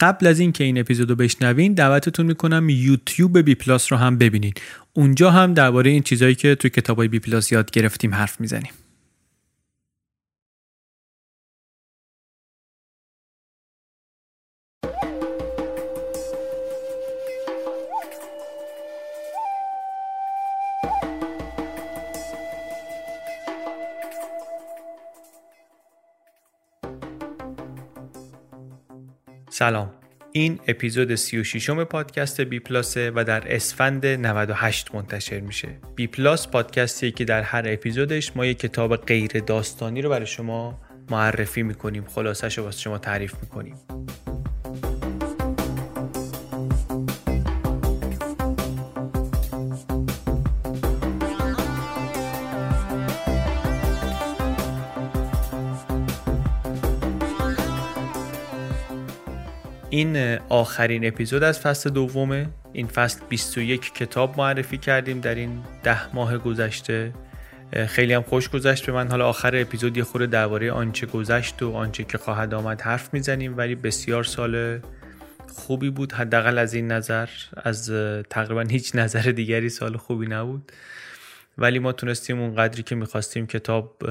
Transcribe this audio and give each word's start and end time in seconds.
قبل 0.00 0.26
از 0.26 0.40
اینکه 0.40 0.64
این 0.64 0.78
اپیزودو 0.78 1.16
بشنوین 1.16 1.74
دعوتتون 1.74 2.26
می‌کنم 2.26 2.68
یوتیوب 2.68 3.38
بی 3.38 3.54
پلاس 3.54 3.92
رو 3.92 3.98
هم 3.98 4.18
ببینید 4.18 4.60
اونجا 4.92 5.30
هم 5.30 5.54
درباره 5.54 5.90
این 5.90 6.02
چیزهایی 6.02 6.34
که 6.34 6.54
توی 6.54 6.70
کتابای 6.70 7.08
بی 7.08 7.18
پلاس 7.18 7.52
یاد 7.52 7.70
گرفتیم 7.70 8.14
حرف 8.14 8.40
می‌زنیم. 8.40 8.72
سلام. 29.60 29.90
این 30.32 30.60
اپیزود 30.68 31.14
36 31.14 31.70
م 31.70 31.84
پادکست 31.84 32.40
بی 32.40 32.60
پلاسه 32.60 33.12
و 33.14 33.24
در 33.24 33.54
اسفند 33.54 34.06
98 34.06 34.94
منتشر 34.94 35.40
میشه. 35.40 35.68
بی 35.94 36.06
پلاس 36.06 36.48
پادکستیه 36.48 37.10
که 37.10 37.24
در 37.24 37.42
هر 37.42 37.62
اپیزودش 37.66 38.36
ما 38.36 38.46
یک 38.46 38.58
کتاب 38.58 38.96
غیر 38.96 39.30
داستانی 39.30 40.02
رو 40.02 40.10
برای 40.10 40.26
شما 40.26 40.80
معرفی 41.10 41.62
می‌کنیم. 41.62 42.04
خلاصش 42.04 42.58
رو 42.58 42.64
واسه 42.64 42.80
شما 42.80 42.98
تعریف 42.98 43.34
می‌کنیم. 43.42 43.74
این 60.00 60.38
آخرین 60.48 61.06
اپیزود 61.06 61.42
از 61.42 61.60
فصل 61.60 61.90
دومه. 61.90 62.48
این 62.72 62.86
فصل 62.86 63.20
21 63.28 63.94
کتاب 63.94 64.38
معرفی 64.38 64.78
کردیم 64.78 65.20
در 65.20 65.34
این 65.34 65.62
ده 65.82 66.14
ماه 66.14 66.38
گذشته. 66.38 67.12
خیلی 67.86 68.12
هم 68.12 68.22
خوش 68.22 68.48
گذشت 68.48 68.86
به 68.86 68.92
من. 68.92 69.08
حالا 69.08 69.28
آخر 69.28 69.56
اپیزود 69.56 69.96
یه 69.96 70.04
خورده 70.04 70.26
درباره 70.26 70.72
آنچه 70.72 71.06
گذشت 71.06 71.62
و 71.62 71.72
آنچه 71.72 72.04
که 72.04 72.18
خواهد 72.18 72.54
آمد 72.54 72.80
حرف 72.80 73.14
می‌زنیم 73.14 73.56
ولی 73.56 73.74
بسیار 73.74 74.24
سال 74.24 74.80
خوبی 75.54 75.90
بود. 75.90 76.12
حداقل 76.12 76.58
از 76.58 76.74
این 76.74 76.92
نظر 76.92 77.28
از 77.56 77.92
تقریبا 78.30 78.60
هیچ 78.60 78.94
نظر 78.94 79.20
دیگری 79.20 79.68
سال 79.68 79.96
خوبی 79.96 80.26
نبود. 80.26 80.72
ولی 81.60 81.78
ما 81.78 81.92
تونستیم 81.92 82.40
اون 82.40 82.54
قدری 82.54 82.82
که 82.82 82.94
می‌خواستیم 82.94 83.46
کتاب 83.46 84.10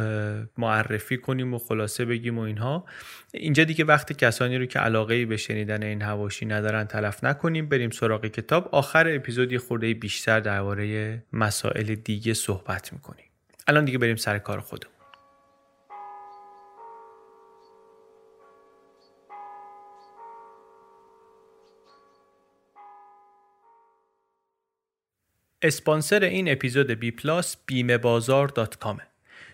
معرفی 0.57 1.17
کنیم 1.17 1.53
و 1.53 1.57
خلاصه 1.57 2.05
بگیم 2.05 2.37
و 2.37 2.41
اینها. 2.41 2.85
اینجا 3.33 3.63
دیگه 3.63 3.85
وقت 3.85 4.13
کسانی 4.13 4.57
رو 4.57 4.65
که 4.65 4.79
علاقه 4.79 5.25
به 5.25 5.37
شنیدن 5.37 5.83
این 5.83 6.01
هواشی 6.01 6.45
ندارن 6.45 6.83
تلف 6.83 7.23
نکنیم. 7.23 7.69
بریم 7.69 7.89
سراغ 7.89 8.25
کتاب. 8.25 8.69
آخر 8.71 9.15
اپیزودی 9.15 9.57
خورده 9.57 9.93
بیشتر 9.93 10.39
درباره 10.39 11.23
مسائل 11.33 11.95
دیگه 11.95 12.33
صحبت 12.33 12.93
می‌کنیم. 12.93 13.25
الان 13.67 13.85
دیگه 13.85 13.97
بریم 13.97 14.15
سر 14.15 14.37
کار 14.37 14.59
خودمون. 14.59 14.98
اسپانسر 25.61 26.23
این 26.23 26.51
اپیزود 26.51 26.91
بی 26.91 27.11
پلاس 27.11 27.57
بیمه 27.65 27.97
بازار 27.97 28.47
دات 28.47 28.77
کامه. 28.77 29.01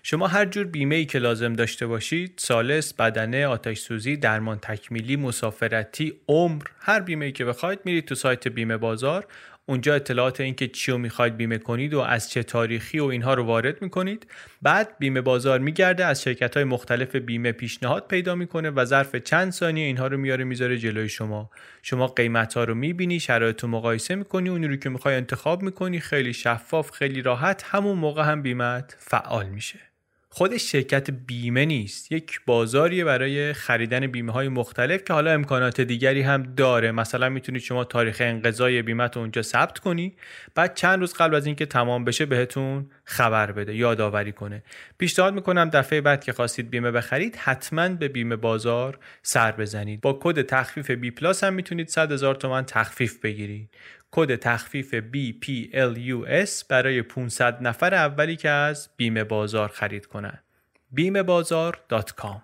شما 0.03 0.27
هر 0.27 0.45
جور 0.45 0.65
بیمه 0.65 0.95
ای 0.95 1.05
که 1.05 1.19
لازم 1.19 1.53
داشته 1.53 1.87
باشید 1.87 2.33
سالس، 2.37 2.93
بدنه، 2.93 3.47
آتش 3.47 3.79
سوزی، 3.79 4.17
درمان 4.17 4.59
تکمیلی، 4.59 5.15
مسافرتی، 5.15 6.13
عمر 6.27 6.63
هر 6.79 6.99
بیمه 6.99 7.25
ای 7.25 7.31
که 7.31 7.45
بخواید 7.45 7.79
میرید 7.85 8.05
تو 8.05 8.15
سایت 8.15 8.47
بیمه 8.47 8.77
بازار 8.77 9.27
اونجا 9.67 9.95
اطلاعات 9.95 10.41
اینکه 10.41 10.67
چی 10.67 10.91
رو 10.91 10.97
می‌خواید 10.97 11.37
بیمه 11.37 11.57
کنید 11.57 11.93
و 11.93 11.99
از 11.99 12.29
چه 12.29 12.43
تاریخی 12.43 12.99
و 12.99 13.05
اینها 13.05 13.33
رو 13.33 13.43
وارد 13.43 13.81
می‌کنید. 13.81 14.27
بعد 14.61 14.97
بیمه 14.99 15.21
بازار 15.21 15.59
میگرده 15.59 16.05
از 16.05 16.21
شرکت 16.23 16.55
های 16.55 16.63
مختلف 16.63 17.15
بیمه 17.15 17.51
پیشنهاد 17.51 18.07
پیدا 18.07 18.35
می‌کنه 18.35 18.69
و 18.69 18.85
ظرف 18.85 19.15
چند 19.15 19.51
ثانیه 19.51 19.85
اینها 19.85 20.07
رو 20.07 20.17
میاره 20.17 20.43
می‌ذاره 20.43 20.77
جلوی 20.77 21.09
شما. 21.09 21.49
شما 21.81 22.07
قیمت 22.07 22.53
ها 22.53 22.63
رو 22.63 22.75
می‌بینی 22.75 23.19
شرایط 23.19 23.63
رو 23.63 23.69
مقایسه 23.69 24.15
می‌کنی 24.15 24.49
اونی 24.49 24.67
رو 24.67 24.75
که 24.75 24.89
می‌خوای 24.89 25.15
انتخاب 25.15 25.63
می‌کنی 25.63 25.99
خیلی 25.99 26.33
شفاف 26.33 26.91
خیلی 26.91 27.21
راحت 27.21 27.63
همون 27.65 27.97
موقع 27.97 28.23
هم 28.23 28.41
بیمت 28.41 28.95
فعال 28.99 29.45
میشه. 29.45 29.79
خودش 30.37 30.71
شرکت 30.71 31.11
بیمه 31.11 31.65
نیست. 31.65 32.11
یک 32.11 32.41
بازاریه 32.45 33.05
برای 33.05 33.53
خریدن 33.53 34.07
بیمه 34.07 34.31
های 34.31 34.47
مختلف 34.47 35.03
که 35.03 35.13
حالا 35.13 35.31
امکانات 35.31 35.81
دیگری 35.81 36.21
هم 36.21 36.43
داره. 36.43 36.91
مثلا 36.91 37.29
می‌تونید 37.29 37.61
شما 37.61 37.83
تاریخ 37.83 38.17
انقضای 38.19 38.81
بیمه 38.81 39.17
اونجا 39.17 39.41
ثبت 39.41 39.79
کنی 39.79 40.15
بعد 40.55 40.73
چند 40.73 40.99
روز 40.99 41.13
قبل 41.13 41.35
از 41.35 41.45
اینکه 41.45 41.65
تمام 41.65 42.05
بشه 42.05 42.25
بهتون 42.25 42.89
خبر 43.03 43.51
بده 43.51 43.75
یادآوری 43.75 44.31
کنه. 44.31 44.63
پیشنهاد 44.97 45.33
می‌کنم 45.33 45.69
دفعه 45.69 46.01
بعد 46.01 46.23
که 46.23 46.33
خواستید 46.33 46.69
بیمه 46.69 46.91
بخرید 46.91 47.35
حتما 47.35 47.89
به 47.89 48.07
بیمه 48.07 48.35
بازار 48.35 48.99
سر 49.21 49.51
بزنید. 49.51 50.01
با 50.01 50.19
کد 50.21 50.41
تخفیف 50.41 50.91
BPlus 50.91 51.43
هم 51.43 51.53
می‌تونید 51.53 51.87
100 51.87 52.11
هزار 52.11 52.35
تومن 52.35 52.65
تخفیف 52.65 53.19
بگیرید. 53.19 53.69
کد 54.17 54.35
تخفیف 54.35 54.95
BPLUS 54.95 56.65
برای 56.69 57.01
500 57.01 57.61
نفر 57.61 57.93
اولی 57.93 58.35
که 58.35 58.49
از 58.49 58.89
بیمه 58.97 59.23
بازار 59.23 59.69
خرید 59.69 60.05
کنند. 60.05 60.43
بیمه 60.91 61.23
بازار.com 61.23 62.41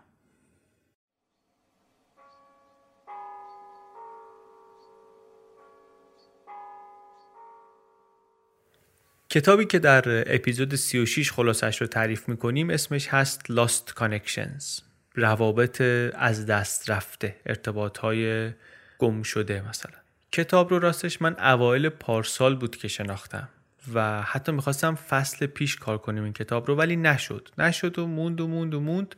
کتابی 9.30 9.66
که 9.66 9.80
در 9.80 10.04
اپیزود 10.36 10.76
36 10.76 11.32
خلاصش 11.32 11.82
رو 11.82 11.88
تعریف 11.88 12.30
می‌کنیم 12.30 12.70
اسمش 12.70 13.08
هست 13.08 13.42
Lost 13.50 13.94
Connections 14.00 14.82
روابط 15.16 15.82
از 16.14 16.46
دست 16.46 16.90
رفته 16.90 17.36
ارتباط 17.46 17.98
های 17.98 18.52
گم 19.00 19.24
شده 19.24 19.70
مثلا 19.70 20.01
کتاب 20.32 20.70
رو 20.70 20.80
راستش 20.80 21.22
من 21.22 21.40
اوایل 21.40 21.90
پارسال 21.90 22.56
بود 22.56 22.76
که 22.76 22.88
شناختم 22.88 23.50
و 23.94 24.22
حتی 24.22 24.52
می‌خواستم 24.52 24.96
فصل 24.96 25.46
پیش 25.46 25.76
کار 25.76 25.98
کنیم 25.98 26.24
این 26.24 26.34
کتاب 26.34 26.68
رو 26.68 26.76
ولی 26.76 26.96
نشد. 26.96 27.50
نشد 27.58 28.00
و 28.00 28.08
موند 28.08 28.42
و 28.42 28.48
موند 28.48 28.74
و 28.74 28.80
موند 28.80 29.16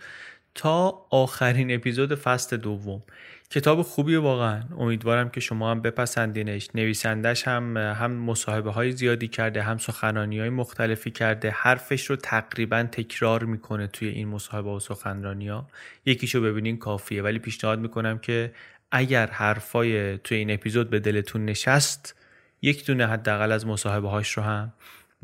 تا 0.55 1.05
آخرین 1.09 1.75
اپیزود 1.75 2.15
فصل 2.15 2.57
دوم. 2.57 3.03
کتاب 3.49 3.81
خوبی 3.81 4.15
واقعا. 4.15 4.63
امیدوارم 4.77 5.29
که 5.29 5.39
شما 5.39 5.71
هم 5.71 5.81
بپسندینش. 5.81 6.69
نویسندش 6.75 7.47
هم 7.47 7.77
هم 7.77 8.11
مصاحبه 8.11 8.71
های 8.71 8.91
زیادی 8.91 9.27
کرده 9.27 9.61
هم 9.61 9.77
سخنرانی 9.77 10.39
های 10.39 10.49
مختلفی 10.49 11.11
کرده. 11.11 11.49
حرفش 11.49 12.05
رو 12.05 12.15
تقریبا 12.15 12.83
تکرار 12.83 13.43
می‌کنه 13.43 13.87
توی 13.87 14.07
این 14.07 14.27
مصاحبه 14.27 14.69
و 14.69 14.79
سخنرانی 14.79 15.47
ها 15.47 15.67
یکیشو 16.05 16.41
ببینین 16.41 16.77
کافیه. 16.77 17.23
ولی 17.23 17.39
پیشنهاد 17.39 17.79
می‌کنم 17.79 18.19
که 18.19 18.51
اگر 18.95 19.27
حرفای 19.27 20.17
توی 20.17 20.37
این 20.37 20.51
اپیزود 20.51 20.89
به 20.89 20.99
دلتون 20.99 21.45
نشست 21.45 22.15
یک 22.61 22.85
دونه 22.85 23.07
حداقل 23.07 23.51
از 23.51 23.67
مصاحبه 23.67 24.09
هاش 24.09 24.31
رو 24.31 24.43
هم 24.43 24.73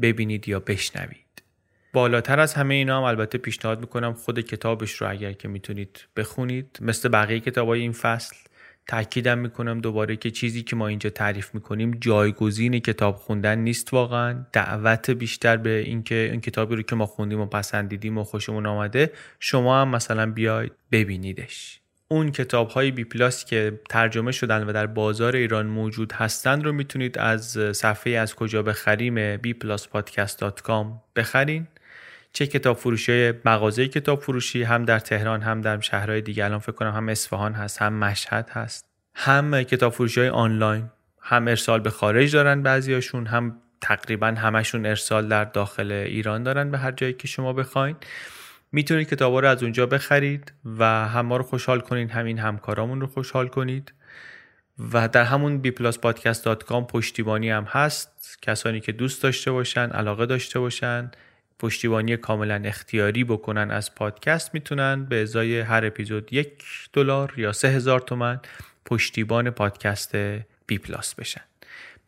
ببینید 0.02 0.48
یا 0.48 0.60
بشنوید. 0.60 1.44
بالاتر 1.94 2.40
از 2.40 2.54
همه 2.54 2.76
اینا 2.76 2.98
هم 2.98 3.04
البته 3.04 3.38
پیشنهاد 3.38 3.80
می‌کنم 3.80 4.14
خود 4.14 4.40
کتابش 4.40 4.92
رو 4.92 5.10
اگر 5.10 5.34
که 5.34 5.48
می‌تونید 5.48 6.08
بخونید. 6.16 6.78
مثل 6.82 7.10
بقیه 7.10 7.40
کتابای 7.40 7.82
این 7.82 7.92
فصل 7.92 8.36
تاکیدم 8.88 9.38
می‌کنم 9.38 9.82
دوباره 9.82 10.16
که 10.16 10.32
چیزی 10.32 10.64
که 10.64 10.76
ما 10.76 10.88
اینجا 10.88 11.10
تعریف 11.10 11.56
می‌کنیم 11.56 11.98
جایگزین 12.02 12.80
کتاب 12.80 13.16
خوندن 13.16 13.60
نیست 13.60 13.94
واقعا. 13.94 14.46
دعوت 14.54 15.10
بیشتر 15.10 15.58
به 15.58 15.70
اینکه 15.70 16.30
این 16.32 16.42
کتابی 16.42 16.76
رو 16.76 16.82
که 16.82 16.96
ما 16.96 17.06
خوندیم 17.06 17.40
و 17.40 17.46
پسندیدیم 17.46 18.18
و 18.18 18.24
خوشمون 18.24 18.66
آمده 18.66 19.12
شما 19.40 19.82
هم 19.82 19.88
مثلا 19.88 20.32
بیاید 20.32 20.72
ببینیدش. 20.92 21.79
اون 22.12 22.32
کتاب 22.32 22.70
های 22.70 22.92
بی 22.92 23.04
پلاس 23.04 23.46
که 23.46 23.80
ترجمه 23.90 24.32
شدن 24.32 24.64
و 24.64 24.74
در 24.74 24.88
بازار 24.88 25.36
ایران 25.36 25.66
موجود 25.66 26.12
هستند 26.12 26.66
رو 26.66 26.72
می‌تونید 26.72 27.18
از 27.18 27.58
صفحه 27.74 28.14
از 28.14 28.36
کجا 28.36 28.64
بخریم 28.64 29.38
bpluspodcast.com 29.38 30.86
بخرین. 31.16 31.68
چه 32.34 32.48
کتاب 32.48 32.78
فروشی 32.78 33.32
مغازه 33.46 33.88
کتاب 33.88 34.22
فروشی 34.22 34.64
هم 34.64 34.86
در 34.86 35.00
تهران 35.00 35.42
هم 35.42 35.62
در 35.62 35.80
شهرهای 35.80 36.22
دیگه. 36.22 36.46
الان 36.46 36.60
فکر 36.60 36.72
کنم 36.72 36.92
هم 36.92 37.10
اصفهان 37.10 37.54
هست 37.54 37.82
هم 37.82 37.94
مشهد 37.94 38.50
هست. 38.50 38.86
هم 39.16 39.64
کتاب 39.64 39.94
فروشی 39.94 40.20
های 40.20 40.30
آنلاین. 40.30 40.90
هم 41.22 41.48
ارسال 41.48 41.80
به 41.80 41.90
خارج 41.90 42.34
دارن 42.34 42.64
بعضیاشون 42.64 43.26
هم 43.26 43.58
تقریبا 43.82 44.28
همشون 44.28 44.86
ارسال 44.86 45.28
در 45.28 45.44
داخل 45.44 45.92
ایران 45.92 46.44
دارن 46.44 46.72
به 46.72 46.78
هر 46.78 46.92
جایی 46.92 47.14
که 47.14 47.28
شما 47.28 47.54
بخواین. 47.54 47.96
می‌تونید 48.72 49.10
کتاب 49.10 49.36
رو 49.36 49.48
از 49.48 49.64
اونجا 49.64 49.86
بخرید 49.86 50.54
و 50.80 50.86
هم 50.86 51.26
ما 51.26 51.38
رو 51.38 51.44
خوشحال 51.44 51.80
کنید 51.80 52.12
همین 52.12 52.40
همکارامون 52.40 53.02
رو 53.02 53.08
خوشحال 53.08 53.48
کنید. 53.48 53.94
و 54.94 55.08
در 55.08 55.24
همون 55.24 55.62
bpluspodcast.com 55.64 56.84
پشتیبانی 56.88 57.50
هم 57.50 57.64
هست. 57.64 58.38
کسانی 58.42 58.80
که 58.80 58.92
دوست 58.92 59.24
داشته 59.24 59.52
باشن 59.52 59.90
علاقه 59.90 60.26
داشته 60.26 60.60
باشن 60.60 61.12
پشتیبانی 61.60 62.18
کاملا 62.18 62.62
اختیاری 62.66 63.24
بکنن 63.24 63.72
از 63.72 63.96
پادکست 63.96 64.54
می‌تونن 64.54 65.06
به 65.06 65.22
ازای 65.22 65.60
هر 65.60 65.86
اپیزود 65.86 66.34
یک 66.34 66.64
دلار 66.94 67.34
یا 67.38 67.52
سه 67.52 67.68
هزار 67.68 68.00
تومن 68.00 68.40
پشتیبان 68.86 69.50
پادکست 69.50 70.16
بی 70.68 70.78
پلاس 70.78 71.16
بشن. 71.16 71.42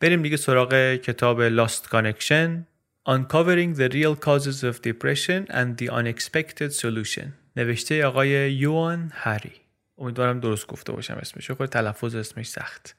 بریم 0.00 0.22
دیگه 0.22 0.36
سراغ 0.36 0.94
کتاب 0.94 1.66
Lost 1.66 1.82
Connection. 1.92 2.71
Uncovering 3.04 3.74
the 3.74 3.88
Real 3.88 4.14
Causes 4.14 4.62
of 4.62 4.80
Depression 4.80 5.48
and 5.50 5.76
the 5.76 5.88
Unexpected 5.88 6.72
Solution. 6.72 7.32
نوشته 7.56 8.04
آقای 8.04 8.52
یوان 8.52 9.12
هری. 9.14 9.52
امیدوارم 9.98 10.40
درست 10.40 10.66
گفته 10.66 10.92
باشم 10.92 11.14
اسمش. 11.14 11.50
خود 11.50 11.68
تلفظ 11.68 12.14
اسمش 12.14 12.46
سخت. 12.46 12.96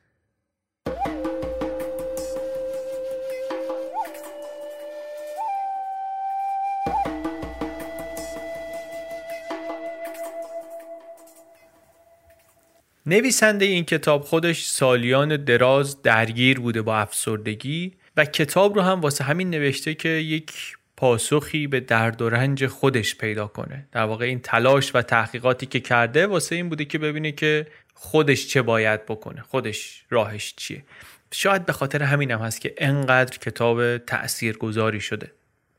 نویسنده 13.05 13.65
این 13.65 13.85
کتاب 13.85 14.21
خودش 14.21 14.65
سالیان 14.65 15.43
دراز 15.43 16.01
درگیر 16.01 16.59
بوده 16.59 16.81
با 16.81 16.97
افسردگی 16.97 17.93
و 18.17 18.25
کتاب 18.25 18.75
رو 18.75 18.81
هم 18.81 19.01
واسه 19.01 19.23
همین 19.23 19.49
نوشته 19.49 19.93
که 19.93 20.09
یک 20.09 20.77
پاسخی 20.97 21.67
به 21.67 21.79
درد 21.79 22.21
و 22.21 22.29
رنج 22.29 22.67
خودش 22.67 23.15
پیدا 23.15 23.47
کنه. 23.47 23.87
در 23.91 24.03
واقع 24.03 24.25
این 24.25 24.39
تلاش 24.39 24.95
و 24.95 25.01
تحقیقاتی 25.01 25.65
که 25.65 25.79
کرده 25.79 26.27
واسه 26.27 26.55
این 26.55 26.69
بوده 26.69 26.85
که 26.85 26.97
ببینه 26.97 27.31
که 27.31 27.67
خودش 27.93 28.47
چه 28.47 28.61
باید 28.61 29.05
بکنه 29.05 29.41
خودش 29.41 30.05
راهش 30.09 30.53
چیه. 30.57 30.83
شاید 31.31 31.65
به 31.65 31.73
خاطر 31.73 32.03
همین 32.03 32.31
هم 32.31 32.39
هست 32.39 32.61
که 32.61 32.73
انقدر 32.77 33.37
کتاب 33.37 33.97
تأثیر 33.97 34.57
گذاری 34.57 35.01
شده. 35.01 35.31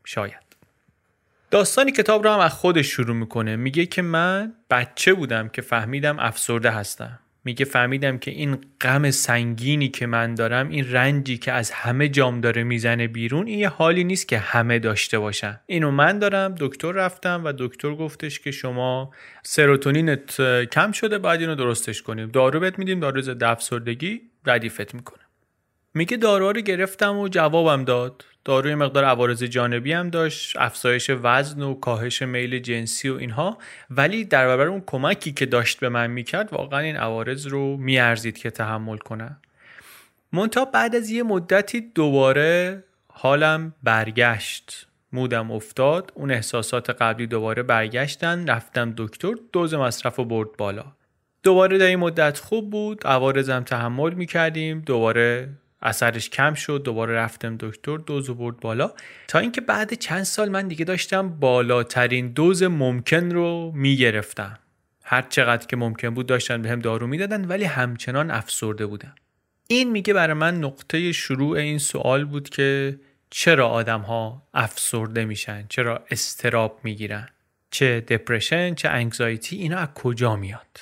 شاید. 0.05 0.45
داستانی 1.51 1.93
کتاب 1.93 2.25
رو 2.25 2.31
هم 2.31 2.39
از 2.39 2.53
خودش 2.53 2.87
شروع 2.87 3.17
می‌کنه. 3.17 3.57
میگه 3.57 3.87
که 3.87 4.03
من 4.03 4.55
بچه 4.71 5.15
بودم 5.15 5.49
که 5.49 5.63
فهمیدم 5.63 6.19
افسرده 6.19 6.71
هستم. 6.71 7.19
میگه 7.45 7.65
فهمیدم 7.65 8.19
که 8.19 8.31
این 8.31 8.59
غم 8.81 9.11
سنگینی 9.11 9.89
که 9.89 10.07
من 10.07 10.35
دارم 10.35 10.69
این 10.69 10.93
رنجی 10.93 11.39
که 11.39 11.53
از 11.53 11.71
همه 11.71 12.09
جام 12.09 12.41
داره 12.41 12.65
می‌زنه 12.65 13.09
بیرون 13.09 13.47
این 13.47 13.59
یه 13.59 13.69
حالی 13.69 14.05
نیست 14.05 14.29
که 14.29 14.39
همه 14.39 14.79
داشته 14.79 15.19
باشن. 15.19 15.61
اینو 15.67 15.91
من 15.91 16.19
دارم 16.19 16.55
دکتر 16.59 16.93
رفتم 16.93 17.43
و 17.45 17.53
دکتر 17.59 17.95
گفتش 17.95 18.41
که 18.41 18.51
شما 18.51 19.11
سروتونینت 19.43 20.41
کم 20.65 20.93
شده 20.93 21.19
باید 21.19 21.41
اینو 21.41 21.55
درستش 21.55 22.03
کنیم. 22.03 22.29
دارو 22.29 22.61
بهت 22.61 22.79
میدیم 22.79 23.01
دارو 23.01 23.21
ضد 23.21 23.45
افسردگی 23.45 24.21
ردیفت 24.47 24.95
می‌کنه. 24.95 25.23
میگه 25.95 26.17
داروها 26.17 26.51
رو 26.51 26.61
گرفتم 26.61 27.19
و 27.19 27.29
جوابم 27.29 27.85
داد. 27.85 28.25
داروی 28.45 28.75
مقدار 28.75 29.05
عوارض 29.05 29.43
جانبی 29.43 29.93
هم 29.93 30.11
داشت 30.11 30.57
افزایش 30.57 31.11
وزن 31.23 31.63
و 31.63 31.75
کاهش 31.75 32.23
میل 32.23 32.59
جنسی 32.59 33.09
و 33.09 33.17
اینها. 33.17 33.59
ولی 33.91 34.25
در 34.25 34.47
برابر 34.47 34.67
اون 34.67 34.83
کمکی 34.87 35.33
که 35.33 35.47
داشت 35.47 35.81
به 35.81 35.89
من 35.89 36.11
می‌کرد 36.11 36.53
واقعا 36.53 36.81
این 36.81 36.97
عوارض 36.97 37.47
رو 37.47 37.77
میارزید 37.77 38.39
که 38.39 38.51
تحمل 38.51 38.97
کنم 38.97 39.37
منتها 40.33 40.65
بعد 40.65 40.97
از 40.97 41.11
یه 41.11 41.23
مدتی 41.23 41.81
دوباره 41.81 42.85
حالم 43.09 43.75
برگشت. 43.83 44.87
مودم 45.13 45.51
افتاد. 45.51 46.13
اون 46.15 46.31
احساسات 46.31 46.91
قبلی 46.91 47.27
دوباره 47.27 47.63
برگشتن. 47.63 48.47
رفتم 48.47 48.95
دکتر 48.97 49.35
دوز 49.53 49.75
مصرف 49.75 50.19
و 50.19 50.25
برد 50.25 50.49
بالا. 50.59 50.85
دوباره 51.43 51.79
در 51.79 51.87
این 51.87 51.99
مدت 51.99 52.39
خوب 52.39 52.71
بود. 52.71 53.07
عوارضم 53.07 53.63
تحمل 53.63 54.15
می‌کردیم. 54.15 54.81
دوباره 54.81 55.49
اثرش 55.85 56.31
کم 56.31 56.55
شد 56.55 56.83
دوباره 56.85 57.15
رفتم 57.15 57.57
دکتر 57.61 57.97
دوز 57.97 58.31
برد 58.31 58.61
بالا. 58.61 58.93
تا 59.29 59.39
اینکه 59.39 59.61
بعد 59.61 59.95
چند 59.95 60.23
سال 60.23 60.49
من 60.49 60.69
دیگه 60.69 60.85
داشتم 60.85 61.29
بالاترین 61.29 62.29
دوز 62.29 62.63
ممکن 62.63 63.31
رو 63.31 63.73
می‌گرفتم. 63.75 64.59
هر 65.03 65.23
چقدر 65.23 65.67
که 65.67 65.77
ممکن 65.77 66.11
بود 66.11 66.27
داشتن 66.27 66.63
به 66.63 66.69
هم 66.71 66.79
دارو 66.79 67.07
می‌دادن 67.07 67.45
ولی 67.45 67.65
همچنان 67.65 68.31
افسرده 68.31 68.87
بودم. 68.87 69.15
این 69.69 69.91
میگه 69.91 70.15
برای 70.15 70.35
من 70.35 70.59
نقطه 70.59 71.13
شروع 71.13 71.57
این 71.57 71.79
سوال 71.79 72.25
بود 72.25 72.49
که 72.49 72.99
چرا 73.31 73.69
آدم 73.69 74.01
ها 74.01 74.43
افسرده 74.55 75.25
میشن؟ 75.25 75.67
چرا 75.69 76.05
استراب 76.11 76.81
می‌گیرن؟ 76.83 77.29
چه 77.71 78.01
دپرشن 78.01 78.75
چه 78.75 78.89
انگزایتی 78.89 79.57
اینا 79.57 79.77
از 79.77 79.89
کجا 79.95 80.37
میاد؟ 80.37 80.81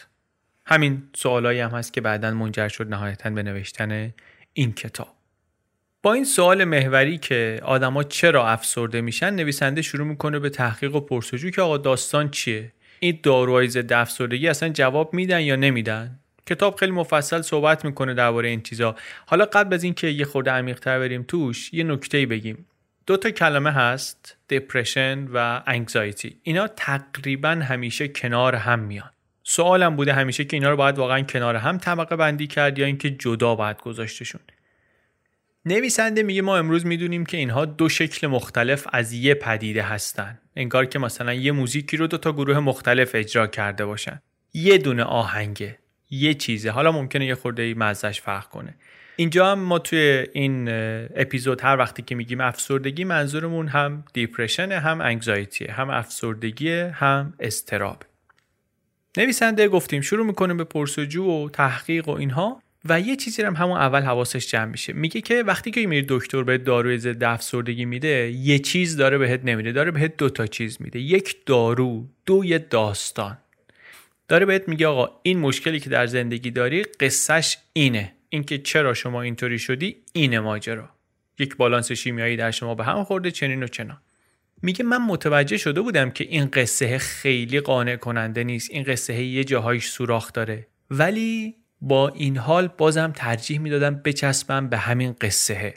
همین 0.67 1.03
سوالایی 1.17 1.61
هم 1.61 1.71
هست 1.71 1.93
که 1.93 2.01
بعدا 2.01 2.31
منجر 2.31 2.69
شد 2.69 2.89
نهایتا 2.89 3.31
به 3.31 3.43
نوشتن 3.43 4.15
این 4.53 4.73
کتاب. 4.73 5.15
با 6.03 6.13
این 6.13 6.25
سوال 6.25 6.65
محوری 6.65 7.19
که 7.19 7.61
آدما 7.63 8.03
چرا 8.03 8.49
افسرده 8.49 9.01
میشن 9.01 9.35
نویسنده 9.35 9.83
شروع 9.83 10.07
می‌کنه 10.07 10.39
به 10.39 10.51
تحقیق 10.51 10.95
و 10.95 11.01
پرسجو 11.01 11.51
که 11.51 11.63
آقا 11.63 11.79
داستان 11.79 12.31
چیه؟ 12.31 12.73
این 13.01 13.19
داروهای 13.23 13.69
ضد 13.69 13.93
افسردگی 13.93 14.49
اصلا 14.49 14.69
جواب 14.69 15.15
میدن 15.15 15.41
یا 15.41 15.57
نمیدن؟ 15.57 16.19
کتاب 16.47 16.77
خیلی 16.77 16.93
مفصل 16.93 17.43
صحبت 17.43 17.85
می‌کنه 17.85 18.15
درباره 18.15 18.49
این 18.49 18.63
چیزا. 18.63 18.97
حالا 19.27 19.45
قبل 19.45 19.75
از 19.75 19.85
اینکه 19.85 20.07
یه 20.07 20.25
خورده 20.25 20.51
عمیق‌تر 20.51 20.99
بریم 20.99 21.23
توش 21.23 21.75
یه 21.75 21.85
نکته 21.85 22.27
بگیم. 22.27 22.67
دو 23.07 23.17
تا 23.17 23.31
کلمه 23.31 23.71
هست 23.71 24.37
دپرشن 24.49 25.29
و 25.33 25.63
انگزایتی 25.67 26.37
اینا 26.43 26.69
تقریبا 26.69 27.51
همیشه 27.51 28.09
کنار 28.09 28.55
هم 28.55 28.79
میان. 28.79 29.11
سوالم 29.55 29.97
بوده 29.97 30.13
همیشه 30.13 30.45
که 30.45 30.57
اینا 30.57 30.71
رو 30.71 30.77
باید 30.77 30.99
واقعا 30.99 31.23
کنار 31.23 31.57
هم 31.57 31.79
طبقه 31.79 32.17
بندی 32.17 32.47
کرد 32.47 32.79
یا 32.79 32.87
اینکه 32.87 33.11
جدا 33.11 33.55
باید 33.55 33.81
گذاشتشون. 33.81 34.41
نویسنده 35.65 36.23
میگه 36.23 36.43
ما 36.43 36.57
امروز 36.57 36.87
می‌دونیم 36.87 37.27
که 37.27 37.37
اینها 37.37 37.65
دو 37.65 37.89
شکل 37.89 38.27
مختلف 38.27 38.87
از 38.93 39.13
یه 39.13 39.35
پدیده 39.35 39.83
هستن. 39.83 40.39
انگار 40.57 40.87
که 40.87 40.99
مثلا 40.99 41.35
یه 41.35 41.53
موزیکی 41.53 41.97
رو 41.97 42.07
دو 42.07 42.19
تا 42.19 42.33
گروه 42.33 42.59
مختلف 42.59 43.11
اجرا 43.15 43.47
کرده 43.47 43.85
باشن. 43.85 44.23
یه 44.55 44.79
دونه 44.79 45.03
آهنگه 45.05 45.79
یه 46.11 46.35
چیزه. 46.35 46.71
حالا 46.71 46.93
ممکنه 46.93 47.27
یه 47.27 47.35
خورده 47.35 47.75
مزش 47.75 48.21
فرق 48.21 48.49
کنه. 48.49 48.75
اینجا 49.17 49.53
هم 49.53 49.59
ما 49.59 49.79
توی 49.79 50.27
این 50.33 50.69
اپیزود 51.17 51.61
هر 51.61 51.77
وقتی 51.77 52.03
که 52.03 52.15
میگیم 52.15 52.41
افسردگی 52.41 53.05
منظورمون 53.05 53.69
هم 53.69 54.05
دیپرشن 54.13 54.73
هم 54.73 55.01
انگزایتیه 55.01 55.73
هم 55.73 55.91
افسردگی 55.91 56.73
هم 56.73 57.35
استراب. 57.41 58.12
نویسنده 59.17 59.69
گفتیم 59.69 60.01
شروع 60.01 60.27
می‌کنه 60.27 60.55
به 60.55 60.65
پرسجو 60.65 61.25
و 61.25 61.49
تحقیق 61.49 62.09
و 62.09 62.11
اینها 62.11 62.63
و 62.85 63.01
یه 63.01 63.17
چیزی 63.17 63.43
هم 63.43 63.57
همون 63.57 63.77
اول 63.77 64.03
حواسش 64.03 64.47
جمع 64.47 64.65
میشه. 64.65 64.93
میگه 64.93 65.21
که 65.21 65.43
وقتی 65.43 65.71
که 65.71 65.87
میری 65.87 66.07
دکتر 66.09 66.43
به 66.43 66.59
داروی 66.59 66.99
ضد 66.99 67.25
افسردگی 67.25 67.85
میده 67.85 68.31
یه 68.31 68.59
چیز 68.59 68.97
داره 68.97 69.19
بهت 69.19 69.41
نمیده 69.45 69.73
داره 69.73 69.91
بهت 69.91 70.17
دو 70.17 70.29
تا 70.29 70.47
چیز 70.47 70.77
میده. 70.81 71.01
یک 71.01 71.37
دارو 71.47 72.07
دو 72.27 72.45
یه 72.45 72.59
داستان. 72.59 73.39
داره 74.29 74.47
بهت 74.47 74.69
میگه 74.69 74.87
آقا 74.87 75.11
این 75.23 75.39
مشکلی 75.39 75.81
که 75.81 75.91
در 75.91 76.07
زندگی 76.07 76.51
داری 76.51 76.83
قصهش 76.83 77.59
اینه. 77.73 78.13
اینکه 78.29 78.59
چرا 78.59 78.95
شما 78.95 79.23
اینطوری 79.23 79.59
شدی 79.59 79.97
اینه 80.13 80.41
ماجرا. 80.41 80.89
یک 81.39 81.57
بالانس 81.57 81.93
شیمیایی 81.93 82.37
در 82.37 82.51
شما 82.51 82.75
به 82.75 82.85
هم 82.85 83.05
خورده 83.05 83.31
چنین 83.31 83.63
و 83.63 83.67
چنان. 83.67 83.99
میگه 84.63 84.85
من 84.85 85.07
متوجه 85.07 85.57
شده 85.57 85.81
بودم 85.81 86.11
که 86.11 86.25
این 86.25 86.49
قصه 86.53 86.99
خیلی 86.99 87.61
قانع 87.61 87.97
کننده 87.97 88.45
نیست. 88.45 88.71
این 88.71 88.83
قصه 88.83 89.23
یه 89.23 89.45
جاهایش 89.45 89.87
سوراخ 89.87 90.33
داره. 90.33 90.67
ولی 90.91 91.55
با 91.81 92.09
این 92.09 92.37
حال 92.37 92.69
بازم 92.79 93.13
ترجیح 93.17 93.59
می‌دادم 93.59 93.95
بچسبم 93.95 94.69
به 94.69 94.79
همین 94.79 95.17
قصه. 95.21 95.75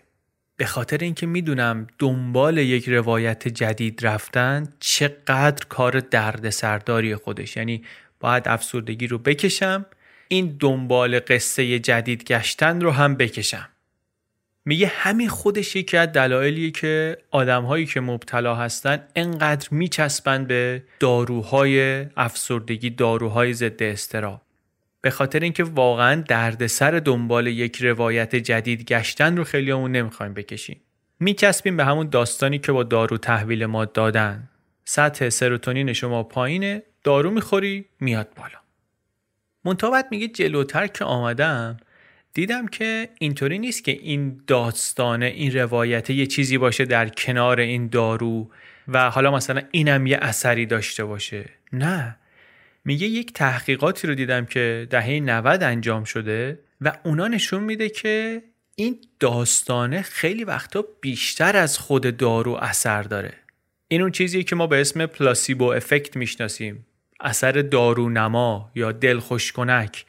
به 0.57 0.65
خاطر 0.65 0.97
اینکه 0.97 1.25
می‌دونم 1.25 1.87
دنبال 1.99 2.57
یک 2.57 2.89
روایت 2.89 3.47
جدید 3.47 4.05
رفتن 4.05 4.73
چقدر 4.79 5.65
کار 5.69 5.99
درد 5.99 6.49
سرداری 6.49 7.15
خودش. 7.15 7.57
یعنی 7.57 7.83
باید 8.19 8.47
افسردگی 8.47 9.07
رو 9.07 9.17
بکشم 9.17 9.85
این 10.27 10.57
دنبال 10.59 11.19
قصه 11.19 11.79
جدید 11.79 12.23
گشتن 12.23 12.81
رو 12.81 12.91
هم 12.91 13.15
بکشم. 13.15 13.69
میگه 14.65 14.87
همین 14.87 15.29
خودش 15.29 15.75
یکی 15.75 15.97
از 15.97 16.11
دلایلیه 16.11 16.71
که 16.71 17.17
آدمهایی 17.31 17.85
که 17.85 17.99
مبتلا 17.99 18.55
هستن 18.55 19.03
انقدر 19.15 19.67
میچسبن 19.71 20.45
به 20.45 20.83
داروهای 20.99 22.05
افسردگی 22.17 22.89
داروهای 22.89 23.53
ضد 23.53 23.83
استراب 23.83 24.41
به 25.01 25.11
خاطر 25.11 25.39
اینکه 25.39 25.63
واقعا 25.63 26.23
دردسر 26.27 26.91
دنبال 26.91 27.47
یک 27.47 27.81
روایت 27.81 28.35
جدید 28.35 28.85
گشتن 28.85 29.37
رو 29.37 29.43
خیلی 29.43 29.71
همون 29.71 29.91
نمی‌خوایم 29.91 30.33
بکشیم. 30.33 30.81
میچسبیم 31.19 31.77
به 31.77 31.85
همون 31.85 32.09
داستانی 32.09 32.59
که 32.59 32.71
با 32.71 32.83
دارو 32.83 33.17
تحویل 33.17 33.65
ما 33.65 33.85
دادن. 33.85 34.49
سطح 34.85 35.29
سروتونین 35.29 35.93
شما 35.93 36.23
پایینه 36.23 36.83
دارو 37.03 37.31
می‌خوری 37.31 37.85
میاد 37.99 38.27
بالا. 38.35 38.59
منتابت 39.65 40.07
میگه 40.11 40.27
جلوتر 40.27 40.87
که 40.87 41.05
آمدم 41.05 41.77
دیدم 42.35 42.67
که 42.67 43.09
اینطوری 43.19 43.59
نیست 43.59 43.83
که 43.83 43.91
این 43.91 44.41
داستانه 44.47 45.25
این 45.25 45.53
روایت 45.53 46.09
یه 46.09 46.25
چیزی 46.25 46.57
باشه 46.57 46.85
در 46.85 47.09
کنار 47.09 47.59
این 47.59 47.87
دارو 47.87 48.51
و 48.87 49.09
حالا 49.09 49.31
مثلا 49.31 49.61
اینم 49.71 50.07
یه 50.07 50.17
اثری 50.21 50.65
داشته 50.65 51.05
باشه. 51.05 51.45
نه. 51.73 52.17
میگه 52.85 53.07
یک 53.07 53.33
تحقیقاتی 53.33 54.07
رو 54.07 54.15
دیدم 54.15 54.45
که 54.45 54.87
دهه 54.89 55.19
90 55.19 55.63
انجام 55.63 56.03
شده 56.03 56.59
و 56.81 56.97
اونا 57.03 57.27
نشون 57.27 57.63
میده 57.63 57.89
که 57.89 58.41
این 58.75 58.99
داستانه 59.19 60.01
خیلی 60.01 60.43
وقتا 60.43 60.85
بیشتر 61.01 61.57
از 61.57 61.77
خود 61.77 62.17
دارو 62.17 62.53
اثر 62.53 63.03
داره. 63.03 63.33
این 63.87 64.01
اون 64.01 64.11
چیزیه 64.11 64.43
که 64.43 64.55
ما 64.55 64.67
به 64.67 64.81
اسم 64.81 65.05
پلاسیبو 65.05 65.65
افکت 65.65 66.17
می‌شناسیم. 66.17 66.85
اثر 67.19 67.51
دارو 67.51 68.09
نما 68.09 68.71
یا 68.75 68.91
دلخوش 68.91 69.51
کنک 69.51 70.05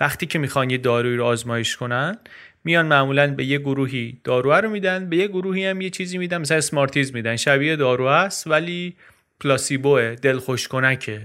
وقتی 0.00 0.26
که 0.26 0.38
می‌خوان 0.38 0.70
یه 0.70 0.78
دارویی 0.78 1.16
رو 1.16 1.24
آزمایش 1.24 1.76
کنن 1.76 2.18
میان 2.64 2.86
معمولا 2.86 3.34
به 3.34 3.44
یه 3.44 3.58
گروهی 3.58 4.20
دارو 4.24 4.52
رو 4.52 4.70
میدن 4.70 5.08
به 5.08 5.16
یه 5.16 5.28
گروهی 5.28 5.66
هم 5.66 5.80
یه 5.80 5.90
چیزی 5.90 6.18
میدن 6.18 6.38
مثلا 6.38 6.56
اسمارتیز 6.58 7.14
میدن. 7.14 7.36
شبیه 7.36 7.76
دارو 7.76 8.04
است 8.04 8.46
ولی 8.46 8.96
پلاسیبوه 9.40 10.14
دلخوش 10.14 10.68
کنکه 10.68 11.20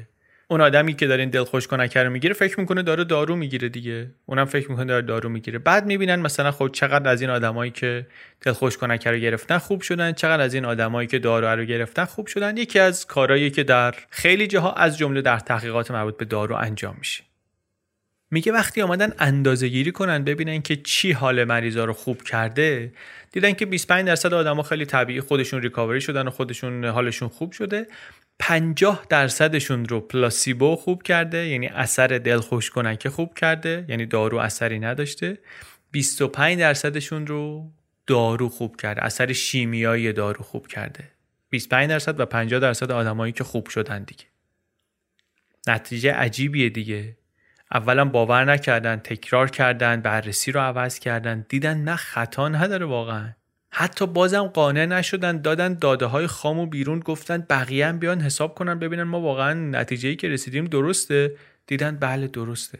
اون 0.47 0.61
آدمی 0.61 0.93
که 0.93 1.07
داره 1.07 1.21
این 1.21 1.29
دلخوش 1.29 1.67
کنکه 1.67 2.03
رو 2.03 2.09
می‌گیره 2.09 2.33
فکر 2.33 2.59
می‌کنه 2.59 2.81
داره 2.81 3.03
دارو 3.03 3.35
می‌گیره 3.35 3.69
دیگه. 3.69 4.11
اونم 4.25 4.45
فکر 4.45 4.71
می‌کنه 4.71 4.85
داره 4.85 5.01
دارو 5.01 5.29
می‌گیره. 5.29 5.59
بعد 5.59 5.85
می‌بینن 5.85 6.15
مثلا 6.15 6.51
خب 6.51 6.69
چقدر 6.73 7.09
از 7.09 7.21
این 7.21 7.29
آدمایی 7.29 7.71
که 7.71 8.07
دلخوش 8.41 8.77
کنکه 8.77 9.11
رو 9.11 9.17
گرفتن 9.17 9.57
خوب 9.57 9.81
شدن 9.81 10.11
چقدر 10.11 10.43
از 10.43 10.53
این 10.53 10.65
آدمایی 10.65 11.07
که 11.07 11.19
دارو 11.19 11.47
رو 11.47 11.65
گرفتن 11.65 12.05
خوب 12.05 12.27
شدن. 12.27 12.57
یکی 12.57 12.79
از 12.79 13.07
کارهایی 13.07 13.49
که 13.49 13.63
در 13.63 13.95
خیلی 14.09 14.47
جاها 14.47 14.73
از 14.73 14.97
جمله 14.97 15.21
در 15.21 15.39
تحقیقات 15.39 15.91
مربوط 15.91 16.17
به 16.17 16.25
دارو 16.25 16.55
انجام 16.55 16.95
میشه. 16.99 17.23
میگه 18.35 18.51
وقتی 18.51 18.81
آمدن 18.81 19.13
اندازه 19.19 19.67
گیری 19.67 19.91
کنن 19.91 20.23
ببینن 20.23 20.61
که 20.61 20.75
چی 20.75 21.11
حال 21.11 21.43
مریضا 21.43 21.85
رو 21.85 21.93
خوب 21.93 22.21
کرده 22.21 22.91
دیدن 23.31 23.53
که 23.53 23.65
25 23.65 24.07
درصد 24.07 24.33
آدما 24.33 24.63
خیلی 24.63 24.85
طبیعی 24.85 25.21
خودشون 25.21 25.61
ریکاوری 25.61 26.01
شدن 26.01 26.27
و 26.27 26.29
خودشون 26.29 26.85
حالشون 26.85 27.29
خوب 27.29 27.51
شده 27.51 27.87
50 28.39 29.05
درصدشون 29.09 29.85
رو 29.85 29.99
پلاسیبو 29.99 30.75
خوب 30.75 31.03
کرده 31.03 31.47
یعنی 31.47 31.67
اثر 31.67 32.07
دلخوش 32.07 32.69
کننکه 32.69 33.09
خوب 33.09 33.33
کرده 33.33 33.85
یعنی 33.89 34.05
دارو 34.05 34.37
اثری 34.37 34.79
نداشته. 34.79 35.37
25 35.91 36.59
درصدشون 36.59 37.27
رو 37.27 37.71
دارو 38.07 38.49
خوب 38.49 38.75
کرده 38.75 39.03
اثر 39.03 39.33
شیمیایی 39.33 40.13
دارو 40.13 40.43
خوب 40.43 40.67
کرده. 40.67 41.03
25 41.49 41.89
درصد 41.89 42.19
و 42.19 42.25
50 42.25 42.59
درصد 42.59 42.91
آدمایی 42.91 43.33
که 43.33 43.43
خوب 43.43 43.69
شدن 43.69 44.03
دیگه. 44.03 44.25
نتیجه 45.67 46.13
عجیبیه 46.13 46.69
دیگه. 46.69 47.17
اولا 47.71 48.05
باور 48.05 48.45
نکردن 48.45 48.95
تکرار 48.95 49.49
کردن 49.49 50.01
بررسی 50.01 50.51
رو 50.51 50.59
عوض 50.59 50.99
کردن. 50.99 51.45
دیدن 51.49 51.77
نه 51.77 51.95
خطا 51.95 52.49
نداره 52.49 52.85
واقعا. 52.85 53.29
حتی 53.71 54.07
بازم 54.07 54.43
قانع 54.43 54.85
نشدن 54.85 55.41
دادن 55.41 55.73
داده 55.73 56.05
های 56.05 56.27
خام 56.27 56.59
و 56.59 56.65
بیرون 56.65 56.99
گفتن 56.99 57.45
بقیه 57.49 57.87
هم 57.87 57.99
بیان 57.99 58.21
حساب 58.21 58.55
کنن 58.55 58.79
ببینن 58.79 59.03
ما 59.03 59.21
واقعا 59.21 59.53
نتیجه 59.53 60.15
که 60.15 60.29
رسیدیم 60.29 60.65
درسته. 60.65 61.35
دیدن 61.67 61.97
بله 61.97 62.27
درسته. 62.27 62.79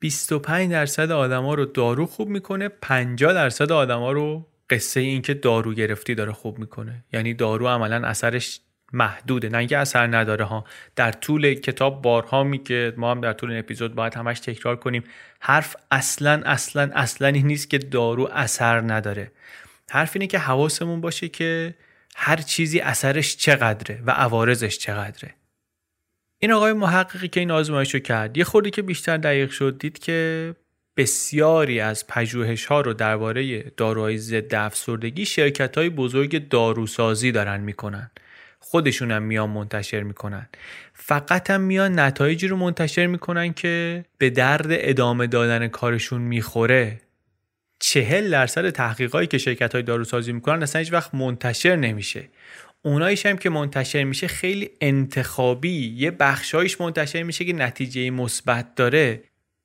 25 0.00 0.70
درصد 0.70 1.10
آدما 1.10 1.54
رو 1.54 1.64
دارو 1.64 2.06
خوب 2.06 2.28
می‌کنه 2.28 2.68
50 2.68 3.32
درصد 3.32 3.72
آدما 3.72 4.12
رو 4.12 4.46
قصه 4.70 5.00
این 5.00 5.22
که 5.22 5.34
دارو 5.34 5.74
گرفتی 5.74 6.14
داره 6.14 6.32
خوب 6.32 6.58
می‌کنه. 6.58 7.04
یعنی 7.12 7.34
دارو 7.34 7.68
عملا 7.68 8.06
اثرش 8.08 8.60
محدوده 8.92 9.48
نه 9.48 9.58
اینکه 9.58 9.78
اثر 9.78 10.16
نداره 10.16 10.44
ها. 10.44 10.64
در 10.96 11.12
طول 11.12 11.54
کتاب 11.54 12.02
بارها 12.02 12.44
می 12.44 12.58
که 12.58 12.94
ما 12.96 13.10
هم 13.10 13.20
در 13.20 13.32
طول 13.32 13.50
این 13.50 13.58
اپیزود 13.58 13.94
باید 13.94 14.14
همش 14.14 14.40
تکرار 14.40 14.76
کنیم 14.76 15.04
حرف 15.40 15.76
اصلا 15.90 16.42
اصلا 16.46 16.90
اصلا 16.94 17.28
این 17.28 17.46
نیست 17.46 17.70
که 17.70 17.78
دارو 17.78 18.28
اثر 18.32 18.80
نداره. 18.80 19.32
حرف 19.90 20.10
اینه 20.14 20.26
که 20.26 20.38
حواسمون 20.38 21.00
باشه 21.00 21.28
که 21.28 21.74
هر 22.16 22.36
چیزی 22.36 22.80
اثرش 22.80 23.36
چقدره 23.36 24.02
و 24.06 24.10
عوارضش 24.10 24.78
چقدره. 24.78 25.34
این 26.38 26.52
آقای 26.52 26.72
محققی 26.72 27.28
که 27.28 27.40
این 27.40 27.50
آزمایش 27.50 27.94
رو 27.94 28.00
کرد 28.00 28.36
یه 28.36 28.44
خوردی 28.44 28.70
که 28.70 28.82
بیشتر 28.82 29.16
دقیق 29.16 29.50
شد 29.50 29.78
دید 29.78 29.98
که 29.98 30.54
بسیاری 30.96 31.80
از 31.80 32.06
پژوهش 32.06 32.66
ها 32.66 32.80
رو 32.80 32.92
درباره 32.92 33.60
داروهای 33.60 34.18
ضد 34.18 34.54
افسردگی 34.54 35.26
شرکت 35.26 35.78
های 35.78 35.90
بزرگ 35.90 36.48
داروسازی 36.48 37.32
دارن 37.32 37.60
می‌کنن. 37.60 38.10
خودشون 38.66 39.10
هم 39.10 39.22
میان 39.22 39.50
منتشر 39.50 40.02
می‌کنن. 40.02 40.48
فقط 40.92 41.50
هم 41.50 41.60
میان 41.60 41.98
نتایجی 41.98 42.48
رو 42.48 42.56
منتشر 42.56 43.06
می‌کنن 43.06 43.52
که 43.52 44.04
به 44.18 44.30
درد 44.30 44.66
ادامه 44.70 45.26
دادن 45.26 45.68
کارشون 45.68 46.20
می‌خوره. 46.20 47.00
چهل 47.78 48.30
درصد 48.30 48.70
تحقیقاتی 48.70 49.26
که 49.26 49.38
شرکت 49.38 49.72
های 49.72 49.82
داروسازی 49.82 50.32
می‌کنن 50.32 50.62
اصلا 50.62 50.78
هیچ 50.78 50.92
وقت 50.92 51.14
منتشر 51.14 51.76
نمیشه. 51.76 52.28
اونایش 52.82 53.26
هم 53.26 53.36
که 53.36 53.50
منتشر 53.50 54.04
میشه 54.04 54.26
خیلی 54.26 54.70
انتخابی 54.80 55.94
یه 55.96 56.10
بخشایش 56.10 56.80
منتشر 56.80 57.22
میشه 57.22 57.44
که 57.44 57.52
نتیجه 57.52 58.10
مثبت 58.10 58.74
داره. 58.74 59.22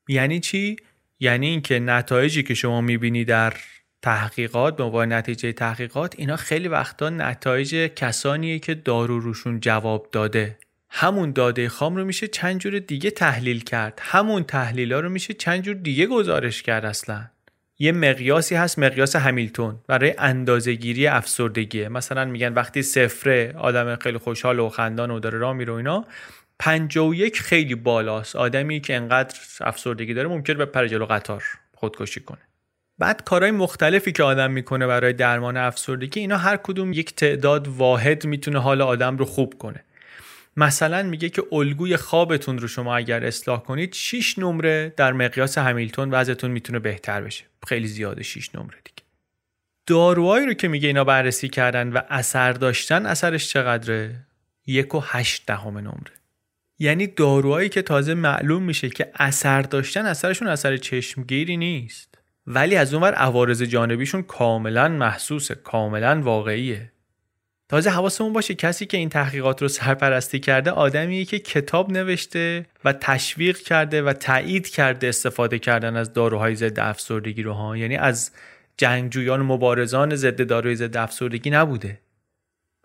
یعنی 0.08 0.40
چی؟ 0.40 0.76
یعنی 1.20 1.48
اینکه 1.48 1.80
نتایجی 1.80 2.44
که 2.44 2.54
شما 2.54 2.82
می‌بینی 2.82 3.26
در 3.26 3.54
تحقیقات 4.02 4.78
به 4.78 4.84
عنوان 4.84 5.14
نتیجه 5.14 5.52
تحقیقات 5.52 6.16
اینا 6.18 6.36
خیلی 6.36 6.68
وقتا 6.68 7.10
نتایج 7.10 7.76
کسانیه 7.76 8.60
که 8.60 8.76
دارو 8.76 9.20
روشون 9.20 9.60
جواب 9.60 10.08
داده. 10.12 10.58
همون 10.90 11.32
داده 11.32 11.70
خام 11.70 11.96
رو 11.96 12.06
میشه 12.06 12.28
چند 12.28 12.60
جور 12.60 12.80
دیگه 12.80 13.12
تحلیل 13.12 13.64
کرد. 13.64 14.00
همون 14.04 14.44
تحلیلا 14.44 15.00
رو 15.00 15.10
میشه 15.10 15.34
چند 15.34 15.62
جور 15.62 15.76
دیگه 15.76 16.06
گزارش 16.06 16.64
کرد 16.64 16.86
اصلا. 16.86 17.26
یه 17.80 17.92
مقیاسی 17.92 18.56
هست 18.56 18.80
مقیاس 18.80 19.16
همیلتون 19.16 19.80
برای 19.88 20.16
اندازهگیری 20.18 21.08
افسردگیه. 21.08 21.90
مثلا 21.90 22.26
میگن 22.26 22.54
وقتی 22.54 22.82
صفره 22.82 23.54
آدم 23.58 23.96
خیلی 23.96 24.18
خوشحال 24.18 24.60
و 24.60 24.70
خندان 24.70 25.12
و 25.12 25.20
داره 25.20 25.38
راه 25.38 25.54
میره 25.54 25.74
اینا 25.74 26.06
51 26.60 27.42
خیلی 27.42 27.76
بالاست. 27.76 28.36
آدمی 28.36 28.80
که 28.80 28.96
انقدر 28.96 29.40
افسردگی 29.62 30.14
داره 30.14 30.28
ممکن 30.28 30.54
به 30.54 30.88
جلو 30.88 31.06
قطار 31.06 31.44
خودکشی 31.76 32.20
کنه. 32.20 32.49
بعد 33.00 33.24
کارهای 33.24 33.52
مختلفی 33.52 34.12
که 34.12 34.24
آدم 34.24 34.52
می‌کنه 34.52 34.88
برای 34.88 35.14
درمان 35.14 35.58
افسردگی 35.58 36.20
اینا 36.20 36.38
هر 36.38 36.58
کدوم 36.58 36.94
یک 36.94 37.16
تعداد 37.16 37.68
واحد 37.68 38.26
می‌تونه 38.26 38.60
حال 38.60 38.82
آدم 38.82 39.18
رو 39.18 39.26
خوب 39.26 39.54
کنه. 39.58 39.84
مثلا 40.58 41.04
میگه 41.04 41.30
که 41.30 41.44
الگوی 41.52 41.98
خوابتون 41.98 42.58
رو 42.58 42.68
شما 42.68 42.96
اگر 42.96 43.26
اصلاح 43.26 43.64
کنید 43.64 43.94
6 43.94 44.40
نمره 44.40 44.94
در 44.98 45.14
مقیاس 45.14 45.58
همیلتون 45.58 46.12
وضعتون 46.12 46.52
می‌تونه 46.52 46.80
بهتر 46.80 47.22
بشه. 47.22 47.44
خیلی 47.68 47.88
زیاده 47.88 48.24
6 48.24 48.56
نمره 48.56 48.78
دیگه. 48.86 49.04
داروهایی 49.88 50.46
رو 50.46 50.54
که 50.54 50.68
میگه 50.68 50.88
اینا 50.88 51.04
بررسی 51.04 51.50
کردن 51.50 51.94
و 51.94 52.02
اثر 52.10 52.54
داشتن 52.54 53.06
اثرش 53.06 53.50
چقدره؟ 53.50 54.16
یک 54.68 54.96
و 54.96 55.02
هشت 55.06 55.46
دهم 55.46 55.78
نمره. 55.78 56.12
یعنی 56.80 57.08
داروهایی 57.08 57.70
که 57.70 57.82
تازه 57.82 58.14
معلوم 58.14 58.64
میشه 58.64 58.90
که 58.90 59.12
اثر 59.16 59.62
داشتن 59.62 60.06
اثرشون 60.06 60.48
اثر 60.48 60.78
چشمگیری 60.78 61.58
نیست. 61.58 62.09
ولی 62.52 62.76
از 62.76 62.94
اونور 62.94 63.14
عوارض 63.14 63.64
جانبیشون 63.64 64.22
کاملا 64.22 64.88
محسوسه 64.88 65.56
کاملا 65.56 66.22
واقعیه. 66.22 66.92
تازه 67.70 67.90
حواسمون 67.90 68.34
باشه 68.34 68.56
کسی 68.56 68.86
که 68.86 68.98
این 68.98 69.10
تحقیقات 69.10 69.62
رو 69.62 69.68
سرپرستی 69.68 70.40
کرده 70.40 70.72
آدمیه 70.72 71.26
که 71.26 71.40
کتاب 71.40 71.92
نوشته 71.92 72.66
و 72.86 72.94
تشویق 72.94 73.58
کرده 73.58 74.02
و 74.02 74.14
تایید 74.14 74.68
کرده 74.68 75.08
استفاده 75.08 75.60
کردن 75.60 75.96
از 75.96 76.14
داروهای 76.14 76.56
ضد 76.56 76.80
افسردگی 76.80 77.44
رو 77.44 77.54
ها؟ 77.54 77.78
یعنی 77.78 77.98
از 77.98 78.32
جنگجویان 78.78 79.42
مبارزان 79.42 80.16
ضد 80.16 80.48
داروهای 80.48 80.76
ضد 80.76 80.98
افسردگی 80.98 81.50
نبوده. 81.50 82.00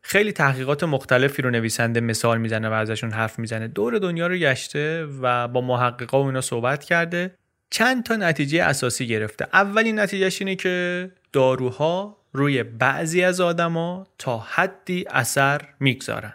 خیلی 0.02 0.32
تحقیقات 0.32 0.84
مختلفی 0.84 1.42
رو 1.42 1.50
نویسنده 1.50 2.00
مثال 2.00 2.38
می‌زنه 2.38 2.68
و 2.68 2.72
ازشون 2.72 3.10
حرف 3.10 3.38
می‌زنه. 3.38 3.68
دور 3.68 3.98
دنیا 3.98 4.26
رو 4.26 4.36
گشته 4.36 5.06
و 5.20 5.48
با 5.48 5.60
محققا 5.60 6.22
و 6.22 6.26
اینا 6.26 6.40
صحبت 6.40 6.84
کرده. 6.84 7.34
چند 7.74 8.02
تا 8.02 8.16
نتیجه 8.16 8.62
اساسی 8.62 9.06
گرفته. 9.06 9.46
اولین 9.52 9.98
نتیجهش 9.98 10.40
اینه 10.40 10.54
که 10.54 11.10
داروها 11.32 12.16
روی 12.32 12.62
بعضی 12.62 13.22
از 13.22 13.40
آدما 13.40 14.06
تا 14.18 14.38
حدی 14.38 15.04
اثر 15.10 15.60
می‌گذارن. 15.80 16.32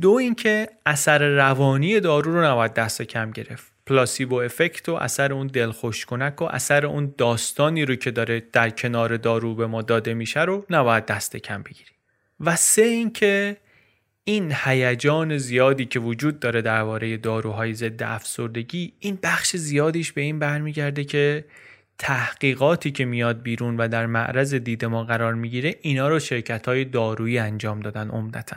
دو 0.00 0.10
اینکه 0.10 0.68
اثر 0.86 1.28
روانی 1.28 2.00
دارو 2.00 2.32
رو 2.32 2.44
نباید 2.44 2.74
دست 2.74 3.02
کم 3.02 3.30
گرفت. 3.30 3.72
پلاسیبو 3.86 4.36
افکت 4.36 4.88
و 4.88 4.94
اثر 4.94 5.32
اون 5.32 5.46
دلخوش 5.46 6.04
کنک 6.06 6.42
و 6.42 6.44
اثر 6.44 6.86
اون 6.86 7.14
داستانی 7.18 7.84
رو 7.84 7.94
که 7.94 8.10
داره 8.10 8.42
در 8.52 8.70
کنار 8.70 9.16
دارو 9.16 9.54
به 9.54 9.66
ما 9.66 9.82
داده 9.82 10.14
میشه 10.14 10.40
رو 10.40 10.66
نباید 10.70 11.06
دست 11.06 11.36
کم 11.36 11.62
بگیری. 11.62 11.92
و 12.40 12.56
سه 12.56 12.82
اینکه 12.82 13.56
این 14.24 14.52
هیجان 14.64 15.38
زیادی 15.38 15.84
که 15.84 16.00
وجود 16.00 16.40
داره 16.40 16.62
درباره 16.62 17.16
داروهای 17.16 17.74
ضد 17.74 18.02
افسردگی 18.02 18.92
این 18.98 19.18
بخش 19.22 19.56
زیادیش 19.56 20.12
به 20.12 20.20
این 20.20 20.38
برمیگرده 20.38 21.04
که 21.04 21.44
تحقیقاتی 21.98 22.90
که 22.90 23.04
میاد 23.04 23.42
بیرون 23.42 23.76
و 23.76 23.88
در 23.88 24.06
معرض 24.06 24.54
دید 24.54 24.84
ما 24.84 25.04
قرار 25.04 25.34
می‌گیره 25.34 25.74
اینا 25.80 26.08
رو 26.08 26.18
شرکت 26.18 26.68
های 26.68 26.84
دارویی 26.84 27.38
انجام 27.38 27.80
دادن 27.80 28.08
عمدتا. 28.08 28.56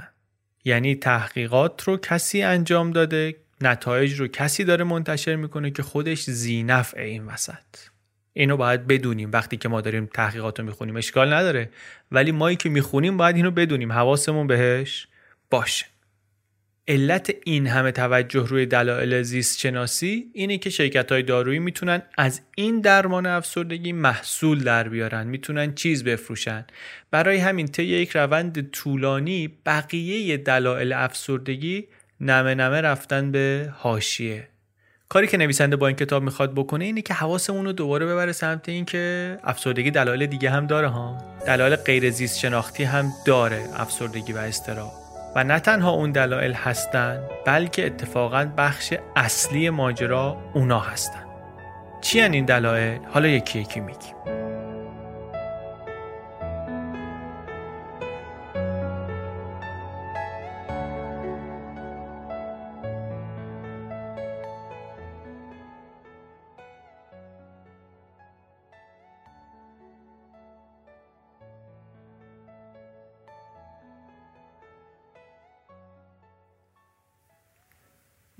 یعنی 0.65 0.95
تحقیقات 0.95 1.84
رو 1.84 1.98
کسی 1.98 2.41
انجام 2.41 2.91
داده 2.91 3.36
نتایج 3.62 4.19
رو 4.19 4.27
کسی 4.27 4.63
داره 4.63 4.84
منتشر 4.84 5.36
می‌کنه 5.36 5.72
که 5.72 5.84
خودش 5.84 6.22
زینف 6.24 6.93
این 6.98 7.25
وسط. 7.25 7.53
اینو 8.34 8.57
باید 8.57 8.88
بدونیم. 8.88 9.29
وقتی 9.34 9.57
که 9.57 9.69
ما 9.69 9.81
داریم 9.81 10.10
تحقیقات 10.13 10.60
رو 10.60 10.65
می‌خونیم 10.65 10.95
اشکال 10.95 11.34
نداره. 11.34 11.69
ولی 12.12 12.31
مایی 12.31 12.55
که 12.55 12.69
می‌خونیم 12.69 13.17
باید 13.17 13.36
اینو 13.36 13.51
بدونیم. 13.51 13.91
حواسمون 13.91 14.48
بهش. 14.48 15.07
باشه. 15.59 15.85
علت 16.88 17.33
این 17.45 17.67
همه 17.67 17.91
توجه 17.91 18.47
روی 18.47 18.65
دلایل 18.65 19.21
زیست 19.21 19.59
شناسی 19.59 20.25
اینه 20.33 20.57
که 20.57 20.69
شرکت 20.69 21.12
های 21.12 21.24
دارویی 21.24 21.59
می‌تونن 21.59 22.01
از 22.17 22.41
این 22.55 22.81
درمان 22.81 23.25
افسردگی 23.25 23.91
محصول 23.91 24.63
در 24.63 24.89
بیارن 24.89 25.27
می‌تونن 25.27 25.74
چیز 25.74 26.03
بفروشن. 26.03 26.65
برای 27.12 27.38
همین 27.38 27.67
طی 27.67 27.83
یک 27.83 28.15
روند 28.15 28.71
طولانی 28.71 29.57
بقیه 29.65 30.38
دلایل 30.38 30.93
افسردگی 30.93 31.88
نمه 32.21 32.55
نمه 32.55 32.81
رفتن 32.81 33.31
به 33.31 33.74
هاشیه 33.79 34.47
کاری 35.09 35.27
که 35.27 35.38
نویسنده 35.38 35.75
با 35.75 35.88
این 35.88 35.95
کتاب 35.95 36.24
می‌خواد 36.24 36.53
بکنه 36.53 36.85
اینه 36.85 37.01
که 37.01 37.13
حواسمون 37.13 37.65
رو 37.65 37.71
دوباره 37.71 38.05
ببره 38.05 38.31
سمت 38.31 38.69
اینکه 38.69 39.38
افسردگی 39.43 39.91
دلایل 39.91 40.25
دیگه 40.25 40.50
هم 40.50 40.67
داره 40.67 40.88
ها. 40.88 41.17
دلایل 41.47 41.75
غیر 41.75 42.09
زیست 42.09 42.39
شناختی 42.39 42.83
هم 42.83 43.12
داره 43.25 43.63
افسردگی 43.75 44.33
و 44.33 44.38
استراب 44.38 45.04
و 45.36 45.44
نه 45.44 45.60
تنها 45.60 45.92
اون 45.92 46.12
دلایل 46.12 46.54
هستن 46.54 47.22
بلکه 47.46 47.86
اتفاقا 47.86 48.51
بخش 48.58 48.94
اصلی 49.15 49.70
ماجرا 49.70 50.38
اونا 50.54 50.80
هستن. 50.80 51.25
چی 52.01 52.22
این 52.22 52.46
دلایل؟ 52.46 53.00
حالا 53.13 53.27
یکی 53.27 53.60
یکی 53.60 53.80
میگیم. 53.80 54.15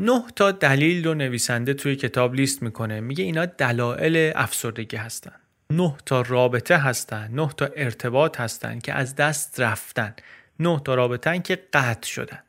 نه 0.06 0.24
تا 0.36 0.52
دلیل 0.52 1.08
رو 1.08 1.14
نویسنده 1.14 1.74
توی 1.74 1.96
کتاب 1.96 2.36
لیست 2.36 2.64
می‌کنه. 2.64 3.00
میگه 3.00 3.24
اینا 3.24 3.46
دلایل 3.46 4.32
افسردگی 4.36 4.98
هستن. 4.98 5.32
نه 5.70 5.96
تا 6.06 6.22
رابطه 6.22 6.78
هستن 6.78 7.30
نه 7.32 7.50
تا 7.58 7.70
ارتباط 7.76 8.40
هستن 8.40 8.80
که 8.80 8.94
از 8.94 9.16
دست 9.16 9.60
رفتن. 9.60 10.16
نه 10.60 10.82
تا 10.86 10.96
رابطه 10.96 11.40
که 11.40 11.60
قطع 11.74 12.08
شدن. 12.08 12.40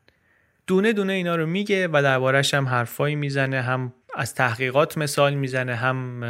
دونه 0.66 0.92
دونه 0.92 1.12
اینا 1.12 1.36
رو 1.36 1.46
میگه 1.46 1.88
و 1.88 2.02
دربارش 2.02 2.54
هم 2.54 2.68
حرفایی 2.68 3.14
می‌زنه 3.14 3.62
هم 3.62 3.92
از 4.16 4.34
تحقیقات 4.34 4.98
مثال 4.98 5.34
می‌زنه 5.34 5.74
هم 5.74 6.24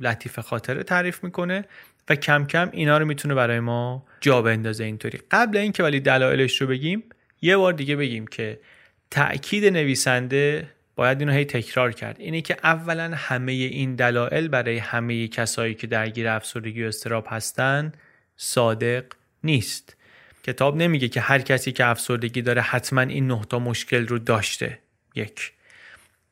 لطیف 0.00 0.38
خاطره 0.38 0.82
تعریف 0.82 1.24
می‌کنه 1.24 1.64
و 2.08 2.14
کم 2.14 2.46
کم 2.46 2.68
اینا 2.72 2.98
رو 2.98 3.04
می‌تونه 3.04 3.34
برای 3.34 3.60
ما 3.60 4.06
جا 4.20 4.42
بندازه 4.42 4.84
اینطوری. 4.84 5.18
قبل 5.30 5.56
اینکه 5.56 5.82
ولی 5.82 6.00
دلایلش 6.00 6.60
رو 6.60 6.66
بگیم 6.66 7.02
یه 7.42 7.56
بار 7.56 7.72
دیگه 7.72 7.96
بگیم 7.96 8.26
که 8.26 8.60
تأکید 9.10 9.64
نویسنده 9.64 10.70
باید 10.96 11.20
اینو 11.20 11.32
هی 11.32 11.44
تکرار 11.44 11.92
کرد. 11.92 12.16
اینه 12.20 12.40
که 12.40 12.56
اولا 12.64 13.10
همه 13.14 13.52
این 13.52 13.94
دلایل 13.94 14.48
برای 14.48 14.78
همه 14.78 15.28
کسایی 15.28 15.74
که 15.74 15.86
درگیر 15.86 16.28
افسردگی 16.28 16.84
و 16.84 16.86
استراب 16.86 17.26
هستن 17.30 17.92
صادق 18.36 19.04
نیست. 19.44 19.96
کتاب 20.44 20.76
نمیگه 20.76 21.08
که 21.08 21.20
هر 21.20 21.38
کسی 21.38 21.72
که 21.72 21.86
افسردگی 21.86 22.42
داره 22.42 22.62
حتما 22.62 23.00
این 23.00 23.26
نه 23.26 23.40
تا 23.48 23.58
مشکل 23.58 24.06
رو 24.06 24.18
داشته. 24.18 24.78
یک. 25.14 25.52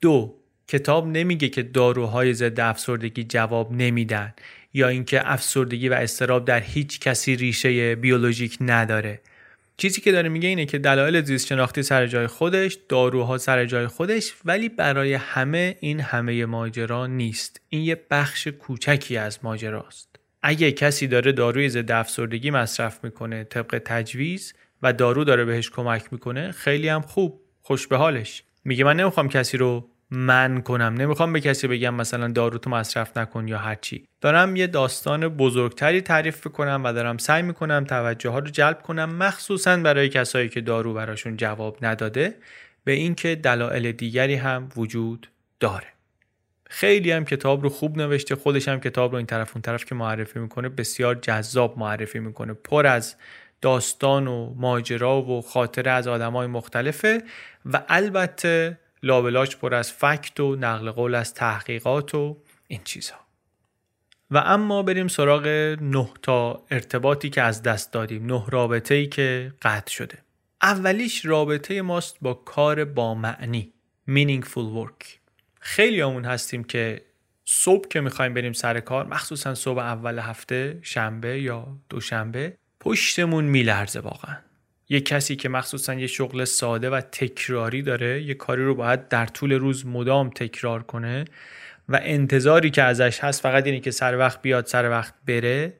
دو. 0.00 0.34
کتاب 0.68 1.06
نمیگه 1.06 1.48
که 1.48 1.62
داروهای 1.62 2.34
ضد 2.34 2.60
افسردگی 2.60 3.24
جواب 3.24 3.72
نمیدن 3.72 4.34
یا 4.74 4.88
اینکه 4.88 5.32
افسردگی 5.32 5.88
و 5.88 5.92
استراب 5.92 6.44
در 6.44 6.60
هیچ 6.60 7.00
کسی 7.00 7.36
ریشه 7.36 7.94
بیولوژیک 7.94 8.58
نداره. 8.60 9.20
چیزی 9.78 10.00
که 10.00 10.12
داره 10.12 10.28
میگه 10.28 10.48
اینه 10.48 10.66
که 10.66 10.78
دلایل 10.78 11.22
زیست 11.22 11.46
شناختی 11.46 11.82
سر 11.82 12.06
جای 12.06 12.26
خودش 12.26 12.78
داروها 12.88 13.38
سر 13.38 13.64
جای 13.64 13.86
خودش 13.86 14.32
ولی 14.44 14.68
برای 14.68 15.14
همه 15.14 15.76
این 15.80 16.00
همه 16.00 16.46
ماجرا 16.46 17.06
نیست. 17.06 17.60
این 17.68 17.82
یه 17.82 18.00
بخش 18.10 18.46
کوچکی 18.46 19.16
از 19.16 19.38
ماجراست. 19.42 20.16
اگه 20.42 20.72
کسی 20.72 21.06
داره 21.06 21.32
داروی 21.32 21.68
ضد 21.68 21.90
افسردگی 21.90 22.50
مصرف 22.50 23.04
می‌کنه 23.04 23.44
طبق 23.44 23.82
تجویز 23.84 24.54
و 24.82 24.92
دارو 24.92 25.24
داره 25.24 25.44
بهش 25.44 25.70
کمک 25.70 26.12
می‌کنه 26.12 26.52
خیلی 26.52 26.88
هم 26.88 27.00
خوب 27.00 27.40
خوش 27.60 27.86
به 27.86 27.96
حالش. 27.96 28.42
میگه 28.64 28.84
من 28.84 28.96
نمی‌خوام 28.96 29.28
کسی 29.28 29.56
رو 29.56 29.88
من 30.10 30.60
کنم. 30.60 30.94
نمی‌خوام 30.94 31.32
به 31.32 31.40
کسی 31.40 31.68
بگم 31.68 31.94
مثلا 31.94 32.28
دارو 32.28 32.58
تو 32.58 32.70
مصرف 32.70 33.16
نکن 33.16 33.48
یا 33.48 33.58
هرچی 33.58 34.08
دارم 34.20 34.56
یه 34.56 34.66
داستان 34.66 35.28
بزرگتری 35.28 36.00
تعریف 36.00 36.46
کنم 36.46 36.80
و 36.84 36.92
دارم 36.92 37.18
سعی 37.18 37.42
می‌کنم 37.42 37.84
توجه 37.84 38.30
ها 38.30 38.38
رو 38.38 38.46
جلب 38.46 38.82
کنم 38.82 39.14
مخصوصا 39.14 39.76
برای 39.76 40.08
کسایی 40.08 40.48
که 40.48 40.60
دارو 40.60 40.94
براشون 40.94 41.36
جواب 41.36 41.78
نداده 41.82 42.34
به 42.84 42.92
اینکه 42.92 43.34
دلایل 43.34 43.92
دیگری 43.92 44.34
هم 44.34 44.68
وجود 44.76 45.30
داره. 45.60 45.86
خیلی 46.70 47.12
هم 47.12 47.24
کتاب 47.24 47.62
رو 47.62 47.68
خوب 47.68 47.98
نوشته 47.98 48.34
خودش 48.36 48.68
هم 48.68 48.80
کتاب 48.80 49.10
رو 49.10 49.16
این 49.16 49.26
طرف 49.26 49.50
اون 49.54 49.62
طرف 49.62 49.84
که 49.84 49.94
معرفی 49.94 50.38
می‌کنه 50.38 50.68
بسیار 50.68 51.14
جذاب 51.14 51.78
معرفی 51.78 52.18
می‌کنه. 52.18 52.52
پر 52.52 52.86
از 52.86 53.16
داستان 53.60 54.26
و 54.26 54.54
ماجرا 54.54 55.22
و 55.22 55.42
خاطره 55.42 55.90
از 55.90 56.08
آدمای 56.08 56.46
مختلفه 56.46 57.22
و 57.66 57.82
البته 57.88 58.78
لابلاش 59.02 59.56
پر 59.56 59.74
از 59.74 59.92
فکت 59.92 60.40
و 60.40 60.56
نقل 60.56 60.90
قول 60.90 61.14
از 61.14 61.34
تحقیقات 61.34 62.14
و 62.14 62.36
این 62.68 62.80
چیزها. 62.84 63.26
و 64.30 64.38
اما 64.38 64.82
بریم 64.82 65.08
سراغ 65.08 65.46
نه 65.80 66.08
تا 66.22 66.64
ارتباطی 66.70 67.30
که 67.30 67.42
از 67.42 67.62
دست 67.62 67.92
دادیم 67.92 68.26
نه 68.26 68.44
رابطه 68.48 68.94
ای 68.94 69.06
که 69.06 69.52
قطع 69.62 69.92
شده. 69.92 70.18
اولیش 70.62 71.24
رابطه 71.24 71.82
ماست 71.82 72.16
با 72.20 72.34
کار 72.34 72.84
با 72.84 73.14
معنی 73.14 73.72
meaningful 74.08 74.76
work. 74.76 75.06
خیلی 75.60 76.00
همون 76.00 76.24
هستیم 76.24 76.64
که 76.64 77.02
صبح 77.44 77.88
که 77.88 78.00
می‌خوایم 78.00 78.34
بریم 78.34 78.52
سر 78.52 78.80
کار 78.80 79.06
مخصوصا 79.06 79.54
صبح 79.54 79.78
اول 79.78 80.18
هفته 80.18 80.78
شنبه 80.82 81.40
یا 81.40 81.76
دوشنبه 81.88 82.56
پشتمون 82.80 83.44
میلرزه 83.44 84.00
واقعا. 84.00 84.36
یه 84.88 85.00
کسی 85.00 85.36
که 85.36 85.48
مخصوصا 85.48 85.94
یه 85.94 86.06
شغل 86.06 86.44
ساده 86.44 86.90
و 86.90 87.00
تکراری 87.00 87.82
داره 87.82 88.22
یه 88.22 88.34
کاری 88.34 88.64
رو 88.64 88.74
باید 88.74 89.08
در 89.08 89.26
طول 89.26 89.52
روز 89.52 89.86
مدام 89.86 90.30
تکرار 90.30 90.82
کنه 90.82 91.24
و 91.88 92.00
انتظاری 92.02 92.70
که 92.70 92.82
ازش 92.82 93.18
هست 93.20 93.42
فقط 93.42 93.66
اینه 93.66 93.80
که 93.80 93.90
سر 93.90 94.18
وقت 94.18 94.42
بیاد 94.42 94.66
سر 94.66 94.90
وقت 94.90 95.14
بره 95.26 95.72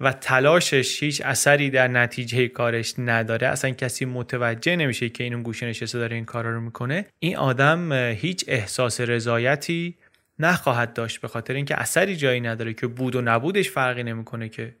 و 0.00 0.12
تلاشش 0.12 1.02
هیچ 1.02 1.22
اثری 1.24 1.70
در 1.70 1.88
نتیجه 1.88 2.48
کارش 2.48 2.94
نداره. 2.98 3.46
اصلا 3.46 3.70
کسی 3.70 4.04
متوجه 4.04 4.76
نمیشه 4.76 5.08
که 5.08 5.24
این 5.24 5.42
گوشه 5.42 5.66
نشسته 5.66 5.98
داره 5.98 6.16
این 6.16 6.24
کارا 6.24 6.50
رو 6.50 6.60
می‌کنه. 6.60 7.06
این 7.18 7.36
آدم 7.36 7.92
هیچ 7.92 8.44
احساس 8.48 9.00
رضایتی 9.00 9.96
نخواهد 10.38 10.92
داشت 10.92 11.20
به 11.20 11.28
خاطر 11.28 11.54
اینکه 11.54 11.80
اثری 11.80 12.16
جایی 12.16 12.40
نداره 12.40 12.74
که 12.74 12.86
بود 12.86 13.16
و 13.16 13.20
نبودش 13.20 13.70
فرقی 13.70 14.02
نمی‌کنه 14.02 14.48
که 14.48 14.74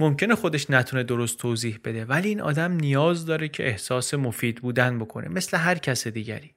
ممکنه 0.00 0.34
خودش 0.34 0.70
نتونه 0.70 1.02
درست 1.02 1.38
توضیح 1.38 1.78
بده 1.84 2.04
ولی 2.04 2.28
این 2.28 2.40
آدم 2.40 2.72
نیاز 2.72 3.26
داره 3.26 3.48
که 3.48 3.66
احساس 3.66 4.14
مفید 4.14 4.60
بودن 4.60 4.98
بکنه 4.98 5.28
مثل 5.28 5.56
هر 5.56 5.78
کس 5.78 6.08
دیگری. 6.08 6.54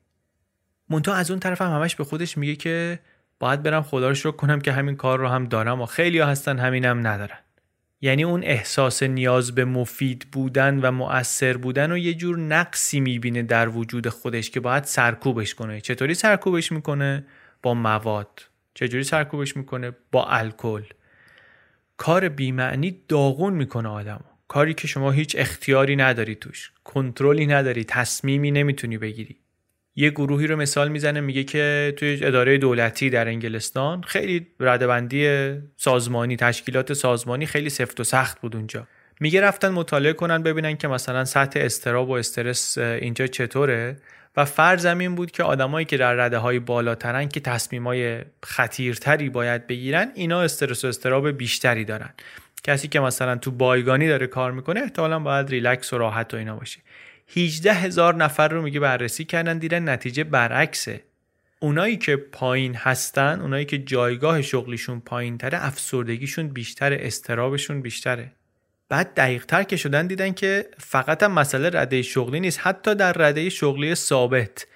مونتا 0.89 1.13
از 1.13 1.31
اون 1.31 1.39
طرف 1.39 1.61
هم 1.61 1.71
همش 1.71 1.95
به 1.95 2.03
خودش 2.03 2.37
میگه 2.37 2.55
که 2.55 2.99
باید 3.39 3.63
برم 3.63 3.83
خدا 3.83 4.09
رو 4.09 4.15
شکر 4.15 4.31
کنم 4.31 4.61
که 4.61 4.71
همین 4.71 4.95
کار 4.95 5.19
رو 5.19 5.27
هم 5.27 5.45
دارم 5.45 5.81
و 5.81 5.85
خیلی 5.85 6.19
ها 6.19 6.27
هستن 6.27 6.59
همینم 6.59 7.07
ندارن. 7.07 7.37
یعنی 8.01 8.23
اون 8.23 8.43
احساس 8.43 9.03
نیاز 9.03 9.55
به 9.55 9.65
مفید 9.65 10.27
بودن 10.31 10.79
و 10.79 10.91
مؤثر 10.91 11.57
بودن 11.57 11.91
و 11.91 11.97
یه 11.97 12.13
جور 12.13 12.39
نقصی 12.39 12.99
می‌بینه 12.99 13.43
در 13.43 13.69
وجود 13.69 14.09
خودش 14.09 14.49
که 14.49 14.59
باید 14.59 14.83
سرکوبش 14.83 15.53
کنه. 15.53 15.81
چطوری 15.81 16.13
سرکوبش 16.13 16.71
می‌کنه؟ 16.71 17.25
با 17.61 17.73
مواد. 17.73 18.47
چجوری 18.73 19.03
سرکوبش 19.03 19.57
می‌کنه؟ 19.57 19.91
با 20.11 20.25
الکل. 20.25 20.83
کار 22.03 22.29
بیمعنی 22.29 23.01
داغون 23.07 23.53
می‌کنه 23.53 23.89
آدمو. 23.89 24.19
کاری 24.47 24.73
که 24.73 24.87
شما 24.87 25.11
هیچ 25.11 25.35
اختیاری 25.39 25.95
نداری 25.95 26.35
توش. 26.35 26.71
کنترلی 26.83 27.47
نداری. 27.47 27.83
تصمیمی 27.83 28.51
نمی‌تونی 28.51 28.97
بگیری. 28.97 29.35
یه 29.95 30.09
گروهی 30.09 30.47
رو 30.47 30.55
مثال 30.55 30.89
می‌زنه 30.89 31.21
میگه 31.21 31.43
که 31.43 31.93
توی 31.97 32.19
اداره 32.21 32.57
دولتی 32.57 33.09
در 33.09 33.27
انگلستان 33.27 34.01
خیلی 34.01 34.47
ردبندی 34.59 35.51
سازمانی 35.77 36.35
تشکیلات 36.35 36.93
سازمانی 36.93 37.45
خیلی 37.45 37.69
سفت 37.69 37.99
و 37.99 38.03
سخت 38.03 38.41
بود 38.41 38.55
اونجا. 38.55 38.87
میگه 39.19 39.41
رفتن 39.41 39.69
مطالعه 39.69 40.13
کنن 40.13 40.43
ببینن 40.43 40.77
که 40.77 40.87
مثلا 40.87 41.25
سطح 41.25 41.59
استراب 41.59 42.09
و 42.09 42.13
استرس 42.13 42.77
اینجا 42.77 43.27
چطوره. 43.27 43.97
و 44.37 44.45
فرض 44.45 44.85
این 44.85 45.15
بود 45.15 45.31
که 45.31 45.43
آدمایی 45.43 45.85
که 45.85 45.97
در 45.97 46.13
رده 46.13 46.37
های 46.37 46.59
بالاترن 46.59 47.27
که 47.27 47.41
های 47.85 48.21
خطیرتری 48.43 49.29
باید 49.29 49.67
بگیرن 49.67 50.11
اینا 50.15 50.41
استرس 50.41 50.85
و 50.85 50.87
استراب 50.87 51.31
بیشتری 51.31 51.85
دارن. 51.85 52.09
کسی 52.63 52.87
که 52.87 52.99
مثلا 52.99 53.35
تو 53.35 53.51
بایگانی 53.51 54.07
داره 54.07 54.27
کار 54.27 54.51
می‌کنه 54.51 54.79
احتمالا 54.79 55.19
باید 55.19 55.49
ریلکس 55.49 55.93
و 55.93 55.97
راحت 55.97 56.33
و 56.33 56.37
اینا 56.37 56.55
باشه. 56.55 56.79
18 57.35 57.73
هزار 57.73 58.15
نفر 58.15 58.47
رو 58.47 58.61
میگه 58.61 58.79
بررسی 58.79 59.25
کردن 59.25 59.57
دیدن 59.57 59.89
نتیجه 59.89 60.23
برعکسه. 60.23 61.03
اونایی 61.59 61.97
که 61.97 62.15
پایین 62.15 62.75
هستن 62.75 63.41
اونایی 63.41 63.65
که 63.65 63.77
جایگاه 63.77 64.41
شغلیشون 64.41 64.99
پایین 64.99 65.37
افسردگیشون 65.43 66.47
بیشتره 66.47 66.97
استرابشون 67.01 67.81
بیشتره. 67.81 68.31
بعد 68.89 69.13
دقیق 69.13 69.45
تر 69.45 69.63
که 69.63 69.77
شدن 69.77 70.07
دیدن 70.07 70.31
که 70.31 70.69
فقط 70.77 71.23
هم 71.23 71.31
مسئله 71.31 71.69
رده 71.69 72.01
شغلی 72.01 72.39
نیست 72.39 72.59
حتی 72.61 72.95
در 72.95 73.13
رده 73.13 73.49
شغلی 73.49 73.95
ثابت. 73.95 74.67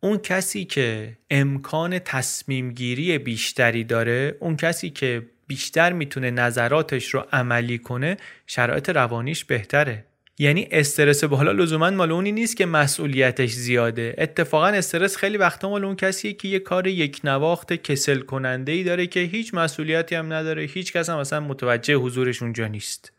اون 0.00 0.18
کسی 0.18 0.64
که 0.64 1.16
امکان 1.30 1.98
تصمیم 1.98 2.70
گیری 2.70 3.18
بیشتری 3.18 3.84
داره 3.84 4.36
اون 4.40 4.56
کسی 4.56 4.90
که 4.90 5.22
بیشتر 5.46 5.92
می‌تونه 5.92 6.30
نظراتش 6.30 7.14
رو 7.14 7.24
عملی 7.32 7.78
کنه 7.78 8.16
شرایط 8.46 8.90
روانیش 8.90 9.44
بهتره. 9.44 10.04
یعنی 10.38 10.68
استرس 10.70 11.24
بالا 11.24 11.52
لزوما 11.52 11.90
مال 11.90 12.12
اونی 12.12 12.32
نیست 12.32 12.56
که 12.56 12.66
مسئولیتش 12.66 13.50
زیاده. 13.50 14.14
اتفاقا 14.18 14.66
استرس 14.66 15.16
خیلی 15.16 15.36
وقتا 15.36 15.68
مال 15.68 15.84
اون 15.84 15.96
کسیه 15.96 16.32
که 16.32 16.48
یه 16.48 16.58
کار 16.58 16.86
یک 16.86 17.20
نواخت 17.24 17.72
کسل 17.72 18.20
کننده 18.20 18.72
ای 18.72 18.84
داره 18.84 19.06
که 19.06 19.20
هیچ 19.20 19.54
مسئولیتی 19.54 20.14
هم 20.14 20.32
نداره 20.32 20.62
هیچ 20.62 20.92
کس 20.92 21.10
هم 21.10 21.18
مثلا 21.18 21.40
متوجه 21.40 21.94
حضورش 21.94 22.42
اونجا 22.42 22.66
نیست. 22.66 23.12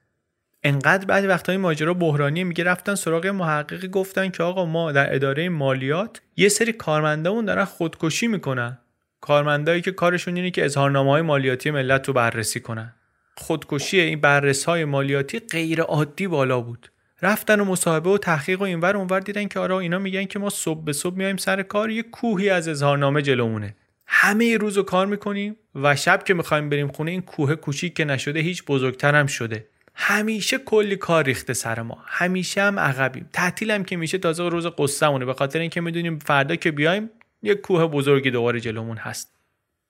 انقدر 0.68 1.06
بعد 1.06 1.26
وقتایی 1.26 1.58
ماجرا 1.58 1.94
بحرانی 1.94 2.44
میگه 2.44 2.64
رفتن 2.64 2.96
سراغ 2.96 3.28
محققی 3.28 3.88
گفتن 3.88 4.30
که 4.30 4.44
آقا 4.44 4.66
ما 4.66 4.92
در 4.92 5.16
اداره 5.16 5.50
مالیات 5.50 6.22
یه 6.38 6.50
سری 6.50 6.74
کارمندامون 6.74 7.46
دارن 7.46 7.66
خودکشی 7.66 8.28
می‌کنن. 8.28 8.78
کارمندایی 9.22 9.82
که 9.82 9.92
کارشون 9.92 10.36
اینه 10.36 10.52
که 10.52 10.66
اظهارنامه 10.66 11.12
های 11.12 11.22
مالیاتی 11.22 11.72
ملت 11.72 12.08
رو 12.08 12.14
بررسی 12.14 12.60
کنن. 12.60 12.94
خودکشی 13.38 14.00
این 14.00 14.22
بررس 14.22 14.64
های 14.64 14.86
مالیاتی 14.86 15.40
غیر 15.40 15.82
عادی 15.82 16.28
بالا 16.28 16.62
بود. 16.62 16.92
رفتن 17.22 17.60
و 17.60 17.66
مصاحبه 17.66 18.10
و 18.10 18.18
تحقیق 18.18 18.62
و 18.62 18.64
اینور 18.64 18.98
اونور 18.98 19.20
دیدن 19.20 19.48
که 19.48 19.60
آره 19.60 19.76
اینا 19.76 20.00
میگن 20.00 20.26
که 20.26 20.40
ما 20.40 20.50
صبح 20.50 20.84
به 20.84 20.94
صبح 20.94 21.16
میایم 21.16 21.38
سر 21.38 21.62
کار 21.62 21.90
یه 21.90 22.04
کوهی 22.04 22.50
از 22.50 22.68
اظهارنامه 22.68 23.22
جلومونه. 23.22 23.76
همه 24.08 24.58
روز 24.58 24.78
رو 24.78 24.84
کار 24.84 25.06
می‌کنیم 25.06 25.56
و 25.76 25.96
شب 25.96 26.24
که 26.24 26.34
می‌خوایم 26.34 26.70
بریم 26.70 26.88
خونه 26.88 27.12
این 27.12 27.22
کوه 27.22 27.56
کوچیک 27.56 27.94
که 27.94 28.06
نشده 28.06 28.40
هیچ 28.40 28.66
بزرگتر 28.66 29.16
هم 29.16 29.28
شده. 29.28 29.68
همیشه 29.96 30.58
کلی 30.58 30.96
کار 30.96 31.24
ریخته 31.24 31.54
سر 31.54 31.82
ما. 31.82 31.98
همیشه 32.06 32.62
هم 32.62 32.80
عقبیم. 32.80 33.30
هم 33.70 33.84
که 33.84 33.98
میشه 33.98 34.18
تازه 34.18 34.50
روز 34.50 34.68
قصهمونه. 34.78 35.26
به 35.26 35.34
خاطر 35.34 35.60
اینکه 35.60 35.82
می‌دونیم 35.82 36.20
فردا 36.20 36.56
که 36.56 36.72
بیایم 36.72 37.10
یه 37.44 37.56
کوه 37.56 37.88
بزرگی 37.88 38.32
دوباره 38.32 38.60
جلومون 38.60 38.98
هست. 38.98 39.36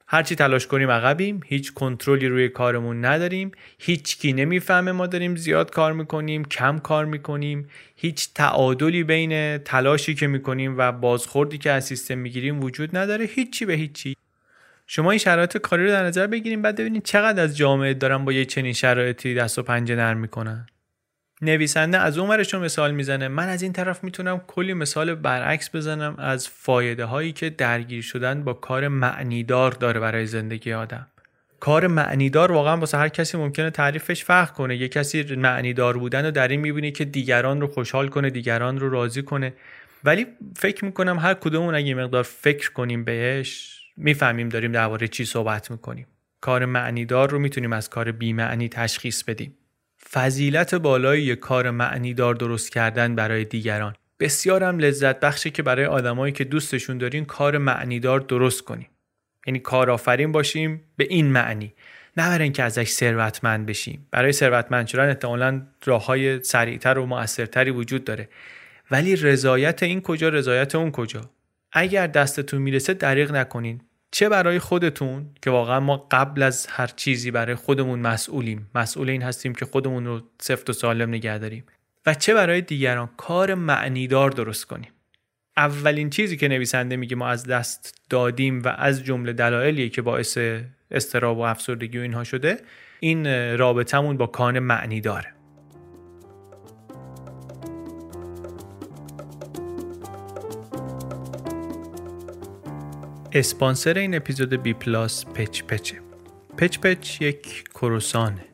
هرچی 0.08 0.36
تلاش 0.36 0.68
کنیم 0.68 0.92
عقبیم. 0.92 1.42
هیچ 1.46 1.74
کنترلی 1.74 2.28
روی 2.28 2.50
کارمون 2.50 3.06
نداریم. 3.06 3.52
هیچ 3.80 4.18
کی 4.18 4.34
نمی‌فهمه 4.34 4.92
ما 4.92 5.08
داریم 5.08 5.36
زیاد 5.36 5.72
کار 5.72 5.94
می‌کنیم 5.94 6.46
کم 6.46 6.80
کار 6.80 7.06
می‌کنیم. 7.06 7.70
هیچ 7.96 8.34
تعادلی 8.34 9.04
بین 9.04 9.58
تلاشی 9.58 10.16
که 10.16 10.28
می‌کنیم 10.28 10.78
و 10.78 10.92
بازخوردی 10.92 11.58
که 11.58 11.72
از 11.72 11.86
سیستم 11.86 12.18
می‌گیریم 12.18 12.64
وجود 12.64 12.98
نداره. 12.98 13.26
هیچی 13.26 13.66
به 13.66 13.74
هیچی. 13.74 14.16
شما 14.88 15.12
این 15.12 15.18
شرایط 15.18 15.58
کاری 15.58 15.84
رو 15.84 15.90
در 15.90 16.04
نظر 16.04 16.28
بگیریم 16.28 16.62
بعد 16.62 16.76
ببینید 16.76 17.04
چقدر 17.04 17.44
از 17.44 17.58
جامعه 17.58 17.94
دارن 17.94 18.26
با 18.26 18.34
یه 18.34 18.46
چنین 18.46 18.74
شرایطی 18.74 19.36
دست 19.36 19.60
و 19.60 19.64
پنجه 19.64 19.96
نرم 19.96 20.18
می‌کنن. 20.18 20.66
نویسنده 21.42 21.98
از 21.98 22.18
اون 22.18 22.40
رو 22.40 22.60
مثال 22.60 22.92
می‌زنه. 22.92 23.28
من 23.28 23.50
از 23.50 23.62
این 23.62 23.74
طرف 23.74 24.04
می‌تونم 24.04 24.42
کلی 24.48 24.74
مثال 24.74 25.16
برعکس 25.16 25.76
بزنم 25.76 26.16
از 26.18 26.48
فایده 26.48 27.06
هایی 27.06 27.32
که 27.32 27.50
درگیر 27.50 28.02
شدن 28.02 28.44
با 28.44 28.54
کار 28.54 28.88
معنیدار 28.88 29.72
داره 29.72 30.00
برای 30.00 30.26
زندگی 30.26 30.74
آدم. 30.74 31.08
کار 31.60 31.88
معنیدار 31.88 32.52
واقعا 32.52 32.78
واسه 32.78 32.98
هر 32.98 33.10
کسی 33.10 33.38
ممکنه 33.38 33.70
تعریفش 33.70 34.24
فرق 34.24 34.52
کنه. 34.52 34.76
یه 34.76 34.88
کسی 34.88 35.36
معنیدار 35.36 35.98
بودن 35.98 36.26
و 36.26 36.32
در 36.32 36.48
این 36.48 36.60
می‌بینی 36.60 36.92
که 36.92 37.06
دیگران 37.06 37.62
رو 37.62 37.68
خوشحال 37.68 38.08
کنه 38.08 38.30
دیگران 38.30 38.80
رو 38.80 38.90
راضی 38.90 39.24
کنه. 39.24 39.54
ولی 40.04 40.28
فکر 40.58 40.86
می‌کنم 40.86 41.20
هر 41.20 41.34
کدومون 41.34 41.76
اگه 41.76 41.96
مقدار 41.96 42.24
فکر 42.24 42.72
کنیم 42.72 43.04
بهش 43.04 43.75
می‌فهمیم 43.98 44.50
داریم 44.50 44.72
درباره 44.72 45.08
چی 45.08 45.26
صحبت 45.26 45.72
می‌کنیم. 45.72 46.08
کار 46.42 46.66
معنیدار 46.66 47.30
رو 47.30 47.40
می‌تونیم 47.40 47.74
از 47.74 47.90
کار 47.90 48.12
بیمعنی 48.12 48.70
تشخیص 48.70 49.24
بدیم. 49.24 49.58
فضیلت 50.12 50.76
بالای 50.76 51.36
کار 51.36 51.72
معنیدار 51.72 52.36
درست 52.36 52.72
کردن 52.72 53.16
برای 53.16 53.46
دیگران. 53.46 53.96
بسیار 54.20 54.64
هم 54.64 54.80
لذت 54.80 55.20
بخشه 55.20 55.50
که 55.50 55.64
برای 55.64 55.86
آدمایی 55.86 56.34
که 56.34 56.44
دوستشون 56.44 56.98
دارین 56.98 57.26
کار 57.26 57.58
معنیدار 57.58 58.20
درست 58.20 58.62
کنیم 58.62 58.88
یعنی 59.48 59.60
کارآفرین 59.60 60.32
باشیم 60.32 60.82
به 60.98 61.08
این 61.10 61.28
معنی. 61.28 61.74
نه 62.18 62.30
برای 62.30 62.44
اینکه 62.44 62.64
ازش 62.64 62.90
ثروتمند 62.90 63.66
بشیم. 63.66 64.08
برای 64.12 64.32
ثروتمند 64.32 64.88
شدن 64.88 65.08
احتمالا 65.08 65.62
راههای 65.86 66.44
سریعتر 66.44 66.98
و 66.98 67.06
موثرتری 67.06 67.72
وجود 67.72 68.04
داره. 68.04 68.30
ولی 68.92 69.16
رضایت 69.16 69.84
این 69.84 70.02
کجا 70.02 70.30
رضایت 70.30 70.76
اون 70.76 70.92
کجا؟ 70.92 71.30
اگر 71.78 72.08
دستتون 72.08 72.62
می‌رسه 72.62 72.94
دریغ 72.94 73.32
نکنین. 73.32 73.82
چه 74.12 74.30
برای 74.30 74.60
خودتون 74.60 75.30
که 75.42 75.50
واقعا 75.50 75.80
ما 75.80 76.08
قبل 76.12 76.44
از 76.44 76.68
هر 76.70 76.88
چیزی 76.88 77.32
برای 77.32 77.56
خودمون 77.56 78.00
مسئولیم. 78.00 78.70
مسئول 78.76 79.10
این 79.10 79.22
هستیم 79.22 79.56
که 79.56 79.66
خودمون 79.66 80.06
رو 80.06 80.22
سفت 80.42 80.70
و 80.70 80.74
سالم 80.74 81.10
نگه 81.10 81.38
داریم. 81.38 81.66
و 82.06 82.14
چه 82.14 82.34
برای 82.34 82.62
دیگران؟ 82.62 83.10
کار 83.18 83.54
معنیدار 83.54 84.32
درست 84.32 84.66
کنیم. 84.66 84.92
اولین 85.58 86.10
چیزی 86.10 86.38
که 86.38 86.48
نویسنده 86.48 86.96
میگه 86.96 87.16
ما 87.16 87.28
از 87.28 87.48
دست 87.48 88.02
دادیم 88.10 88.62
و 88.64 88.68
از 88.68 89.04
جمله 89.04 89.34
دلایلی 89.34 89.90
که 89.90 90.02
باعث 90.02 90.38
استراب 90.92 91.38
و 91.38 91.42
افسردگی 91.42 91.98
و 91.98 92.02
اینها 92.02 92.24
شده 92.24 92.58
این 93.00 93.28
رابطمون 93.58 94.18
با 94.18 94.28
کان 94.28 94.60
معنی 94.60 95.02
داره 95.02 95.35
اسپانسر 103.38 103.98
این 103.98 104.16
اپیزود 104.16 104.54
بی 104.54 104.74
پلاس 104.74 105.26
پچ 105.26 105.64
پچه. 105.64 105.96
پچ 106.58 106.80
پچ 106.80 107.22
یک 107.22 107.64
کروسانه 107.74 108.46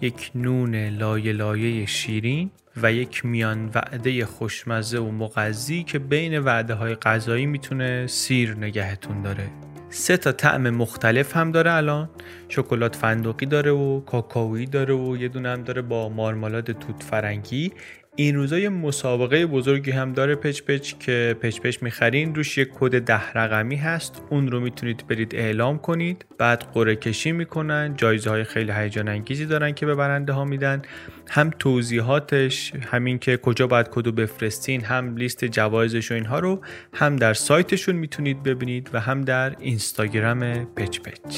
یک 0.00 0.30
نون 0.34 0.74
لایه 0.74 1.32
لایه 1.32 1.86
شیرین 1.86 2.50
و 2.82 2.92
یک 2.92 3.24
میان 3.24 3.70
وعده 3.74 4.26
خوشمزه 4.26 4.98
و 4.98 5.10
مغذی 5.10 5.82
که 5.82 5.98
بین 5.98 6.38
وعده 6.38 6.74
های 6.74 6.94
غذایی 6.94 7.46
می‌تونه 7.46 8.06
سیر 8.06 8.54
نگهتون 8.54 9.22
داره. 9.22 9.50
سه 9.90 10.16
تا 10.16 10.32
طعم 10.32 10.70
مختلف 10.70 11.36
هم 11.36 11.52
داره 11.52 11.72
الان. 11.72 12.10
شکلات 12.48 12.96
فندقی 12.96 13.46
داره 13.46 13.70
و 13.70 14.00
کاکائویی 14.00 14.66
داره 14.66 14.94
و 14.94 15.16
یه 15.16 15.28
دونه 15.28 15.48
هم 15.48 15.62
داره 15.62 15.82
با 15.82 16.08
مارمالاد 16.08 16.72
توت 16.72 17.02
فرنگی. 17.02 17.72
این 18.18 18.34
روزا 18.36 18.58
یه 18.58 18.68
مسابقه 18.68 19.46
بزرگی 19.46 19.90
هم 19.90 20.12
داره 20.12 20.34
پچ 20.34 20.62
پچ 20.62 20.92
که 20.98 21.36
پچ 21.40 21.60
پچ 21.60 21.82
می‌خرین. 21.82 22.34
روش 22.34 22.58
یه 22.58 22.64
کد 22.64 23.00
ده 23.00 23.32
رقمی 23.32 23.76
هست. 23.76 24.22
اون 24.30 24.50
رو 24.50 24.60
می‌تونید 24.60 25.06
برید 25.08 25.34
اعلام 25.34 25.78
کنید. 25.78 26.24
بعد 26.38 26.64
قرعه 26.74 26.96
کشی 26.96 27.32
می‌کنن. 27.32 27.94
جایزه 27.96 28.30
های 28.30 28.44
خیلی 28.44 28.72
هیجان 28.72 29.08
انگیزی 29.08 29.46
دارن 29.46 29.72
که 29.72 29.86
به 29.86 29.94
برنده 29.94 30.32
ها 30.32 30.44
میدن. 30.44 30.82
هم 31.28 31.50
توضیحاتش 31.58 32.72
همین 32.92 33.18
که 33.18 33.36
کجا 33.36 33.66
باید 33.66 33.88
کدو 33.88 34.12
بفرستین 34.12 34.84
هم 34.84 35.16
لیست 35.16 35.44
جوایزش 35.44 36.10
و 36.10 36.14
اینها 36.14 36.38
رو 36.38 36.60
هم 36.94 37.16
در 37.16 37.34
سایتشون 37.34 37.96
می‌تونید 37.96 38.42
ببینید 38.42 38.90
و 38.92 39.00
هم 39.00 39.22
در 39.22 39.56
اینستاگرام 39.60 40.64
پچ 40.64 41.00
پچ. 41.00 41.36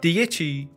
دیگه 0.00 0.26
چی؟ 0.26 0.68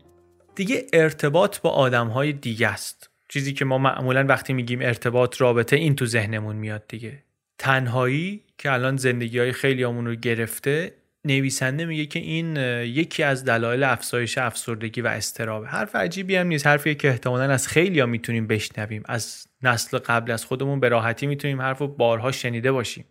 دیگه 0.55 0.85
ارتباط 0.93 1.59
با 1.59 1.69
آدم 1.69 2.07
های 2.07 2.33
دیگه 2.33 2.67
است. 2.67 3.09
چیزی 3.29 3.53
که 3.53 3.65
ما 3.65 3.77
معمولا 3.77 4.25
وقتی 4.25 4.53
میگیم 4.53 4.81
ارتباط 4.81 5.41
رابطه 5.41 5.75
این 5.75 5.95
تو 5.95 6.05
ذهنمون 6.05 6.55
میاد 6.55 6.83
دیگه. 6.87 7.23
تنهایی 7.57 8.43
که 8.57 8.71
الان 8.71 8.97
زندگی 8.97 9.39
های 9.39 9.51
خیلی 9.51 9.83
همون 9.83 10.05
رو 10.05 10.15
گرفته 10.15 10.93
نویسنده 11.25 11.85
میگه 11.85 12.05
که 12.05 12.19
این 12.19 12.55
یکی 12.85 13.23
از 13.23 13.45
دلایل 13.45 13.83
افزایش 13.83 14.37
افسردگی 14.37 15.01
و 15.01 15.07
استرابه 15.07 15.67
حرف 15.67 15.95
عجیبی 15.95 16.35
هم 16.35 16.47
نیست. 16.47 16.67
حرفی 16.67 16.95
که 16.95 17.09
احتمالا 17.09 17.53
از 17.53 17.67
خیلی 17.67 17.99
ها 17.99 18.05
می‌تونیم 18.05 18.47
بشنویم. 18.47 19.03
از 19.05 19.47
نسل 19.61 19.97
قبل 19.97 20.31
از 20.31 20.45
خودمون 20.45 20.79
به 20.79 20.89
راحتی 20.89 21.27
می‌تونیم 21.27 21.61
حرف 21.61 21.81
بارها 21.81 22.31
شنیده 22.31 22.71
باشیم. 22.71 23.05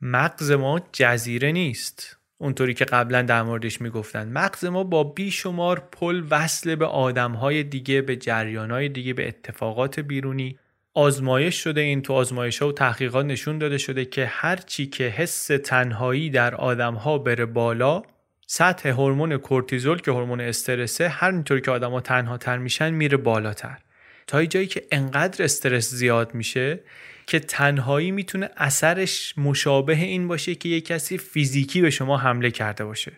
مغز 0.00 0.50
ما 0.50 0.80
جزیره 0.92 1.52
نیست. 1.52 2.16
اونطوری 2.38 2.74
که 2.74 2.84
قبلا 2.84 3.22
در 3.22 3.42
موردش 3.42 3.80
می‌گفتن. 3.80 4.28
مغز 4.28 4.64
ما 4.64 4.84
با 4.84 5.04
بیشمار 5.04 5.88
پل 5.92 6.22
وصل 6.30 6.74
به 6.74 6.86
آدمهای 6.86 7.62
دیگه 7.62 8.02
به 8.02 8.16
جریانهای 8.16 8.88
دیگه 8.88 9.12
به 9.12 9.28
اتفاقات 9.28 10.00
بیرونی. 10.00 10.58
آزمایش 10.94 11.54
شده 11.54 11.80
این 11.80 12.02
تو 12.02 12.12
آزمایش 12.12 12.58
ها 12.58 12.68
و 12.68 12.72
تحقیقات 12.72 13.26
نشون 13.26 13.58
داده 13.58 13.78
شده 13.78 14.04
که 14.04 14.26
هر 14.26 14.56
چی 14.56 14.86
که 14.86 15.04
حس 15.04 15.46
تنهایی 15.46 16.30
در 16.30 16.54
آدم 16.54 16.94
ها 16.94 17.18
بره 17.18 17.46
بالا 17.46 18.02
سطح 18.46 18.88
هورمون 18.88 19.36
کورتیزول 19.36 20.00
که 20.00 20.10
هورمون 20.10 20.40
استرسه 20.40 21.08
هر 21.08 21.30
اینطوری 21.30 21.60
که 21.60 21.70
آدما 21.70 22.00
تنها 22.00 22.38
تر 22.38 22.58
میشن 22.58 22.90
میره 22.90 23.16
بالاتر. 23.16 23.78
تا 24.26 24.44
جایی 24.44 24.66
که 24.66 24.86
انقدر 24.92 25.44
استرس 25.44 25.90
زیاد 25.90 26.34
میشه 26.34 26.80
که 27.26 27.40
تنهایی 27.40 28.10
می‌تونه 28.10 28.50
اثرش 28.56 29.34
مشابه 29.36 29.96
این 29.96 30.28
باشه 30.28 30.54
که 30.54 30.68
یه 30.68 30.80
کسی 30.80 31.18
فیزیکی 31.18 31.82
به 31.82 31.90
شما 31.90 32.16
حمله 32.16 32.50
کرده 32.50 32.84
باشه. 32.84 33.12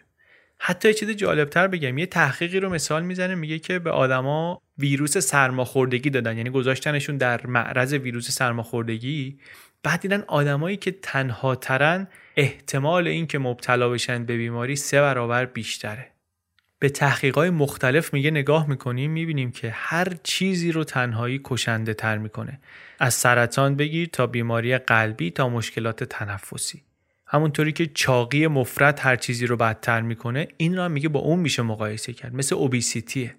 حتی 0.58 0.88
یه 0.88 0.94
چیز 0.94 1.10
جالبتر 1.10 1.68
بگم 1.68 1.98
یه 1.98 2.06
تحقیقی 2.06 2.60
رو 2.60 2.70
مثال 2.70 3.02
می‌زنه 3.02 3.34
میگه 3.34 3.58
که 3.58 3.78
به 3.78 3.90
آدما 3.90 4.62
ویروس 4.78 5.18
سرماخوردگی 5.18 6.10
دادن 6.10 6.36
یعنی 6.36 6.50
گذاشتنشون 6.50 7.16
در 7.16 7.46
معرض 7.46 7.92
ویروس 7.92 8.30
سرماخوردگی. 8.30 9.38
بعد 9.82 10.00
دیدن 10.00 10.24
آدمایی 10.26 10.76
که 10.76 10.90
تنها 10.90 11.54
ترن 11.54 12.08
احتمال 12.36 13.08
اینکه 13.08 13.38
مبتلا 13.38 13.88
بشن 13.88 14.24
به 14.24 14.36
بیماری 14.36 14.76
سه 14.76 15.00
برابر 15.00 15.44
بیشتره. 15.44 16.17
به 16.78 16.88
تحقیقات 16.88 17.50
مختلف 17.50 18.14
میگه 18.14 18.30
نگاه 18.30 18.68
می‌کنیم 18.68 19.10
می‌بینیم 19.10 19.50
که 19.50 19.70
هر 19.74 20.08
چیزی 20.22 20.72
رو 20.72 20.84
تنهایی 20.84 21.40
کشنده 21.44 21.94
تر 21.94 22.18
می‌کنه. 22.18 22.60
از 22.98 23.14
سرطان 23.14 23.76
بگیر 23.76 24.08
تا 24.12 24.26
بیماری 24.26 24.78
قلبی 24.78 25.30
تا 25.30 25.48
مشکلات 25.48 26.04
تنفسی. 26.04 26.82
همونطوری 27.26 27.72
که 27.72 27.86
چاقی 27.86 28.46
مفرد 28.46 29.00
هر 29.02 29.16
چیزی 29.16 29.46
رو 29.46 29.56
بدتر 29.56 30.00
می‌کنه 30.00 30.48
این 30.56 30.76
رو 30.76 30.82
هم 30.82 30.90
میگه 30.90 31.08
با 31.08 31.20
اون 31.20 31.38
میشه 31.38 31.62
مقایسه 31.62 32.12
کرد. 32.12 32.34
مثل 32.34 32.54
اوبیسیتیه 32.54 33.34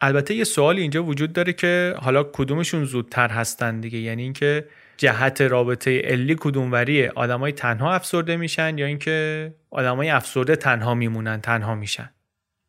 البته 0.00 0.34
یه 0.34 0.44
سوال 0.44 0.78
اینجا 0.78 1.04
وجود 1.04 1.32
داره 1.32 1.52
که 1.52 1.94
حالا 1.98 2.22
کدومشون 2.22 2.84
زودتر 2.84 3.28
هستن 3.28 3.80
دیگه. 3.80 3.98
یعنی 3.98 4.22
اینکه 4.22 4.68
جهت 4.96 5.40
رابطه 5.40 6.00
علی 6.00 6.36
کدوموریه؟ 6.40 7.12
آدمای 7.14 7.52
تنها 7.52 7.94
افسرده 7.94 8.36
میشن 8.36 8.78
یا 8.78 8.86
اینکه 8.86 9.54
آدمای 9.70 10.10
افسرده 10.10 10.56
تنها 10.56 10.94
میمونن 10.94 11.40
تنها 11.40 11.74
میشن؟ 11.74 12.10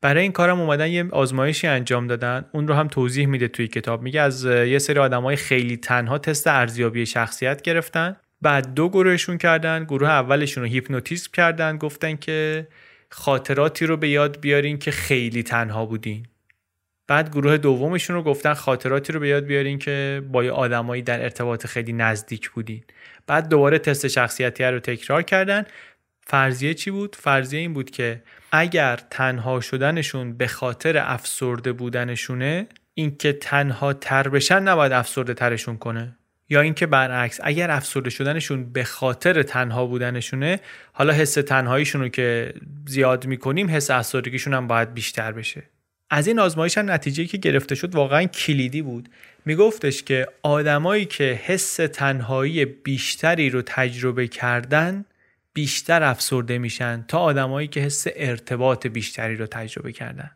برای 0.04 0.24
این 0.24 0.32
کارم 0.32 0.60
اومدن 0.60 0.88
یه 0.88 1.06
آزمایشی 1.12 1.68
انجام 1.68 2.08
دادن. 2.08 2.46
اون 2.52 2.68
رو 2.68 2.74
هم 2.74 2.88
توضیح 2.88 3.26
میده 3.26 3.48
توی 3.48 3.68
کتاب. 3.68 4.02
میگه 4.02 4.22
از 4.22 4.46
یه 4.46 4.80
سری 4.80 5.00
آدمای 5.00 5.36
خیلی 5.36 5.78
تنها 5.78 6.18
تست 6.18 6.48
ارزیابی 6.48 7.06
شخصیت 7.06 7.62
گرفتن. 7.62 8.16
بعد 8.42 8.74
دو 8.74 8.90
گروهشون 8.90 9.38
کردن. 9.38 9.84
گروه 9.84 10.10
اولشون 10.10 10.64
رو 10.64 10.70
هیپنوتیزم 10.70 11.30
کردن. 11.34 11.78
گفتن 11.78 12.16
که 12.16 12.68
خاطراتی 13.10 13.86
رو 13.86 13.98
به 13.98 14.10
یاد 14.10 14.40
بیارین 14.40 14.78
که 14.78 14.92
خیلی 14.92 15.44
تنها 15.44 15.86
بودین. 15.86 16.26
بعد 17.08 17.30
گروه 17.30 17.58
دومشون 17.58 18.16
رو 18.16 18.24
گفتن 18.24 18.54
خاطراتی 18.54 19.14
رو 19.14 19.20
به 19.20 19.28
یاد 19.28 19.46
بیارین 19.46 19.80
که 19.80 20.22
با 20.32 20.44
آدمایی 20.44 21.02
در 21.02 21.24
ارتباط 21.24 21.68
خیلی 21.68 21.94
نزدیک 21.94 22.50
بودین. 22.50 22.84
بعد 23.28 23.50
دوباره 23.50 23.80
تست 23.80 24.08
شخصیتی 24.08 24.64
رو 24.64 24.80
تکرار 24.80 25.22
کردن. 25.22 25.66
فرضیه 26.28 26.74
چی 26.74 26.92
بود؟ 26.92 27.16
فرضیه 27.20 27.60
این 27.60 27.74
بود 27.74 27.92
که 27.92 28.22
اگر 28.56 29.00
تنها 29.10 29.62
شدنشون 29.62 30.38
به 30.38 30.48
خاطر 30.48 30.98
افسرده 30.98 31.72
بودنشونه 31.74 32.68
اینکه 32.94 33.34
تنها 33.34 33.94
تر 33.94 34.28
بشن 34.28 34.60
نباید 34.60 34.92
افسرده 34.92 35.34
ترشون 35.34 35.78
کنه. 35.78 36.18
یا 36.50 36.62
اینکه 36.62 36.86
برعکس 36.86 37.40
اگر 37.44 37.72
افسرده 37.72 38.10
شدنشون 38.10 38.74
به 38.74 38.84
خاطر 38.84 39.44
تنها 39.44 39.86
بودنشونه 39.86 40.60
حالا 40.94 41.14
حس 41.14 41.34
تنهاییشون 41.34 42.02
رو 42.02 42.08
که 42.08 42.54
زیاد 42.88 43.26
می‌کنیم 43.26 43.70
حس 43.70 43.92
افسردگیشون 43.92 44.54
هم 44.54 44.68
باید 44.68 44.94
بیشتر 44.94 45.32
بشه. 45.32 45.64
از 46.10 46.28
این 46.28 46.40
آزمایش 46.40 46.78
هم 46.78 46.92
نتیجه 46.92 47.26
که 47.26 47.38
گرفته 47.38 47.76
شد 47.76 47.96
واقعا 47.96 48.24
کلیدی 48.24 48.82
بود. 48.82 49.10
میگفتش 49.46 50.04
که 50.04 50.28
آدمایی 50.44 51.06
که 51.06 51.40
حس 51.44 51.76
تنهایی 51.76 52.66
بیشتری 52.66 53.50
رو 53.50 53.62
تجربه 53.66 54.28
کردن 54.28 55.06
بیشتر 55.54 56.04
افسرده 56.04 56.58
میشن 56.58 57.06
تا 57.08 57.20
آدمایی 57.20 57.68
که 57.68 57.80
حس 57.80 58.08
ارتباط 58.16 58.88
بیشتری 58.88 59.36
رو 59.36 59.48
تجربه 59.48 59.92
کردن. 59.92 60.32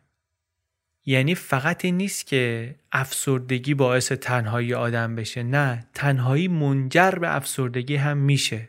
یعنی 1.06 1.34
فقط 1.34 1.84
این 1.84 1.96
نیست 1.96 2.26
که 2.26 2.74
افسردگی 2.92 3.74
باعث 3.74 4.12
تنهایی 4.12 4.74
آدم 4.74 5.16
بشه 5.16 5.42
نه 5.42 5.86
تنهایی 5.94 6.48
منجر 6.48 7.10
به 7.10 7.36
افسردگی 7.36 7.96
هم 7.96 8.16
میشه. 8.16 8.68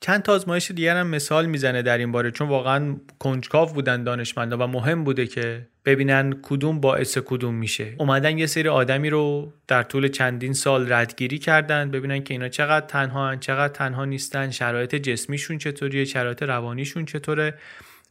چند 0.00 0.22
تا 0.22 0.32
آزمایش 0.32 0.70
دیگر 0.70 0.96
هم 0.96 1.06
مثال 1.06 1.46
می‌زنه 1.46 1.82
در 1.82 1.98
این 1.98 2.12
باره 2.12 2.30
چون 2.30 2.48
واقعا 2.48 2.96
کنجکاو 3.18 3.72
بودن 3.72 4.04
دانشمندا 4.04 4.58
و 4.58 4.66
مهم 4.66 5.04
بوده 5.04 5.26
که 5.26 5.68
ببینن 5.84 6.38
کدوم 6.42 6.80
باعث 6.80 7.18
کدوم 7.18 7.54
میشه. 7.54 7.94
اومدن 7.98 8.38
یه 8.38 8.46
سری 8.46 8.68
آدمی 8.68 9.10
رو 9.10 9.52
در 9.68 9.82
طول 9.82 10.08
چندین 10.08 10.52
سال 10.52 10.92
ردگیری 10.92 11.38
کردن 11.38 11.90
ببینن 11.90 12.24
که 12.24 12.34
اینا 12.34 12.48
چقدر 12.48 12.86
تنها 12.86 13.30
هن، 13.30 13.40
چقدر 13.40 13.72
تنها 13.72 14.04
نیستن 14.04 14.50
شرایط 14.50 14.94
جسمیشون 14.94 15.58
چطوریه 15.58 16.04
شرایط 16.04 16.42
روانیشون 16.42 17.04
چطوره 17.04 17.54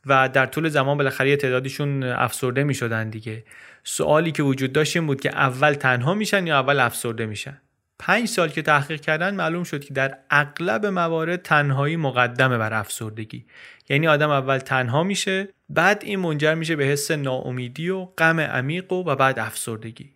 و 0.06 0.30
در 0.30 0.46
طول 0.46 0.70
زمان 0.70 0.98
بالاخره 0.98 1.30
یه 1.30 1.36
تعدادشون 1.36 2.04
افسرده 2.04 2.64
می‌شدن 2.64 3.10
دیگه. 3.10 3.44
سوالی 3.84 4.32
که 4.32 4.44
وجود 4.44 4.74
داشت 4.74 4.96
این 4.96 5.08
بود 5.08 5.22
که 5.22 5.30
اول 5.30 5.74
تنها 5.74 6.14
میشن 6.14 6.48
یا 6.48 6.60
اول 6.60 6.80
افسرده 6.80 7.26
میشن؟ 7.26 7.62
پنج 8.00 8.28
سال 8.28 8.50
که 8.50 8.62
تحقیق 8.62 9.02
کردن 9.02 9.36
معلوم 9.36 9.64
شد 9.64 9.84
که 9.86 9.94
در 9.94 10.18
اغلب 10.30 10.86
موارد 10.86 11.42
تنهایی 11.42 11.96
مقدمه 11.96 12.58
بر 12.58 12.74
افسردگی. 12.74 13.46
یعنی 13.90 14.08
آدم 14.08 14.30
اول 14.30 14.58
تنها 14.58 15.04
میشه 15.04 15.48
بعد 15.70 16.02
این 16.06 16.20
منجر 16.20 16.54
میشه 16.56 16.76
به 16.76 16.86
حس 16.86 17.12
ناامیدی 17.12 17.90
و 17.90 18.06
غم 18.06 18.40
عمیق 18.40 18.94
و, 18.94 19.04
بعد 19.04 19.40
افسردگی. 19.40 20.10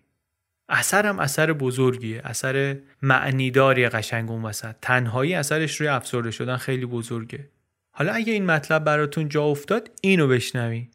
اثر 0.69 1.05
هم 1.05 1.19
اثر 1.19 1.53
بزرگیه 1.53 2.21
اثر 2.23 2.77
معنیداری 3.01 3.89
قشنگ 3.89 4.31
اون 4.31 4.43
وسط. 4.43 4.75
تنهایی 4.81 5.33
اثرش 5.33 5.75
روی 5.75 5.87
افسرده 5.89 6.31
شدن 6.31 6.57
خیلی 6.57 6.85
بزرگه. 6.85 7.49
حالا 7.91 8.13
اگه 8.13 8.33
این 8.33 8.45
مطلب 8.45 8.83
براتون 8.83 9.29
جا 9.29 9.43
افتاد 9.43 9.91
اینو 10.01 10.27
بشنوی. 10.27 10.87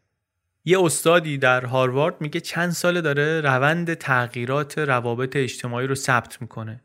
یه 0.65 0.85
استادی 0.85 1.39
در 1.39 1.65
هاروارد 1.65 2.21
میگه 2.21 2.41
چند 2.41 2.71
ساله 2.71 3.01
داره 3.01 3.41
روند 3.41 3.95
تغییرات 3.95 4.79
روابط 4.79 5.37
اجتماعی 5.37 5.87
رو 5.87 5.95
ثبت 5.95 6.43
می‌کنه. 6.43 6.81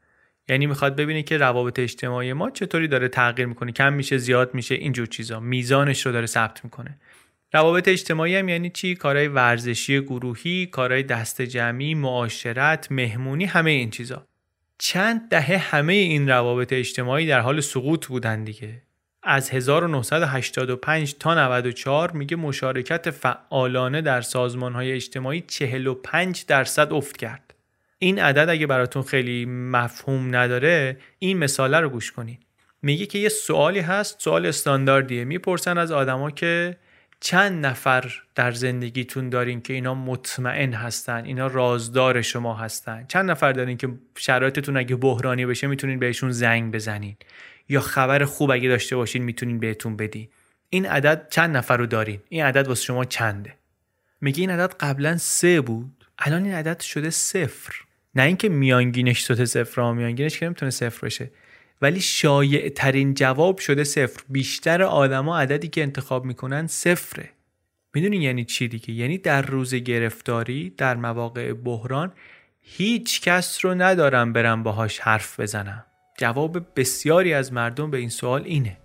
یعنی 0.50 0.66
می‌خواد 0.66 0.96
ببینه 0.96 1.24
که 1.24 1.38
روابط 1.38 1.80
اجتماعی 1.80 2.34
ما 2.34 2.50
چطوری 2.50 2.88
داره 2.88 3.08
تغییر 3.08 3.48
می‌کنه 3.48 3.72
کم 3.72 3.94
میشه 3.94 4.18
زیاد 4.18 4.54
میشه 4.54 4.76
اینجور 4.76 5.06
چیزا. 5.06 5.40
میزانش 5.40 6.06
رو 6.06 6.12
داره 6.12 6.26
ثبت 6.26 6.64
می‌کنه. 6.64 6.98
روابط 7.54 7.88
اجتماعی 7.88 8.36
هم 8.36 8.50
یعنی 8.50 8.70
چی؟ 8.70 8.96
کارهای 8.96 9.28
ورزشی 9.28 10.02
گروهی 10.02 10.66
کارهای 10.66 11.04
دست 11.04 11.42
جمعی 11.42 11.96
معاشرت 11.96 12.88
مهمونی 12.92 13.46
همه 13.46 13.72
این 13.72 13.90
چیزا. 13.90 14.28
چند 14.78 15.30
دهه 15.30 15.58
همه 15.58 15.94
این 15.94 16.30
روابط 16.30 16.74
اجتماعی 16.74 17.28
در 17.28 17.40
حال 17.40 17.62
سقوط 17.62 18.08
بودن 18.08 18.44
دیگه. 18.44 18.82
از 19.24 19.50
1985 19.50 21.16
تا 21.20 21.34
94 21.34 22.12
میگه 22.12 22.36
مشارکت 22.36 23.12
فعالانه 23.12 24.02
در 24.02 24.22
سازمان 24.22 24.74
های 24.74 24.92
اجتماعی 24.92 25.42
45 25.42 26.46
درصد 26.46 26.94
افت 26.94 27.18
کرد. 27.18 27.47
این 28.00 28.20
عدد 28.20 28.50
اگه 28.50 28.68
براتون 28.68 29.04
خیلی 29.04 29.46
مفهوم 29.46 30.36
نداره 30.36 30.98
این 31.20 31.38
مثاله 31.38 31.80
رو 31.80 31.90
گوش 31.90 32.12
کنید. 32.12 32.40
میگه 32.82 33.06
که 33.06 33.20
یه 33.20 33.30
سوالی 33.30 33.80
هست 33.80 34.22
سوال 34.22 34.46
استانداردیه. 34.46 35.24
می‌پرسن 35.24 35.78
از 35.78 35.92
آدما 35.92 36.32
که 36.32 36.78
چند 37.20 37.66
نفر 37.66 38.14
در 38.36 38.52
زندگیتون 38.52 39.30
دارین 39.30 39.62
که 39.62 39.74
اینا 39.74 39.96
مطمئن 39.96 40.74
هستن 40.74 41.26
اینا 41.26 41.48
رازدار 41.48 42.22
شما 42.22 42.54
هستن؟ 42.54 43.06
چند 43.08 43.32
نفر 43.32 43.52
دارین 43.52 43.78
که 43.78 43.90
شرایطتون 44.18 44.78
اگه 44.78 44.96
بحرانی 44.96 45.46
بشه 45.46 45.68
می‌تونین 45.68 46.00
بهشون 46.00 46.32
زنگ 46.32 46.74
بزنین؟ 46.74 47.16
یا 47.70 47.82
خبر 47.82 48.26
خوب 48.26 48.52
اگه 48.52 48.70
داشته 48.70 48.96
باشین 48.96 49.24
می‌تونین 49.24 49.60
بهتون 49.60 49.98
بدین؟ 49.98 50.28
این 50.70 50.86
عدد 50.86 51.28
چند 51.30 51.58
نفر 51.58 51.78
رو 51.78 51.86
دارین؟ 51.86 52.20
این 52.30 52.44
عدد 52.44 52.68
واسه 52.68 52.84
شما 52.84 53.06
چنده؟ 53.06 53.54
میگه 54.22 54.42
این 54.42 54.50
عدد 54.50 54.74
قبلا 54.80 55.18
سه 55.18 55.62
بود 55.62 56.06
الان 56.20 56.46
این 56.46 56.54
عدد 56.54 56.80
شده 56.80 57.10
صفر. 57.10 57.87
نه 58.18 58.24
اینکه 58.24 58.50
میانگینش 58.50 59.24
صفر 59.24 59.46
صفر 59.46 59.92
میانگینش 59.92 60.40
که 60.40 60.46
نمی‌تونه 60.46 60.72
صفر 60.72 61.06
بشه. 61.06 61.32
ولی 61.82 62.02
شایع 62.02 62.70
ترین 62.70 63.14
جواب 63.14 63.58
شده 63.58 63.84
صفر. 63.84 64.22
بیشتر 64.30 64.84
آدما 64.84 65.40
عددی 65.40 65.68
که 65.68 65.82
انتخاب 65.82 66.26
می‌کنن 66.26 66.68
صفره. 66.68 67.30
می‌دونین 67.94 68.22
یعنی 68.22 68.46
چی 68.46 68.68
دیگه؟ 68.68 68.92
یعنی 68.92 69.18
در 69.18 69.42
روز 69.42 69.76
گرفتاری 69.76 70.74
در 70.78 70.96
مواقع 70.96 71.54
بحران 71.54 72.14
هیچ 72.62 73.22
کس 73.22 73.66
رو 73.66 73.74
ندارم 73.74 74.34
برم 74.34 74.64
باهاش 74.64 75.00
حرف 75.00 75.40
بزنم. 75.40 75.86
جواب 76.18 76.58
بسیاری 76.76 77.34
از 77.34 77.54
مردم 77.54 77.92
به 77.92 77.98
این 77.98 78.10
سوال 78.10 78.44
اینه. 78.46 78.78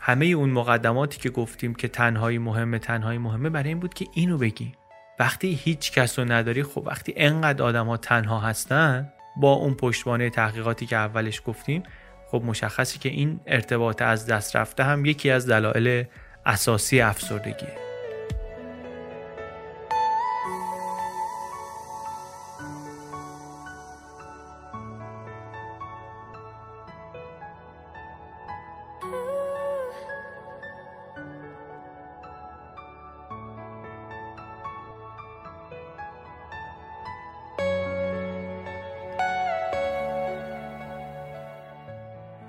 همه 0.00 0.26
اون 0.26 0.50
مقدماتی 0.50 1.18
که 1.20 1.30
گفتیم 1.30 1.74
که 1.74 1.88
تنهایی 1.88 2.38
مهمه 2.38 2.78
تنهایی 2.78 3.18
مهمه 3.18 3.50
برای 3.50 3.68
این 3.68 3.78
بود 3.78 3.94
که 3.94 4.06
اینو 4.14 4.38
بگیم. 4.38 4.72
وقتی 5.18 5.60
هیچ 5.62 5.92
کس 5.92 6.18
رو 6.18 6.24
نداری 6.24 6.62
خب 6.62 6.82
وقتی 6.86 7.14
انقدر 7.16 7.64
آدم 7.64 7.86
ها 7.86 7.96
تنها 7.96 8.40
هستن 8.40 9.12
با 9.36 9.52
اون 9.52 9.74
پشتوانه 9.74 10.30
تحقیقاتی 10.30 10.86
که 10.86 10.96
اولش 10.96 11.42
گفتیم 11.46 11.82
خب 12.30 12.42
مشخصی 12.44 12.98
که 12.98 13.08
این 13.08 13.40
ارتباط 13.46 14.02
از 14.02 14.26
دست 14.26 14.56
رفته 14.56 14.84
هم 14.84 15.04
یکی 15.04 15.30
از 15.30 15.46
دلایل 15.46 16.04
اساسی 16.46 17.00
افسردگیه. 17.00 17.87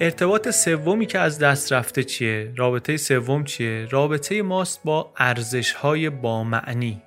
ارتباط 0.10 0.50
سومی 0.50 1.06
که 1.06 1.20
از 1.20 1.40
دست 1.40 1.74
رفته 1.74 2.04
چیه؟ 2.04 2.54
رابطه 2.56 2.98
سوم 2.98 3.44
چیه؟ 3.44 3.88
رابطه 3.92 4.42
ماست 4.42 4.84
با 4.84 5.14
ارزش 5.18 5.72
های 5.72 6.10
با 6.10 6.44
معنی. 6.44 7.02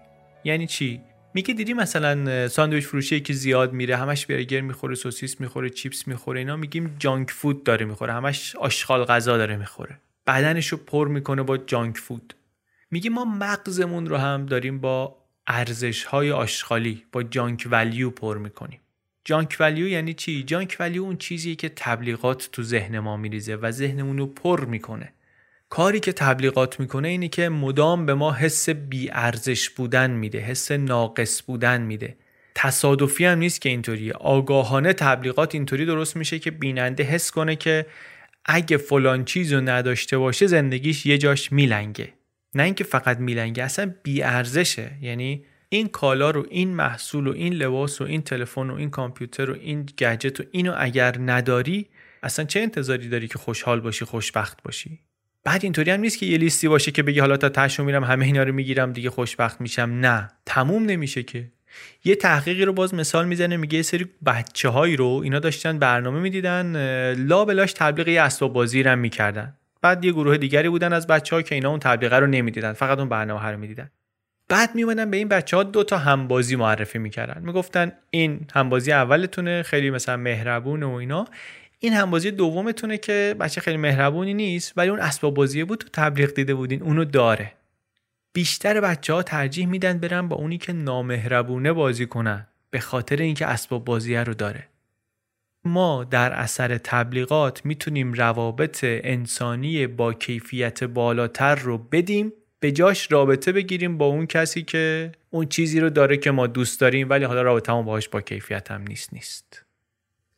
یعنی 0.45 0.67
چی؟ 0.67 1.01
میگه 1.35 1.55
دیدی 1.55 1.75
مثلا 1.75 2.49
ساندویچ 2.49 2.87
فروشی 2.87 3.21
که 3.21 3.33
زیاد 3.33 3.73
میره 3.73 3.97
همش 3.97 4.27
برگر 4.27 4.61
می‌خوره 4.61 4.95
سوسیس 4.95 5.41
می‌خوره 5.41 5.71
چیپس 5.71 6.09
می‌خوره 6.09 6.39
اینا 6.39 6.57
میگیم 6.57 6.97
جانک 6.99 7.31
فود 7.31 7.65
داره 7.65 7.87
می‌خوره 7.87 8.13
همش 8.13 8.57
آشغال 8.57 9.05
غذا 9.05 9.37
داره 9.37 9.57
می‌خوره 9.57 10.01
بدنش 10.27 10.69
رو 10.69 10.79
پر 10.79 11.09
می‌کنه 11.09 11.43
با 11.43 11.57
جانک 11.59 11.99
فود 11.99 12.35
میگه 12.91 13.11
ما 13.11 13.25
مغزمون 13.25 14.07
رو 14.07 14.17
هم 14.17 14.47
داریم 14.47 14.81
با 14.81 15.17
ارزش 15.47 16.05
های 16.05 16.33
آشغالی 16.33 17.05
با 17.13 17.23
جانک 17.23 17.69
ولیو 17.71 18.11
پر 18.11 18.39
می‌کنیم 18.39 18.81
جانک 19.25 19.57
ولیو 19.61 19.89
یعنی 19.89 20.15
چی؟ 20.15 20.43
جانک 20.43 20.77
ولیو 20.81 21.03
اون 21.03 21.17
چیزیه 21.17 21.55
که 21.55 21.69
تبلیغات 21.69 22.49
تو 22.53 22.63
ذهن 22.63 22.99
ما 22.99 23.17
میریزه 23.17 23.55
و 23.55 23.71
ذهنمون 23.71 24.19
رو 24.19 24.27
پر 24.27 24.65
می‌کنه. 24.65 25.13
کاری 25.69 26.01
که 26.01 26.13
تبلیغات 26.13 26.81
می‌کنه 26.81 27.09
اینه 27.09 27.29
که 27.29 27.49
مدام 27.49 28.07
به 28.07 28.15
ما 28.15 28.33
حس 28.33 28.69
بیارزش 28.69 29.71
بودن 29.71 30.11
میده 30.11 30.39
حس 30.39 30.73
ناقص 30.73 31.43
بودن 31.47 31.83
میده. 31.83 32.17
تصادفی 32.55 33.25
هم 33.25 33.39
نیست 33.39 33.61
که 33.61 33.69
اینطوریه. 33.69 34.13
آگاهانه 34.13 34.93
تبلیغات 34.93 35.55
اینطوری 35.55 35.87
درست 35.87 36.17
میشه 36.17 36.39
که 36.39 36.51
بیننده 36.51 37.03
حس 37.03 37.31
کنه 37.31 37.57
که 37.57 37.87
اگه 38.45 38.77
فلان 38.77 39.25
چیز 39.25 39.53
رو 39.53 39.61
نداشته 39.61 40.19
باشه 40.19 40.47
زندگیش 40.47 41.07
یه 41.07 41.19
جاش 41.19 41.53
میلنگه. 41.53 42.13
نه 42.55 42.63
اینکه 42.63 42.85
فقط 42.85 43.19
میلنگه 43.19 43.65
اصلا 43.65 43.95
بیارزشه. 44.03 44.91
یعنی 45.01 45.45
این 45.73 45.89
کالا 45.89 46.31
رو 46.31 46.47
این 46.51 46.75
محصول 46.75 47.27
و 47.27 47.33
این 47.33 47.55
لباس 47.55 48.01
و 48.01 48.05
این 48.05 48.23
تلفن 48.23 48.71
و 48.71 48.75
این 48.75 48.91
کامپیوتر 48.91 49.51
و 49.51 49.55
این 49.55 49.83
گجت 49.99 50.41
و 50.41 50.43
اینو 50.51 50.75
اگر 50.77 51.15
نداری 51.19 51.87
اصلا 52.23 52.45
چه 52.45 52.61
انتظاری 52.61 53.09
داری 53.09 53.29
که 53.29 53.39
خوشحال 53.39 53.81
باشی 53.81 54.05
خوشبخت 54.05 54.63
باشی؟ 54.63 54.99
بعد 55.45 55.61
اینطوری 55.63 55.91
هم 55.91 56.01
نیست 56.01 56.19
که 56.19 56.27
یه 56.27 56.39
لیستی 56.39 56.69
باشه 56.69 56.91
که 56.91 57.03
بگی 57.03 57.21
حالا 57.21 57.37
تا 57.37 57.49
تشو 57.49 57.85
میرم 57.85 58.05
همه 58.05 58.25
اینا 58.25 58.43
رو 58.43 58.53
می‌گیرم 58.53 58.93
دیگه 58.93 59.11
خوشبخت 59.11 59.61
میشم. 59.61 59.91
نه 59.91 60.31
تموم 60.47 60.85
نمیشه 60.85 61.23
که. 61.23 61.49
یه 62.05 62.15
تحقیقی 62.15 62.65
رو 62.65 62.73
باز 62.73 62.95
مثال 62.95 63.27
می‌زنه 63.27 63.57
میگه 63.57 63.77
یه 63.77 63.83
سری 63.83 64.07
بچه 64.27 64.69
هایی 64.69 64.97
رو 64.97 65.21
اینا 65.25 65.39
داشتن 65.39 65.79
برنامه 65.79 66.21
می‌دیدن 66.21 66.77
لا 67.15 67.45
بلاش 67.45 67.73
تبلیغ 67.73 68.09
یه 68.09 68.23
اسباب 68.23 68.53
بازی 68.53 68.83
رو 68.83 68.97
می‌کردن. 68.97 69.57
بعد 69.83 70.05
یه 70.05 70.13
گروه 70.13 70.37
دیگری 70.37 70.69
بودن 70.69 70.93
از 70.93 71.07
بچه 71.07 71.37
ها 71.37 71.43
که 71.43 71.55
اینا 71.55 71.71
اون 71.71 71.79
تبلیغه 71.79 72.19
رو 72.19 72.27
نمی‌دیدن 72.27 72.73
فقط 72.73 72.99
اون 72.99 73.09
برنامه 73.09 73.47
رو 73.47 73.59
می‌دیدن. 73.59 73.91
بعد 74.53 74.75
میومدن 74.75 75.11
به 75.11 75.17
این 75.17 75.29
بچه 75.29 75.57
ها 75.57 75.63
دو 75.63 75.85
تا 75.85 75.99
همبازی 75.99 76.57
معرفی 76.57 76.99
می‌کردن. 76.99 77.43
می‌گفتن 77.45 77.93
این 78.11 78.47
همبازی 78.55 78.93
اولتونه 78.93 79.63
خیلی 79.63 79.91
مثلا 79.91 80.17
مهربون 80.17 80.83
و 80.83 80.91
اینا. 80.91 81.25
این 81.79 81.93
همبازی 81.93 82.31
دومتونه 82.31 82.99
که 82.99 83.37
بچه 83.41 83.61
خیلی 83.61 83.77
مهربونی 83.77 84.35
نیست 84.35 84.73
ولی 84.77 84.91
اون 84.91 85.01
اسباب 85.01 85.35
بازی 85.35 85.65
بود 85.65 85.79
تو 85.79 85.89
تبلیغ 85.93 86.35
دیده 86.35 86.55
بودین 86.55 86.83
اونو 86.83 87.05
داره. 87.05 87.53
بیشتر 88.33 88.81
بچه 88.81 89.13
ها 89.13 89.23
ترجیح 89.23 89.67
میدن 89.67 89.99
برن 89.99 90.29
با 90.29 90.37
اونی 90.37 90.59
که 90.59 90.73
نامهربونه 90.73 91.73
بازی 91.73 92.07
کنن 92.07 92.47
به 92.71 92.81
خاطر 92.81 93.17
اینکه 93.17 93.47
اسباب 93.47 93.85
بازی 93.85 94.17
رو 94.17 94.35
داره. 94.35 94.67
ما 95.65 96.05
در 96.05 96.33
اثر 96.33 96.79
تبلیغات 96.79 97.67
می‌تونیم 97.67 98.13
روابط 98.13 98.81
انسانی 98.85 99.87
با 99.87 100.13
کیفیت 100.13 100.85
بالاتر 100.85 101.55
رو 101.55 101.79
بدیم. 101.79 102.33
به 102.63 102.73
جاش 102.73 103.13
رابطه 103.13 103.53
بگیریم 103.53 103.99
با 103.99 104.07
اون 104.07 104.27
کسی 104.27 104.63
که 104.63 105.13
اون 105.31 105.47
چیزی 105.47 105.81
رو 105.81 105.91
داره 105.91 106.17
که 106.17 106.31
ما 106.31 106.47
دوست 106.47 106.81
داریم 106.81 107.11
ولی 107.11 107.25
حالا 107.25 107.43
رابطه 107.43 107.73
باهاش 107.73 108.09
با 108.09 108.21
کیفیت 108.21 108.71
هم 108.71 108.83
نیست 108.83 109.15
نیست. 109.15 109.65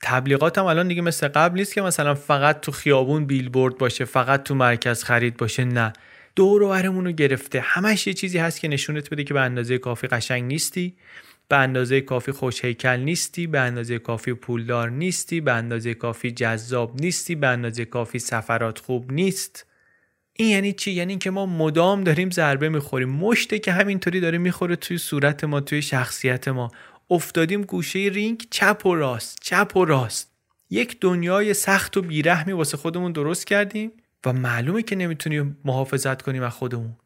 تبلیغات 0.03 0.59
هم 0.59 0.65
الان 0.65 0.89
دیگه 0.89 1.03
مثل 1.03 1.29
قبل 1.29 1.59
نیست 1.59 1.75
که 1.75 1.83
مثلا 1.83 2.15
فقط 2.15 2.61
تو 2.61 2.73
خیابون 2.73 3.27
بیلبورد 3.27 3.79
باشه 3.79 4.05
فقط 4.05 4.43
تو 4.43 4.55
مرکز 4.55 5.05
خرید 5.05 5.37
باشه 5.37 5.65
نه. 5.65 5.93
دور 6.37 6.63
و 6.63 6.67
بر 6.67 6.75
رو 6.75 7.13
گرفته. 7.13 7.61
همش 7.61 8.07
یه 8.07 8.15
چیزی 8.15 8.39
هست 8.39 8.61
که 8.61 8.69
نشونت 8.69 9.11
بده 9.11 9.25
که 9.25 9.35
به 9.35 9.41
اندازه 9.41 9.79
کافی 9.79 10.07
قشنگ 10.07 10.45
نیستی 10.45 10.95
به 11.49 11.57
اندازه 11.57 12.01
کافی 12.01 12.33
خوش 12.33 12.65
هیکل 12.65 12.97
نیستی 12.97 13.47
به 13.47 13.61
اندازه 13.61 13.99
کافی 13.99 14.35
پولدار 14.35 14.91
نیستی 14.91 15.41
به 15.41 15.53
اندازه 15.53 15.95
کافی 15.95 16.31
جذاب 16.31 17.01
نیستی 17.01 17.35
به 17.35 17.47
اندازه 17.47 17.85
کافی 17.85 18.19
سفرات 18.19 18.79
خوب 18.79 19.13
نیست. 19.13 19.67
این 20.37 20.49
یعنی 20.49 20.73
چی؟ 20.73 20.93
یعنی 20.93 21.19
که 21.19 21.31
ما 21.31 21.47
مدام 21.47 22.05
داریم 22.05 22.31
ضربه 22.31 22.69
می‌خوریم. 22.69 23.09
مشته 23.09 23.59
که 23.59 23.73
همینطوری 23.73 24.21
داره 24.21 24.39
می‌خوره 24.39 24.77
توی 24.77 24.99
صورت 24.99 25.45
ما 25.45 25.61
توی 25.61 25.83
شخصیت 25.83 26.49
ما. 26.49 26.71
افتادیم 27.11 27.63
گوشه 27.63 27.99
رینگ 27.99 28.47
چپ 28.51 28.87
و 28.87 28.95
راست 28.95 29.39
چپ 29.43 29.77
و 29.77 29.85
راست. 29.85 30.31
یک 30.71 30.97
دنیای 31.01 31.55
سخت 31.55 31.97
و 31.97 32.03
بیرحمی 32.03 32.53
واسه 32.53 32.77
خودمون 32.77 33.13
درست 33.13 33.47
کردیم 33.47 33.93
و 34.27 34.33
معلومه 34.33 34.83
که 34.83 34.97
نمی‌تونیم 34.97 35.59
محافظت 35.65 36.23
کنیم 36.23 36.43
از 36.43 36.53
خودمون. 36.53 36.97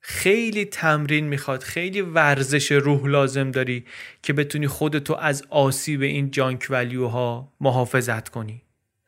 خیلی 0.00 0.64
تمرین 0.64 1.28
می‌خواد 1.28 1.62
خیلی 1.62 2.00
ورزش 2.00 2.72
روح 2.72 3.06
لازم 3.06 3.50
داری 3.50 3.84
که 4.22 4.32
بتونی 4.32 4.66
خودتو 4.66 5.14
از 5.14 5.44
آسیب 5.50 6.02
این 6.02 6.30
جانک 6.30 6.66
ولیوها 6.70 7.52
محافظت 7.60 8.28
کنی. 8.28 8.62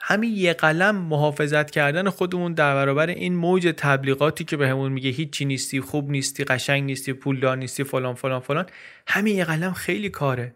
همین 0.04 0.36
یه 0.36 0.52
قلم 0.52 0.96
محافظت 0.96 1.70
کردن 1.70 2.08
خودمون 2.08 2.54
در 2.54 2.74
برابر 2.74 3.06
این 3.06 3.34
موج 3.34 3.74
تبلیغاتی 3.76 4.44
که 4.44 4.56
بهمون 4.56 4.88
به 4.88 4.94
میگه 4.94 5.10
هیچی 5.10 5.44
نیستی 5.44 5.80
خوب 5.80 6.10
نیستی 6.10 6.44
قشنگ 6.44 6.84
نیستی 6.84 7.12
پولدار 7.12 7.56
نیستی 7.56 7.84
فلان 7.84 8.14
فلان 8.14 8.40
فلان 8.40 8.66
همین 9.06 9.36
یه 9.36 9.44
قلم 9.44 9.72
خیلی 9.72 10.08
کاره. 10.10 10.54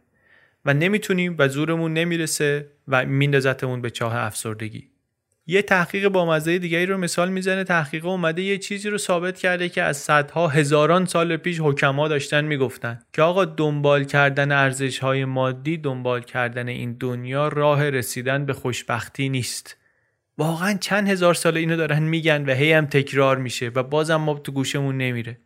و 0.64 0.74
نمی‌تونیم 0.74 1.34
و 1.38 1.48
زورمون 1.48 1.92
نمی‌رسه 1.92 2.66
و 2.88 3.04
میندازتمون 3.04 3.80
به 3.80 3.90
چاه 3.90 4.16
افسردگی. 4.16 4.88
یه 5.48 5.62
تحقیق 5.62 6.08
با 6.08 6.26
مزه 6.26 6.58
دیگری 6.58 6.86
رو 6.86 6.98
مثال 6.98 7.28
می‌زنه. 7.28 7.64
تحقیق 7.64 8.06
اومده 8.06 8.42
یه 8.42 8.58
چیزی 8.58 8.90
رو 8.90 8.98
ثابت 8.98 9.38
کرده 9.38 9.68
که 9.68 9.82
از 9.82 9.96
صدها 9.96 10.48
هزاران 10.48 11.06
سال 11.06 11.36
پیش 11.36 11.60
حکما 11.60 12.08
داشتن 12.08 12.44
می‌گفتن 12.44 12.98
که 13.12 13.22
آقا 13.22 13.44
دنبال 13.44 14.04
کردن 14.04 14.52
ارزش 14.52 14.98
های 14.98 15.24
مادی 15.24 15.76
دنبال 15.76 16.20
کردن 16.20 16.68
این 16.68 16.96
دنیا 17.00 17.48
راه 17.48 17.90
رسیدن 17.90 18.46
به 18.46 18.52
خوشبختی 18.52 19.28
نیست. 19.28 19.76
واقعا 20.38 20.74
چند 20.80 21.08
هزار 21.08 21.34
سال 21.34 21.56
اینو 21.56 21.76
دارن 21.76 22.02
میگن 22.02 22.44
و 22.46 22.54
هی 22.54 22.72
هم 22.72 22.86
تکرار 22.86 23.36
میشه 23.38 23.70
و 23.74 23.82
بازم 23.82 24.16
ما 24.16 24.38
تو 24.38 24.52
گوشمون 24.52 24.96
نمیره. 24.96 25.38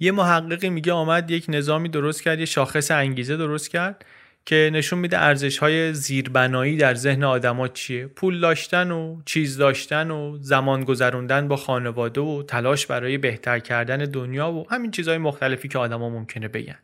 یه 0.00 0.12
محققی 0.12 0.68
میگه 0.68 0.92
آمد 0.92 1.30
یک 1.30 1.44
نظامی 1.48 1.88
درست 1.88 2.22
کرد 2.22 2.38
یه 2.38 2.44
شاخص 2.44 2.90
انگیزه 2.90 3.36
درست 3.36 3.70
کرد. 3.70 4.04
که 4.48 4.70
نشون 4.72 4.98
میده 4.98 5.18
ارزش 5.18 5.58
های 5.58 5.94
زیربنایی 5.94 6.76
در 6.76 6.94
ذهن 6.94 7.24
آدما 7.24 7.68
چیه. 7.68 8.06
پول 8.06 8.40
داشتن 8.40 8.90
و 8.90 9.20
چیز 9.24 9.56
داشتن 9.56 10.10
و 10.10 10.38
زمان 10.40 10.84
گذروندن 10.84 11.48
با 11.48 11.56
خانواده 11.56 12.20
و 12.20 12.42
تلاش 12.42 12.86
برای 12.86 13.18
بهتر 13.18 13.58
کردن 13.58 13.96
دنیا 13.96 14.52
و 14.52 14.66
همین 14.70 14.90
چیزهای 14.90 15.18
مختلفی 15.18 15.68
که 15.68 15.78
آدما 15.78 16.10
ممکنه 16.10 16.48
بگن. 16.48 16.78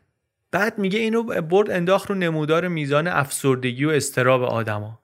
بعد 0.51 0.77
میگه 0.77 0.99
اینو 0.99 1.23
برد 1.23 1.71
انداخت 1.71 2.09
رو 2.09 2.15
نمودار 2.15 2.67
میزان 2.67 3.07
افسردگی 3.07 3.85
و 3.85 3.89
استراب 3.89 4.43
آدما. 4.43 4.99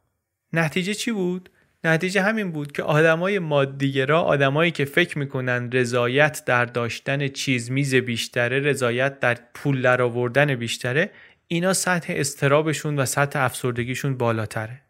نتیجه 0.54 0.94
چی 0.94 1.12
بود؟ 1.12 1.50
نتیجه 1.84 2.22
همین 2.22 2.52
بود 2.52 2.72
که 2.72 2.84
آدمای 2.84 3.40
مادیگرا 3.40 4.22
آدمایی 4.22 4.72
که 4.72 4.86
فکر 4.86 5.18
می‌کنن 5.18 5.72
رضایت 5.72 6.44
در 6.46 6.66
داشتن 6.66 7.28
چیز 7.28 7.72
میز 7.72 7.96
بیشتره 7.96 8.60
رضایت 8.60 9.20
در 9.20 9.38
پول 9.54 9.82
درآوردن 9.82 10.56
بیشتره 10.56 11.12
اینا 11.54 11.74
سطح 11.74 12.14
استرابشون 12.16 13.00
و 13.00 13.06
سطح 13.06 13.40
افسردگیشون 13.40 14.18
بالاتره. 14.18 14.82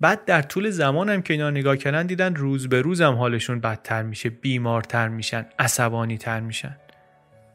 بعد 0.00 0.24
در 0.24 0.42
طول 0.42 0.70
زمان 0.70 1.10
هم 1.10 1.22
که 1.22 1.32
اینا 1.32 1.50
نگاه 1.50 1.76
کردن 1.76 2.06
دیدن 2.06 2.34
روز 2.34 2.68
به 2.68 2.80
روز 2.80 3.00
هم 3.00 3.14
حالشون 3.14 3.60
بدتر 3.60 4.02
میشه 4.02 4.30
بیمارتر 4.30 5.08
میشن 5.08 5.46
عصبانی 5.58 6.18
تر 6.18 6.40
میشن. 6.40 6.76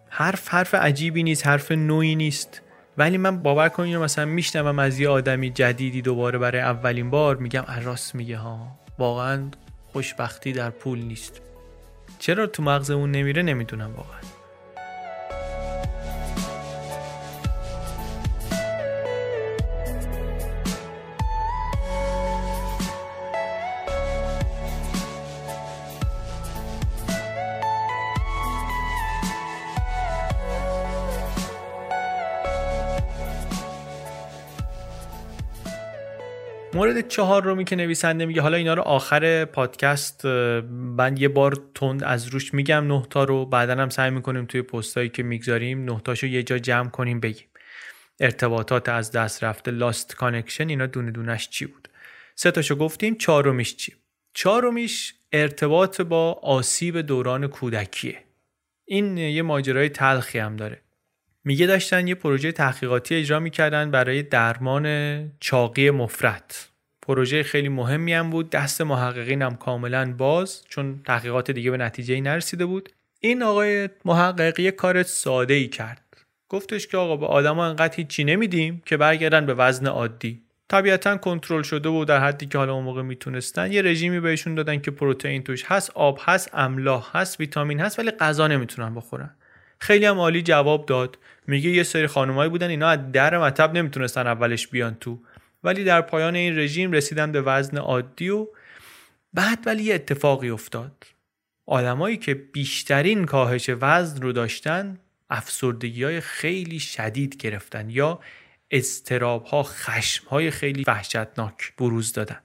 حرف 0.10 0.48
حرف 0.48 0.76
عجیبی 0.76 1.24
نیست 1.24 1.48
حرف 1.48 1.72
نوعی 1.72 2.16
نیست. 2.16 2.62
ولی 2.98 3.18
من 3.18 3.44
باور 3.44 3.70
کنید 3.70 3.96
مثلا 3.96 4.26
میشنوم 4.26 4.80
از 4.80 5.00
یه 5.00 5.10
آدمی 5.10 5.50
جدیدی 5.50 6.02
دوباره 6.02 6.38
برای 6.40 6.62
اولین 6.62 7.10
بار 7.10 7.36
میگم 7.36 7.66
راست 7.84 8.16
میگه 8.16 8.38
ها. 8.38 8.80
واقعا 9.00 9.52
خوشبختی 9.86 10.54
در 10.54 10.70
پول 10.70 11.00
نیست. 11.00 11.42
چرا 12.20 12.48
تو 12.48 12.64
مغزمون 12.64 13.12
نمیره؟ 13.12 13.42
نمی‌دونم 13.42 13.94
واقعا. 13.96 14.37
مورد 36.74 37.08
چهارمی 37.08 37.66
که 37.66 37.76
نویسنده 37.76 38.26
میگه 38.26 38.42
حالا 38.42 38.58
اینا 38.58 38.74
رو 38.74 38.82
آخر 38.82 39.46
پادکست 39.46 40.26
من 40.26 41.18
یه 41.18 41.28
بار 41.28 41.64
تند 41.76 42.04
از 42.04 42.28
روش 42.28 42.54
میگم 42.54 42.88
نه 42.88 43.04
تا 43.10 43.24
رو 43.24 43.46
بعدا 43.46 43.76
هم 43.76 43.90
سعی 43.90 44.12
می‌کنیم 44.12 44.46
توی 44.46 44.62
پستایی 44.62 45.10
که 45.10 45.24
می‌گذاریم 45.24 45.86
نه 45.86 46.02
تاشو 46.06 46.28
یه 46.28 46.44
جا 46.44 46.58
جمع 46.58 46.90
کنیم 46.90 47.20
بگیم. 47.20 47.48
ارتباطات 48.20 48.90
از 48.90 49.12
دست 49.12 49.44
رفته 49.44 49.72
Lost 49.72 50.16
Connection 50.16 50.70
اینا 50.70 50.86
دونه 50.86 51.12
دونش 51.12 51.50
چی 51.50 51.66
بود؟ 51.66 51.90
سه 52.36 52.52
تاشو 52.52 52.76
گفتیم 52.76 53.16
چهارمیش 53.16 53.76
چی؟ 53.76 53.94
چهارمیش 54.34 55.14
ارتباط 55.32 56.02
با 56.02 56.34
آسیب 56.34 57.02
دوران 57.02 57.48
کودکیه. 57.48 58.24
این 58.86 59.18
یه 59.18 59.42
ماجرای 59.42 59.90
تلخی 59.90 60.40
هم 60.40 60.56
داره. 60.56 60.82
میگه 61.48 61.66
داشتن 61.66 62.08
یه 62.08 62.16
پروژه 62.16 62.52
تحقیقاتی 62.52 63.16
اجرا 63.16 63.40
می‌کردن 63.40 63.92
برای 63.92 64.24
درمان 64.24 64.88
چاقی 65.40 65.90
مفرد 65.90 66.56
پروژه 67.02 67.44
خیلی 67.44 67.70
مهمی 67.70 68.14
هم 68.14 68.30
بود. 68.30 68.50
دست 68.50 68.82
محققین 68.82 69.42
هم 69.42 69.56
کاملا 69.56 70.14
باز 70.18 70.64
چون 70.70 71.02
تحقیقات 71.06 71.52
دیگه 71.52 71.72
به 71.72 71.78
نتیجه 71.78 72.14
ای 72.14 72.22
نرسیده 72.22 72.66
بود. 72.66 72.90
این 73.20 73.44
آقای 73.44 73.90
محقق 74.06 74.60
یه 74.60 74.72
کار 74.72 75.04
ساده 75.04 75.54
ای 75.54 75.68
کرد. 75.68 76.26
گفتش 76.50 76.88
که 76.88 76.98
آقا 76.98 77.18
به 77.18 77.26
آدما 77.26 77.66
انقدر 77.66 77.96
هیچی 77.96 78.24
نمیدیم 78.24 78.82
که 78.86 78.98
برگردن 78.98 79.46
به 79.46 79.54
وزن 79.54 79.88
عادی. 79.88 80.42
طبیعتا 80.70 81.18
کنترل 81.18 81.62
شده 81.62 81.90
و 81.90 82.06
در 82.06 82.20
حدی 82.20 82.46
که 82.46 82.58
حالا 82.58 82.74
اون 82.74 82.84
موقع 82.84 83.02
می‌تونستن. 83.02 83.72
یه 83.72 83.82
رژیمی 83.82 84.20
بهشون 84.20 84.56
دادن 84.56 84.80
که 84.80 84.92
پروتئین 84.92 85.44
توش 85.44 85.64
هست 85.66 85.92
آب 85.96 86.20
هست 86.22 86.50
املاح 86.54 87.18
هست 87.18 87.40
ویتامین 87.40 87.80
هست 87.80 88.00
ولی 88.00 88.12
غذا 88.12 88.48
نمی‌تونن 88.48 88.96
بخورن. 88.96 89.37
خیلی 89.80 90.06
هم 90.06 90.20
عالی 90.20 90.42
جواب 90.42 90.86
داد. 90.86 91.18
میگه 91.48 91.70
یه 91.70 91.84
سری 91.84 92.08
خانمایی 92.08 92.50
بودن 92.50 92.70
اینا 92.70 92.90
از 92.90 93.00
در 93.12 93.38
مطب 93.38 93.74
نمی‌تونستن 93.78 94.28
اولش 94.28 94.68
بیان 94.68 94.96
تو. 94.96 95.20
ولی 95.64 95.84
در 95.84 96.02
پایان 96.02 96.36
این 96.36 96.58
رژیم 96.60 96.92
رسیدن 96.92 97.32
به 97.32 97.42
وزن 97.42 97.78
عادی 97.78 98.30
و 98.30 98.48
بعد 99.34 99.60
ولی 99.66 99.84
یه 99.84 99.96
اتفاقی 99.96 100.50
افتاد. 100.50 101.04
آدمایی 101.66 102.18
که 102.18 102.34
بیشترین 102.34 103.26
کاهش 103.26 103.70
وزن 103.82 104.22
رو 104.22 104.32
داشتن 104.32 105.00
افسردگی 105.30 106.04
های 106.04 106.22
خیلی 106.22 106.80
شدید 106.80 107.38
گرفتن 107.38 107.90
یا 107.90 108.20
استراب 108.72 109.46
ها 109.46 109.64
خشم 109.64 110.28
های 110.28 110.52
خیلی 110.52 110.84
وحشتناک 110.88 111.74
بروز 111.78 112.14
دادن. 112.14 112.40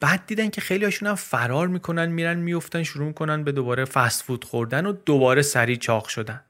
بعد 0.00 0.26
دیدن 0.26 0.50
که 0.50 0.60
خیلی 0.60 0.84
هاشون 0.84 1.08
هم 1.08 1.14
فرار 1.14 1.68
می‌کنن 1.68 2.06
میرن 2.06 2.38
میفتن 2.38 2.82
شروع 2.82 3.06
می‌کنن 3.06 3.44
به 3.44 3.52
دوباره 3.52 3.84
فست 3.84 4.22
فود 4.22 4.44
خوردن 4.44 4.86
و 4.86 4.92
دوباره 4.92 5.42
سریع 5.42 5.76
چاق 5.76 6.08
شدن. 6.08 6.40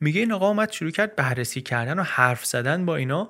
میگه 0.00 0.20
این 0.20 0.32
آقا 0.32 0.48
اومد 0.48 0.72
شروع 0.72 0.90
کرد 0.90 1.16
بررسی 1.16 1.60
کردن 1.60 1.98
و 1.98 2.02
حرف 2.02 2.44
زدن 2.44 2.86
با 2.86 2.96
اینا. 2.96 3.28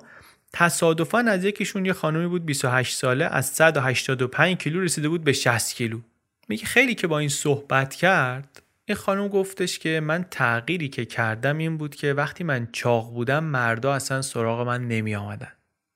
تصادفا 0.53 1.17
از 1.17 1.43
یکیشون 1.43 1.85
یه 1.85 1.93
خانومی 1.93 2.27
بود 2.27 2.45
28 2.45 2.97
ساله 2.97 3.25
از 3.25 3.45
185 3.45 4.57
کیلو 4.57 4.81
رسیده 4.81 5.09
بود 5.09 5.23
به 5.23 5.33
60 5.33 5.75
کیلو. 5.75 5.99
میگه 6.49 6.65
خیلی 6.65 6.95
که 6.95 7.07
با 7.07 7.19
این 7.19 7.29
صحبت 7.29 7.95
کرد 7.95 8.61
این 8.85 8.95
خانم 8.97 9.27
گفتش 9.27 9.79
که 9.79 9.99
من 9.99 10.25
تغییری 10.31 10.89
که 10.89 11.05
کردم 11.05 11.57
این 11.57 11.77
بود 11.77 11.95
که 11.95 12.13
وقتی 12.13 12.43
من 12.43 12.67
چاق 12.71 13.13
بودم 13.13 13.43
مردا 13.43 13.93
اصلا 13.93 14.21
سراغ 14.21 14.67
من 14.67 14.87
نمی 14.87 15.15
آمدن. 15.15 15.51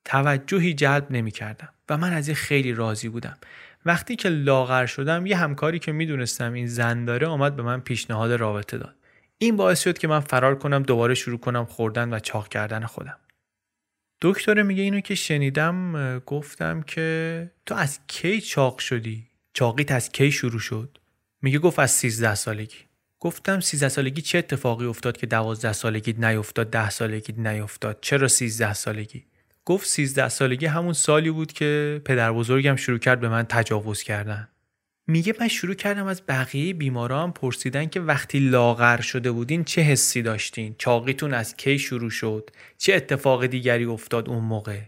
توجهی 0.06 0.74
جلب 0.74 1.08
نمی 1.10 1.32
کردم 1.32 1.70
و 1.90 1.98
من 1.98 2.14
از 2.14 2.28
این 2.28 2.36
خیلی 2.36 2.74
راضی 2.74 3.10
بودم. 3.10 3.38
وقتی 3.86 4.16
که 4.16 4.30
لاغر 4.30 4.86
شدم 4.86 5.26
یه 5.26 5.38
همکاری 5.38 5.80
که 5.80 5.92
می‌دونستم 5.92 6.54
این 6.54 6.68
زن 6.68 7.06
داره 7.06 7.28
آمد 7.28 7.56
به 7.56 7.64
من 7.64 7.80
پیشنهاد 7.80 8.32
رابطه 8.32 8.78
داد. 8.78 8.96
این 9.38 9.56
باعث 9.56 9.84
شد 9.84 9.98
که 9.98 10.08
من 10.08 10.20
فرار 10.20 10.60
کنم 10.60 10.84
دوباره 10.84 11.14
شروع 11.14 11.40
کنم 11.40 11.66
خوردن 11.66 12.14
و 12.14 12.20
چاق 12.20 12.48
کردن 12.48 12.86
خودم. 12.86 13.18
دکتر 14.22 14.62
میگه 14.62 14.84
اینو 14.84 15.00
که 15.00 15.16
شنیدم 15.16 16.20
گفتم 16.20 16.82
که 16.82 17.52
تو 17.66 17.76
از 17.76 18.00
کی 18.08 18.42
چاق 18.42 18.80
شدی؟ 18.80 19.28
چاقیت 19.54 19.92
از 19.92 20.12
کی 20.12 20.32
شروع 20.32 20.60
شد؟ 20.60 20.98
میگه 21.42 21.60
گفت 21.60 21.80
از 21.80 21.92
13 21.92 22.36
سالگی 22.36 22.78
گفتم 23.20 23.60
13 23.60 23.90
سالگی 23.90 24.22
چه 24.22 24.38
اتفاقی 24.38 24.86
افتاد 24.86 25.18
که 25.18 25.28
12 25.28 25.74
سالگی 25.74 26.14
نیفتاد 26.14 26.70
10 26.70 26.90
سالگی 26.90 27.34
نیفتاد 27.38 27.98
چرا 28.02 28.28
13 28.28 28.74
سالگی 28.74 29.26
گفت 29.70 29.88
13 29.88 30.30
سالگی 30.30 30.66
همون 30.66 30.94
سالی 30.94 31.32
بود 31.32 31.54
که 31.54 32.02
پدر 32.06 32.32
بزرگم 32.32 32.76
شروع 32.76 32.98
کرد 32.98 33.20
به 33.20 33.30
من 33.30 33.44
تجاوز 33.44 34.04
کردن. 34.04 34.48
میگه 35.08 35.34
من 35.40 35.48
شروع 35.48 35.74
کردم 35.74 36.06
از 36.06 36.24
بقیه 36.28 36.74
بیماران 36.74 37.32
پرسیدن 37.32 37.86
که 37.86 38.00
وقتی 38.00 38.40
لاغر 38.40 39.02
شده 39.02 39.32
بودین 39.32 39.64
چه 39.64 39.82
حسی 39.82 40.22
داشتین؟ 40.22 40.76
چاقیتون 40.78 41.34
از 41.34 41.58
کی 41.58 41.80
شروع 41.80 42.10
شد؟ 42.10 42.50
چه 42.78 42.96
اتفاق 42.96 43.46
دیگری 43.46 43.86
افتاد 43.86 44.30
اون 44.30 44.44
موقع؟ 44.44 44.80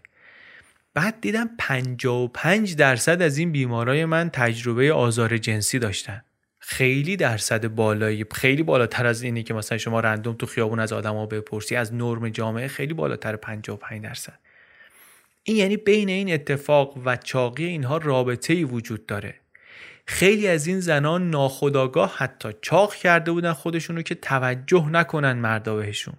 بعد 0.93 1.21
دیدم 1.21 1.49
55 1.57 2.75
درصد 2.75 3.21
از 3.21 3.37
این 3.37 3.51
بیمارای 3.51 4.05
من 4.05 4.29
تجربه 4.29 4.93
آزار 4.93 5.37
جنسی 5.37 5.79
داشتن. 5.79 6.21
خیلی 6.59 7.17
درصد 7.17 7.67
بالایی 7.67 8.25
خیلی 8.33 8.63
بالاتر 8.63 9.05
از 9.05 9.21
اینی 9.21 9.43
که 9.43 9.53
مثلا 9.53 9.77
شما 9.77 9.99
رندوم 9.99 10.35
تو 10.35 10.45
خیابون 10.45 10.79
از 10.79 10.93
آدما 10.93 11.25
بپرسی 11.25 11.75
از 11.75 11.93
نرم 11.93 12.29
جامعه 12.29 12.67
خیلی 12.67 12.93
بالاتر 12.93 13.35
55 13.35 14.03
درصد. 14.03 14.50
این 15.43 15.57
یعنی 15.57 15.77
بین 15.77 16.09
این 16.09 16.33
اتفاق 16.33 16.97
و 17.05 17.17
چاقی 17.17 17.65
اینها 17.65 17.97
رابطه 17.97 18.53
ای 18.53 18.63
وجود 18.63 19.05
داره. 19.05 19.35
خیلی 20.05 20.47
از 20.47 20.67
این 20.67 20.79
زنان 20.79 21.29
ناخداگاه 21.29 22.15
حتی 22.17 22.49
چاق 22.61 22.95
کرده 22.95 23.31
بودن 23.31 23.53
خودشونو 23.53 24.01
که 24.01 24.15
توجه 24.15 24.89
نکنن 24.89 25.33
مردا 25.33 25.75
بهشون. 25.75 26.13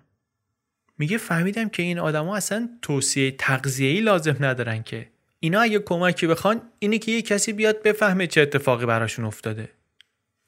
میگه 0.99 1.19
فهمیدم 1.19 1.69
که 1.69 1.83
این 1.83 1.99
آدما 1.99 2.37
اصلا 2.37 2.69
توصیه 2.83 3.31
تغذیه‌ای 3.31 4.01
لازم 4.01 4.37
ندارن 4.41 4.83
که. 4.83 5.09
اینا 5.41 5.61
اگه 5.61 5.79
کمکی 5.79 6.27
بخوان 6.27 6.63
اینه 6.79 6.99
که 6.99 7.13
یه 7.13 7.23
کسی 7.23 7.53
بیاد 7.53 7.83
بفهمه 7.83 8.27
چه 8.27 8.41
اتفاقی 8.41 8.87
براشون 8.87 9.25
افتاده. 9.25 9.69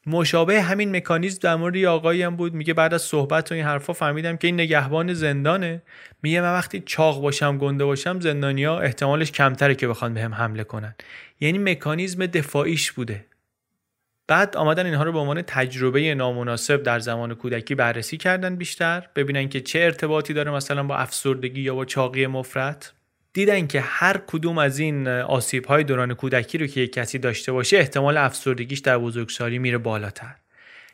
مشابه 0.06 0.62
همین 0.62 0.96
مکانیزم 0.96 1.38
در 1.42 1.56
مورد 1.56 1.84
آقایی 1.84 2.22
هم 2.22 2.36
بود. 2.36 2.54
میگه 2.54 2.74
بعد 2.74 2.94
از 2.94 3.02
صحبت 3.02 3.52
و 3.52 3.54
این 3.54 3.64
حرفا 3.64 3.92
فهمیدم 3.92 4.36
که 4.36 4.48
این 4.48 4.54
نگهبان 4.54 5.14
زندانه. 5.14 5.82
میگه 6.22 6.40
من 6.40 6.52
وقتی 6.52 6.80
چاق 6.86 7.22
باشم 7.22 7.58
گنده 7.58 7.84
باشم 7.84 8.20
زندانیا 8.20 8.78
احتمالش 8.78 9.32
کمتره 9.32 9.74
که 9.74 9.88
بخوان 9.88 10.14
بهم 10.14 10.34
حمله 10.34 10.64
کنن. 10.64 10.94
یعنی 11.40 11.58
مکانیزم 11.58 12.26
دفاعیش 12.26 12.92
بوده. 12.92 13.24
بعد 14.26 14.56
آمدن 14.56 14.86
اینها 14.86 15.02
رو 15.02 15.12
به 15.12 15.18
عنوان 15.18 15.42
تجربه 15.42 16.14
نامناسب 16.14 16.82
در 16.82 16.98
زمان 16.98 17.34
کودکی 17.34 17.74
بررسی 17.74 18.16
کردن 18.16 18.56
بیشتر. 18.56 19.08
ببینن 19.16 19.48
که 19.48 19.60
چه 19.60 19.78
ارتباطی 19.78 20.34
داره 20.34 20.50
مثلا 20.50 20.82
با 20.82 20.96
افسردگی 20.96 21.60
یا 21.60 21.74
با 21.74 21.84
چاقی 21.84 22.26
مفرط. 22.26 22.86
دیدن 23.34 23.66
که 23.66 23.80
هر 23.80 24.20
کدوم 24.26 24.58
از 24.58 24.78
این 24.78 25.08
آسیب 25.08 25.66
های 25.66 25.84
دوران 25.84 26.14
کودکی 26.14 26.58
رو 26.58 26.66
که 26.66 26.80
یک 26.80 26.92
کسی 26.92 27.18
داشته 27.18 27.52
باشه 27.52 27.78
احتمال 27.78 28.16
افسردگیش 28.16 28.78
در 28.78 28.98
بزرگسالی 28.98 29.58
میره 29.58 29.78
بالاتر. 29.78 30.34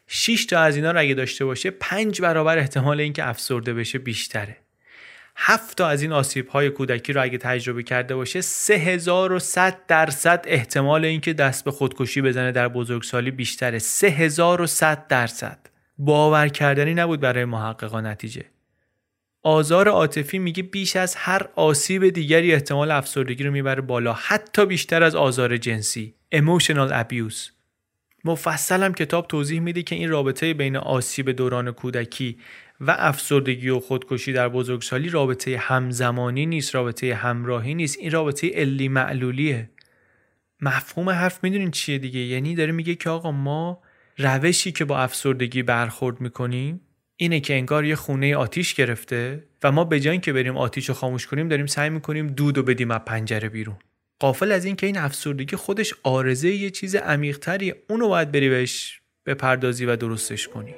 6 0.06 0.46
تا 0.46 0.60
از 0.60 0.76
اینا 0.76 0.90
رو 0.90 1.00
اگه 1.00 1.14
داشته 1.14 1.44
باشه 1.44 1.70
5 1.70 2.20
برابر 2.20 2.58
احتمال 2.58 3.00
اینکه 3.00 3.28
افسرده 3.28 3.74
بشه 3.74 3.98
بیشتره. 3.98 4.56
7 5.36 5.76
تا 5.76 5.88
از 5.88 6.02
این 6.02 6.12
آسیب 6.12 6.48
های 6.48 6.70
کودکی 6.70 7.12
رو 7.12 7.22
اگه 7.22 7.38
تجربه 7.38 7.82
کرده 7.82 8.14
باشه 8.14 8.40
3100 8.40 9.86
درصد 9.86 10.44
احتمال 10.48 11.04
اینکه 11.04 11.32
دست 11.32 11.64
به 11.64 11.70
خودکشی 11.70 12.22
بزنه 12.22 12.52
در 12.52 12.68
بزرگسالی 12.68 13.30
بیشتره. 13.30 13.78
3100 13.78 15.06
درصد. 15.06 15.58
باور 15.98 16.48
کردنی 16.48 16.94
نبود 16.94 17.20
برای 17.20 17.44
محققان 17.44 18.06
نتیجه. 18.06 18.44
آزار 19.42 19.88
عاطفی 19.88 20.38
میگه 20.38 20.62
بیش 20.62 20.96
از 20.96 21.14
هر 21.16 21.48
آسیب 21.56 22.08
دیگری 22.08 22.54
احتمال 22.54 22.90
افسردگی 22.90 23.44
رو 23.44 23.50
می‌بره 23.50 23.80
بالا 23.80 24.12
حتی 24.12 24.66
بیشتر 24.66 25.02
از 25.02 25.14
آزار 25.14 25.56
جنسی. 25.56 26.14
Emotional 26.34 26.92
abuse. 26.92 27.50
مفصلم 28.24 28.94
کتاب 28.94 29.26
توضیح 29.26 29.60
میده 29.60 29.82
که 29.82 29.94
این 29.94 30.08
رابطه 30.08 30.54
بین 30.54 30.76
آسیب 30.76 31.30
دوران 31.30 31.70
کودکی 31.70 32.38
و 32.80 32.96
افسردگی 32.98 33.68
و 33.68 33.80
خودکشی 33.80 34.32
در 34.32 34.48
بزرگسالی 34.48 35.08
رابطه 35.08 35.58
همزمانی 35.58 36.46
نیست 36.46 36.74
رابطه 36.74 37.14
همراهی 37.14 37.74
نیست. 37.74 37.98
این 37.98 38.10
رابطه 38.10 38.50
علی 38.50 38.88
معلولیه 38.88 39.70
مفهوم 40.60 41.10
حرف 41.10 41.44
می‌دونین 41.44 41.70
چیه 41.70 41.98
دیگه؟ 41.98 42.20
یعنی 42.20 42.54
داره 42.54 42.72
میگه 42.72 42.94
که 42.94 43.10
آقا 43.10 43.32
ما 43.32 43.82
روشی 44.18 44.72
که 44.72 44.84
با 44.84 44.98
افسردگی 44.98 45.62
برخورد 45.62 46.20
می‌کنیم 46.20 46.80
اینه 47.22 47.40
که 47.40 47.54
انگار 47.54 47.84
یه 47.84 47.96
خونه 47.96 48.36
آتیش 48.36 48.74
گرفته 48.74 49.44
و 49.62 49.72
ما 49.72 49.84
به 49.84 50.00
جای 50.00 50.18
که 50.18 50.32
بریم 50.32 50.56
آتیش 50.56 50.88
رو 50.88 50.94
خاموش 50.94 51.26
کنیم 51.26 51.48
داریم 51.48 51.66
سعی 51.66 51.90
می‌کنیم 51.90 52.26
دود 52.26 52.58
و 52.58 52.62
بدیم 52.62 52.90
از 52.90 53.00
پنجره 53.06 53.48
بیرون. 53.48 53.76
قافل 54.20 54.52
از 54.52 54.64
اینکه 54.64 54.86
این 54.86 54.98
افسردگی 54.98 55.56
خودش 55.56 55.94
آرزه 56.02 56.50
یه 56.50 56.70
چیز 56.70 56.94
عمیقتری 56.94 57.74
اونو 57.90 58.08
باید 58.08 58.32
بری 58.32 58.48
بهش 58.48 59.00
بپردازی 59.26 59.86
و 59.86 59.96
درستش 59.96 60.48
کنی. 60.48 60.74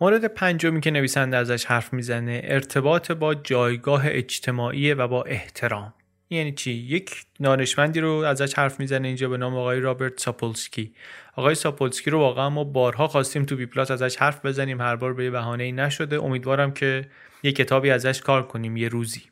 مورد 0.00 0.24
پنجمی 0.24 0.80
که 0.80 0.90
نویسنده 0.90 1.36
ازش 1.36 1.64
حرف 1.64 1.92
می‌زنه 1.92 2.40
ارتباط 2.44 3.12
با 3.12 3.34
جایگاه 3.34 4.02
اجتماعی 4.04 4.92
و 4.92 5.08
با 5.08 5.22
احترام. 5.22 5.94
یعنی 6.30 6.52
چی؟ 6.52 6.70
یک 6.70 7.24
دانشمندی 7.42 8.00
رو 8.00 8.10
ازش 8.10 8.54
حرف 8.54 8.80
می‌زنه 8.80 9.08
اینجا 9.08 9.28
به 9.28 9.36
نام 9.36 9.56
آقای 9.56 9.80
رابرت 9.80 10.20
ساپولسکی. 10.20 10.94
آقای 11.36 11.54
ساپولسکی 11.54 12.10
رو 12.10 12.18
واقعا 12.18 12.50
ما 12.50 12.64
بارها 12.64 13.08
خواستیم 13.08 13.44
تو 13.44 13.56
BPlus 13.56 13.90
ازش 13.90 14.16
حرف 14.16 14.46
بزنیم 14.46 14.80
هر 14.80 14.96
بار 14.96 15.14
به 15.14 15.30
بهانه 15.30 15.64
ای 15.64 15.72
نشده. 15.72 16.22
امیدوارم 16.22 16.72
که 16.72 17.08
یه 17.42 17.52
کتابی 17.52 17.90
ازش 17.90 18.20
کار 18.20 18.46
کنیم 18.46 18.76
یه 18.76 18.88
روزی. 18.88 19.22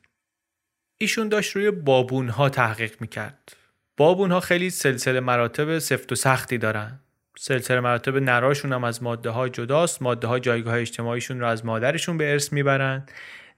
ایشون 0.98 1.28
داشت 1.28 1.56
روی 1.56 1.70
بابون 1.70 2.28
ها 2.28 2.48
تحقیق 2.48 2.96
می‌کرد. 3.00 3.56
بابون 3.96 4.32
ها 4.32 4.40
خیلی 4.40 4.70
سلسله 4.70 5.20
مراتب 5.20 5.78
سفت 5.78 6.12
و 6.12 6.14
سختی 6.14 6.58
دارن. 6.58 7.00
سلسله 7.38 7.80
مراتب 7.80 8.16
نراشون 8.16 8.72
هم 8.72 8.84
از 8.84 9.02
ماده 9.02 9.30
ها 9.30 9.48
جداست. 9.48 10.02
ماده 10.02 10.26
ها 10.26 10.38
جایگاه 10.38 10.78
اجتماعیشون 10.78 11.40
رو 11.40 11.46
از 11.46 11.64
مادرشون 11.64 12.16
به 12.16 12.32
ارث 12.32 12.52
می‌برن. 12.52 13.06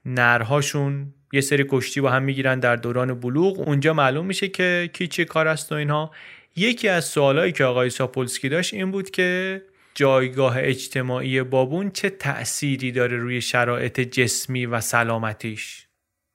نرهاشون 0.05 1.13
یه 1.33 1.41
سری 1.41 1.65
کشتی 1.69 2.01
با 2.01 2.09
هم 2.09 2.23
می‌گیرن 2.23 2.59
در 2.59 2.75
دوران 2.75 3.19
بلوغ. 3.19 3.59
اونجا 3.59 3.93
معلوم 3.93 4.25
میشه 4.25 4.47
که 4.47 4.89
کی 4.93 5.07
چه 5.07 5.25
کار 5.25 5.47
است 5.47 5.71
و 5.71 5.75
اینها. 5.75 6.11
یکی 6.55 6.87
از 6.87 7.05
سوالایی 7.05 7.51
که 7.51 7.63
آقای 7.63 7.89
ساپولسکی 7.89 8.49
داشت 8.49 8.73
این 8.73 8.91
بود 8.91 9.09
که 9.09 9.61
جایگاه 9.95 10.55
اجتماعی 10.57 11.43
بابون 11.43 11.91
چه 11.91 12.09
تأثیری 12.09 12.91
داره 12.91 13.17
روی 13.17 13.41
شرایط 13.41 13.99
جسمی 13.99 14.65
و 14.65 14.81
سلامتیش؟ 14.81 15.87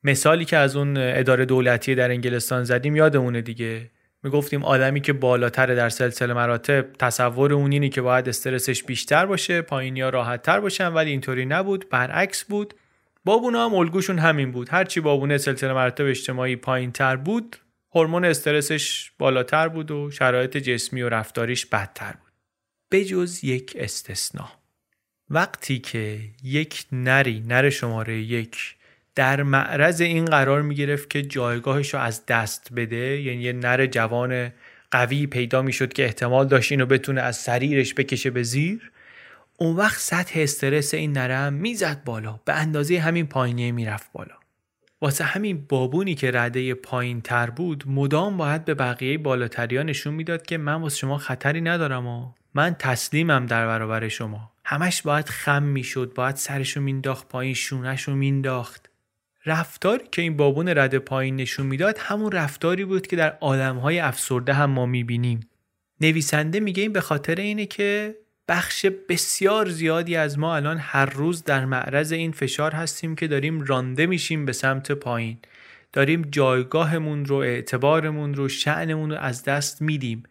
مثالی 0.05 0.45
که 0.45 0.57
از 0.57 0.77
اون 0.77 0.97
اداره 0.97 1.45
دولتی 1.45 1.95
در 1.95 2.11
انگلستان 2.11 2.65
زدیم 2.65 2.97
یادمونه 2.97 3.43
دیگه. 3.43 3.91
می‌گفتیم 4.25 4.65
آدمی 4.65 5.01
که 5.01 5.13
بالاتر 5.13 5.75
در 5.75 5.89
سلسله 5.89 6.35
مراتب 6.35 6.93
تصور 6.93 7.53
اون 7.53 7.73
اینی 7.73 7.89
که 7.89 8.03
باید 8.03 8.29
استرسش 8.29 8.83
بیشتر 8.83 9.27
باشه 9.27 9.63
پایینیا 9.63 10.09
راحت 10.09 10.43
تر 10.43 10.61
باشن 10.61 10.93
ولی 10.93 11.11
اینطوری 11.11 11.47
نبود 11.47 11.89
برعکس 11.91 12.45
بود. 12.45 12.75
بابونا 13.25 13.65
هم 13.65 13.75
الگوشون 13.75 14.19
همین 14.19 14.51
بود. 14.51 14.69
هرچی 14.69 15.01
بابونه 15.01 15.39
سلسله 15.39 15.73
مراتب 15.73 16.05
اجتماعی 16.05 16.57
پایین 16.57 16.93
تر 16.93 17.17
بود 17.17 17.57
هورمون 17.95 18.25
استرسش 18.25 19.13
بالاتر 19.19 19.69
بود 19.69 19.91
و 19.91 20.11
شرایط 20.11 20.57
جسمی 20.57 21.03
و 21.03 21.09
رفتاریش 21.09 21.67
بدتر 21.67 22.13
بود. 22.13 22.33
بجز 22.91 23.45
یک 23.45 23.77
استثنا 23.79 24.49
وقتی 25.31 25.79
که 25.79 26.21
یک 26.43 26.85
نری 26.93 27.41
نر 27.47 27.71
شماره 27.71 28.19
یک 28.23 28.74
در 29.15 29.43
معرض 29.43 30.01
این 30.01 30.25
قرار 30.25 30.63
می 30.63 30.75
گرفت 30.75 31.11
که 31.11 31.23
جایگاهش 31.23 31.95
رو 31.95 32.01
از 32.01 32.27
دست 32.27 32.69
بده. 32.77 33.21
یعنی 33.21 33.43
یه 33.43 33.53
نر 33.53 33.87
جوان 33.87 34.53
قوی 34.91 35.27
پیدا 35.27 35.63
می 35.63 35.73
شد 35.73 35.93
که 35.93 36.05
احتمال 36.05 36.49
داشت 36.49 36.73
اینو 36.73 36.87
بتونه 36.87 37.21
از 37.21 37.37
سریرش 37.37 37.95
بکشه 37.95 38.31
به 38.31 38.43
زیر. 38.43 38.91
اون 39.57 39.77
وقت 39.77 40.01
سطح 40.01 40.41
استرس 40.41 40.95
این 40.95 41.13
نره 41.13 41.37
هم 41.37 41.53
می‌زد 41.53 42.05
بالا. 42.05 42.41
به 42.45 42.53
اندازه 42.55 42.99
همین 42.99 43.27
پایینیه 43.27 43.73
می‌رفت 43.73 44.13
بالا. 44.13 44.35
واسه 45.01 45.25
همین 45.25 45.67
بابونی 45.69 46.15
که 46.15 46.31
رده 46.31 46.75
پایین 46.75 47.21
تر 47.21 47.51
بود 47.51 47.85
مدام 47.87 48.37
باید 48.37 48.65
به 48.65 48.75
بقیه 48.75 49.19
بالاتریا 49.19 49.83
نشون 49.83 50.15
می‌داد 50.15 50.47
که 50.47 50.59
من 50.59 50.75
واسه 50.75 50.97
شما 50.97 51.19
خطری 51.19 51.61
ندارم 51.61 52.07
و 52.07 52.33
من 52.55 52.77
تسلیمم 52.79 53.47
در 53.47 53.67
برابر 53.67 54.09
شما. 54.09 54.53
همش 54.65 55.03
باید 55.03 55.29
خم 55.29 55.63
می‌شد 55.63 56.13
باید 56.15 56.37
سرشو 56.37 56.81
مینداخت 56.81 57.29
پایین 57.29 57.55
شونهشو 57.55 58.15
مینداخت 58.15 58.91
رفتاری 59.47 60.05
که 60.13 60.23
این 60.23 60.37
بابون 60.37 60.69
رده 60.69 60.99
پایین 60.99 61.37
نشون 61.37 61.67
می‌داد 61.67 61.99
همون 61.99 62.33
رفتاری 62.33 62.85
بود 62.85 63.07
که 63.07 63.17
در 63.17 63.39
آدمهای 63.41 63.99
افسرده 63.99 64.53
هم 64.53 64.71
ما 64.71 64.87
می‌بینیم. 64.87 65.41
نویسنده 66.01 66.61
میگه 66.61 66.83
این 66.83 66.93
به 66.93 67.01
خاطر 67.01 67.35
اینه 67.35 67.67
که 67.67 68.17
بخش 68.49 68.87
بسیار 69.09 69.69
زیادی 69.69 70.17
از 70.17 70.39
ما 70.39 70.57
الان 70.57 70.79
هر 70.79 71.07
روز 71.07 71.45
در 71.45 71.65
معرض 71.65 72.13
این 72.13 72.33
فشار 72.33 72.73
هستیم 72.73 73.15
که 73.15 73.29
داریم 73.29 73.61
رانده 73.61 74.07
میشیم 74.07 74.45
به 74.45 74.53
سمت 74.53 74.93
پایین. 74.93 75.39
داریم 75.93 76.23
جایگاهمون 76.31 77.25
رو 77.25 77.37
اعتبارمون 77.37 78.35
رو 78.35 78.49
شعنمون 78.49 79.11
رو 79.11 79.17
از 79.17 79.45
دست 79.45 79.83
میدیم. 79.83 80.23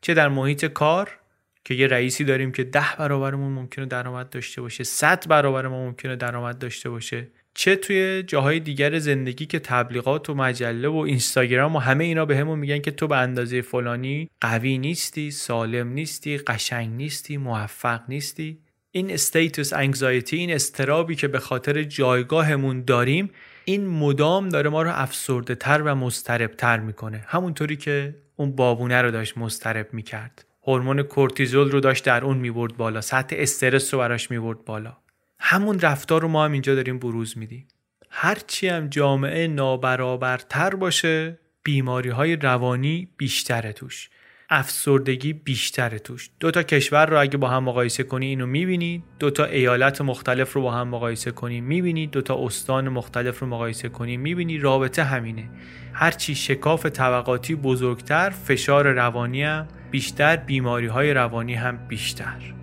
چه 0.00 0.14
در 0.14 0.28
محیط 0.28 0.64
کار 0.64 1.18
که 1.64 1.74
یه 1.74 1.86
رئیسی 1.86 2.24
داریم 2.24 2.52
که 2.52 2.64
ده 2.64 2.96
برابرمون 2.98 3.52
ممکنه 3.52 3.86
درآمد 3.86 4.30
داشته 4.30 4.60
باشه 4.60 4.84
صد 4.84 5.28
برابر 5.28 5.68
ما 5.68 5.84
ممکنه 5.86 6.16
درآمد 6.16 6.58
داشته 6.58 6.90
باشه. 6.90 7.28
چه 7.58 7.76
توی 7.76 8.22
جاهای 8.22 8.60
دیگر 8.60 8.98
زندگی 8.98 9.46
که 9.46 9.58
تبلیغات 9.58 10.30
و 10.30 10.34
مجله 10.34 10.88
و 10.88 10.96
اینستاگرام 10.96 11.76
و 11.76 11.78
همه 11.78 12.04
اینا 12.04 12.24
به 12.24 12.36
همون 12.36 12.58
میگن 12.58 12.78
که 12.78 12.90
تو 12.90 13.06
به 13.06 13.16
اندازه 13.16 13.62
فلانی 13.62 14.30
قوی 14.40 14.78
نیستی 14.78 15.30
سالم 15.30 15.88
نیستی 15.88 16.38
قشنگ 16.38 16.94
نیستی 16.94 17.36
موفق 17.36 18.00
نیستی. 18.08 18.58
این 18.90 19.10
استیتوس 19.10 19.72
انگزایتی 19.72 20.36
این 20.36 20.52
استرابی 20.52 21.14
که 21.14 21.28
به 21.28 21.38
خاطر 21.38 21.82
جایگاهمون 21.82 22.84
داریم 22.84 23.30
این 23.64 23.86
مدام 23.86 24.48
داره 24.48 24.70
ما 24.70 24.82
رو 24.82 24.90
افسرده 24.92 25.54
تر 25.54 25.82
و 25.82 25.94
مسترب 25.94 26.54
تر 26.54 26.80
می‌کنه. 26.80 27.24
همونطوری 27.26 27.76
که 27.76 28.14
اون 28.36 28.56
بابونه 28.56 29.02
رو 29.02 29.10
داشت 29.10 29.38
مسترب 29.38 29.88
می‌کرد. 29.92 30.44
هورمون 30.66 31.02
کورتیزول 31.02 31.70
رو 31.70 31.80
داشت 31.80 32.04
در 32.04 32.24
اون 32.24 32.36
می‌برد 32.36 32.76
بالا. 32.76 33.00
سطح 33.00 33.36
استرس 33.38 33.94
رو 33.94 34.00
براش 34.00 34.30
می‌برد 34.30 34.64
بالا. 34.64 34.96
همون 35.40 35.80
رفتار 35.80 36.22
رو 36.22 36.28
ما 36.28 36.44
هم 36.44 36.52
اینجا 36.52 36.74
داریم 36.74 36.98
بروز 36.98 37.38
میدیم. 37.38 37.68
هرچی 38.10 38.68
هم 38.68 38.88
جامعه 38.88 39.48
نابرابرتر 39.48 40.74
باشه 40.74 41.38
بیماری 41.62 42.10
های 42.10 42.36
روانی 42.36 43.08
بیشتره 43.16 43.72
توش. 43.72 44.10
افسردگی 44.50 45.32
بیشتره 45.32 45.98
توش. 45.98 46.30
دو 46.40 46.50
تا 46.50 46.62
کشور 46.62 47.06
رو 47.06 47.20
اگه 47.20 47.36
با 47.36 47.48
هم 47.48 47.64
مقایسه 47.64 48.02
کنی 48.02 48.26
اینو 48.26 48.46
می‌بینی. 48.46 49.04
دو 49.18 49.30
تا 49.30 49.44
ایالت 49.44 50.00
مختلف 50.00 50.52
رو 50.52 50.62
با 50.62 50.72
هم 50.72 50.88
مقایسه 50.88 51.30
کنی 51.30 51.60
می‌بینی. 51.60 52.06
دو 52.06 52.22
تا 52.22 52.46
استان 52.46 52.88
مختلف 52.88 53.38
رو 53.38 53.46
مقایسه 53.46 53.88
کنی 53.88 54.16
می‌بینی. 54.16 54.58
رابطه 54.58 55.04
همینه. 55.04 55.50
هرچی 55.92 56.34
شکاف 56.34 56.86
طبقاتی 56.86 57.54
بزرگتر 57.54 58.30
فشار 58.30 58.92
روانی 58.92 59.42
هم 59.42 59.68
بیشتر 59.90 60.36
بیماری 60.36 60.86
های 60.86 61.14
روانی 61.14 61.54
هم 61.54 61.76
بیشتر. 61.88 62.57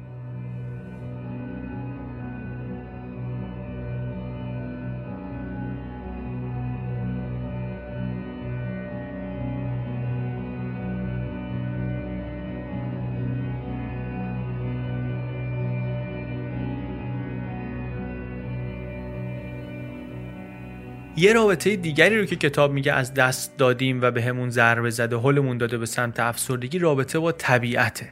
یه 21.18 21.34
رابطه 21.34 21.76
دیگری 21.76 22.20
رو 22.20 22.26
که 22.26 22.36
کتاب 22.36 22.72
میگه 22.72 22.93
از 22.93 23.13
دست 23.13 23.57
دادیم 23.57 24.01
و 24.01 24.11
به 24.11 24.24
همون 24.24 24.49
ضربه 24.49 24.89
زده 24.89 25.18
حلمون 25.18 25.57
داده 25.57 25.78
به 25.78 25.86
سمت 25.86 26.20
افسردگی 26.20 26.80
رابطه 26.80 27.20
با 27.20 27.32
طبیعته. 27.32 28.09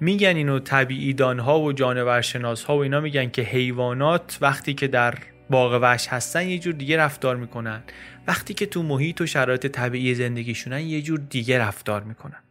میگن 0.00 0.36
اینو 0.36 0.58
طبیعی 0.58 1.12
دانها 1.12 1.60
و 1.60 1.72
جانورشناس 1.72 2.64
ها 2.64 2.76
و 2.76 2.80
اینا 2.80 3.00
میگن 3.00 3.30
که 3.30 3.42
حیوانات 3.42 4.38
وقتی 4.40 4.74
که 4.74 4.88
در 4.88 5.14
باغ 5.50 5.82
وحش 5.82 6.08
هستن 6.08 6.46
یه 6.46 6.58
جور 6.58 6.74
دیگه 6.74 6.96
رفتار 6.96 7.36
می‌کنن. 7.36 7.82
وقتی 8.26 8.54
که 8.54 8.66
تو 8.66 8.82
محیط 8.82 9.20
و 9.20 9.26
شرایط 9.26 9.66
طبیعی 9.66 10.14
زندگیشونن 10.14 10.80
یه 10.80 11.02
جور 11.02 11.18
دیگه 11.18 11.58
رفتار 11.58 12.02
می‌کنن. 12.02 12.42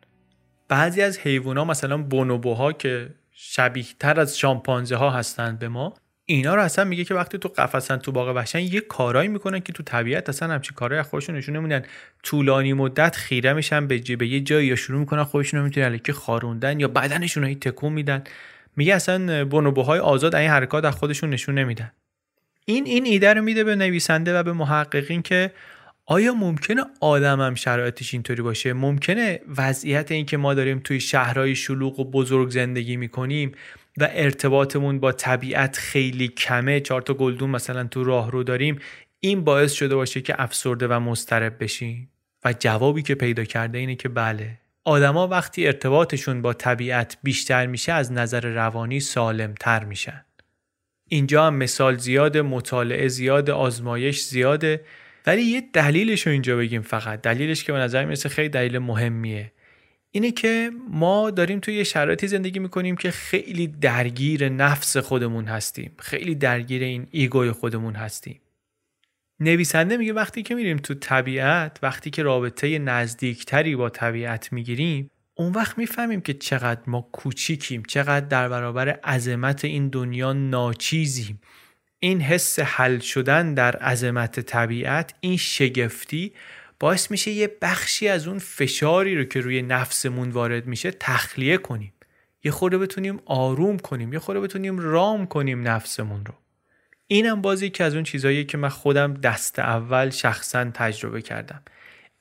بعضی 0.68 1.02
از 1.02 1.20
حیوانات 1.20 1.68
مثلا 1.68 1.98
بونوبوها 1.98 2.74
که 2.74 3.10
شبیه 3.32 3.86
تر 4.00 4.20
از 4.20 4.38
شامپانزه 4.38 4.96
ها 4.96 5.10
هستند 5.10 5.60
به 5.60 5.68
ما 5.68 5.94
اینا 6.32 6.56
رو 6.56 6.62
اصلا 6.62 6.86
میگه 6.86 7.04
که 7.04 7.14
وقتی 7.14 7.38
تو 7.38 7.50
قفسن 7.50 7.98
تو 7.98 8.12
باغ 8.12 8.36
وحشن 8.36 8.60
یه 8.60 8.82
کارایی 8.82 9.28
می‌کنن 9.30 9.60
که 9.60 9.74
تو 9.74 9.84
طبیعت 9.84 10.30
اصلا 10.30 10.54
همچین 10.54 10.76
کارهای 10.76 11.02
خودشون 11.02 11.36
نشون 11.36 11.56
نمیدن. 11.56 11.84
طولانی 12.24 12.74
مدت 12.74 13.16
خیره 13.16 13.54
میشن 13.54 13.88
به, 13.88 14.28
یه 14.28 14.40
جایی 14.40 14.68
یا 14.68 14.76
شروع 14.76 15.00
می‌کنن 15.00 15.24
خودشون 15.24 15.60
رو 15.60 15.66
می‌تونن 15.66 15.98
که 15.98 16.14
خاروندن 16.14 16.80
یا 16.80 16.88
بدنشون 16.88 17.44
رو 17.44 17.54
تکون 17.54 17.94
میدن. 17.94 18.24
میگه 18.76 18.96
اصلا 18.96 19.46
بونوبوهای 19.46 20.00
آزاد 20.00 20.36
این 20.36 20.50
حرکات 20.50 20.86
از 20.86 20.96
خودشون 20.96 21.30
نشون 21.30 21.58
نمیدن. 21.58 21.92
این 22.66 22.86
این 22.86 23.06
ایده 23.06 23.34
رو 23.34 23.42
میده 23.42 23.64
به 23.64 23.76
نویسنده 23.76 24.40
و 24.40 24.44
به 24.44 24.54
محققین 24.54 25.22
که 25.22 25.52
آیا 26.06 26.34
ممکنه 26.34 26.84
آدم 27.00 27.42
هم 27.42 27.56
شرایطش 27.56 28.14
اینطوری 28.14 28.42
باشه؟ 28.42 28.74
ممکنه 28.74 29.40
وضعیت 29.58 30.12
این 30.12 30.26
که 30.26 30.38
ما 30.38 30.54
داریم 30.54 30.80
توی 30.80 31.00
شهرهای 31.00 31.56
شلوغ 31.56 32.00
و 32.00 32.12
بزرگ 32.12 32.50
زندگی 32.50 32.98
می‌کنیم 32.98 33.52
و 34.00 34.08
ارتباطمون 34.12 35.00
با 35.00 35.12
طبیعت 35.12 35.78
خیلی 35.78 36.28
کمه. 36.28 36.80
چهار 36.80 37.02
تا 37.02 37.14
گلدون 37.14 37.50
مثلا 37.50 37.84
تو 37.84 38.04
راه 38.04 38.32
رو 38.32 38.44
داریم. 38.44 38.80
این 39.20 39.44
باعث 39.44 39.72
شده 39.74 39.96
باشه 39.96 40.22
که 40.22 40.42
افسرده 40.42 40.88
و 40.88 41.00
مضطرب 41.00 41.64
بشیم. 41.64 42.10
و 42.46 42.54
جوابی 42.60 43.02
که 43.02 43.16
پیدا 43.16 43.44
کرده 43.44 43.78
اینه 43.78 43.96
که 43.96 44.10
بله. 44.10 44.60
آدما 44.84 45.28
وقتی 45.28 45.68
ارتباطشون 45.68 46.42
با 46.42 46.54
طبیعت 46.54 47.18
بیشتر 47.24 47.68
میشه 47.68 47.94
از 47.94 48.12
نظر 48.12 48.42
روانی 48.42 49.00
سالم 49.00 49.54
تر 49.60 49.84
میشن. 49.84 50.26
اینجا 51.10 51.48
هم 51.48 51.56
مثال 51.56 51.98
زیاد 51.98 52.38
مطالعه 52.38 53.08
زیاد 53.08 53.50
آزمایش 53.50 54.24
زیاده. 54.24 54.82
ولی 55.28 55.42
یه 55.42 55.64
دلیلش 55.74 56.28
رو 56.28 56.32
اینجا 56.32 56.58
بگیم 56.58 56.82
فقط. 56.82 57.22
دلیلش 57.22 57.64
که 57.64 57.72
به 57.72 57.78
نظر 57.78 58.06
می‌رسه 58.06 58.30
خیلی 58.30 58.50
دلیل 58.50 58.78
مهمیه. 58.78 59.52
اینه 60.12 60.32
که 60.32 60.72
ما 60.90 61.32
داریم 61.32 61.60
توی 61.60 61.74
یه 61.74 61.84
شرایطی 61.84 62.28
زندگی 62.28 62.60
می‌کنیم 62.60 62.96
که 62.96 63.12
خیلی 63.12 63.68
درگیر 63.68 64.50
نفس 64.50 64.98
خودمون 64.98 65.46
هستیم. 65.46 65.92
خیلی 66.00 66.36
درگیر 66.36 66.84
این 66.84 67.08
ایگوی 67.12 67.52
خودمون 67.52 67.96
هستیم. 67.96 68.40
نویسنده 69.40 69.98
میگه 69.98 70.14
وقتی 70.14 70.44
که 70.44 70.56
میریم 70.56 70.78
تو 70.78 70.94
طبیعت 70.94 71.80
وقتی 71.84 72.10
که 72.10 72.24
رابطه 72.24 72.80
نزدیکتری 72.80 73.76
با 73.76 73.90
طبیعت 73.90 74.54
می‌گیریم 74.54 75.12
اون 75.36 75.52
وقت 75.54 75.78
می‌فهمیم 75.78 76.22
که 76.22 76.34
چقدر 76.34 76.82
ما 76.88 77.10
کوچیکیم 77.12 77.84
چقدر 77.88 78.26
در 78.26 78.50
برابر 78.50 78.90
عظمت 78.90 79.66
این 79.66 79.90
دنیا 79.90 80.34
ناچیزیم. 80.34 81.42
این 82.00 82.22
حس 82.22 82.60
حل 82.60 83.00
شدن 83.00 83.54
در 83.54 83.76
عظمت 83.76 84.40
طبیعت 84.40 85.14
این 85.20 85.38
شگفتی 85.38 86.34
باعث 86.80 87.12
میشه 87.12 87.32
یه 87.32 87.58
بخشی 87.62 88.08
از 88.08 88.28
اون 88.28 88.40
فشاری 88.40 89.18
رو 89.18 89.24
که 89.24 89.42
روی 89.42 89.62
نفسمون 89.62 90.30
وارد 90.30 90.68
میشه 90.68 90.92
تخلیه 90.92 91.58
کنیم. 91.58 91.94
یه 92.44 92.52
خورده 92.52 92.78
بتونیم 92.78 93.20
آروم 93.26 93.80
کنیم 93.80 94.14
یه 94.14 94.20
خورده 94.20 94.42
بتونیم 94.42 94.80
رام 94.80 95.26
کنیم 95.26 95.68
نفسمون 95.68 96.26
رو. 96.26 96.34
اینم 97.08 97.42
بازی 97.42 97.70
که 97.70 97.84
از 97.84 97.96
اون 97.96 98.04
چیزهایی 98.04 98.46
که 98.46 98.58
من 98.58 98.70
خودم 98.70 99.14
دست 99.14 99.60
اول 99.60 100.10
شخصا 100.10 100.72
تجربه 100.74 101.22
کردم. 101.22 101.62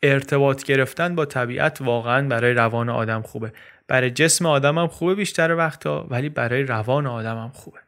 ارتباط 0.02 0.62
گرفتن 0.62 1.14
با 1.14 1.24
طبیعت 1.24 1.80
واقعا 1.80 2.28
برای 2.28 2.54
روان 2.54 2.88
آدم 2.88 3.22
خوبه. 3.22 3.52
برای 3.88 4.10
جسم 4.10 4.46
آدم 4.46 4.78
هم 4.78 4.86
خوبه 4.88 5.14
بیشتر 5.14 5.54
وقتا 5.54 6.06
ولی 6.10 6.28
برای 6.28 6.62
روان 6.62 7.06
آدم 7.06 7.36
هم 7.36 7.50
خوبه. 7.50 7.78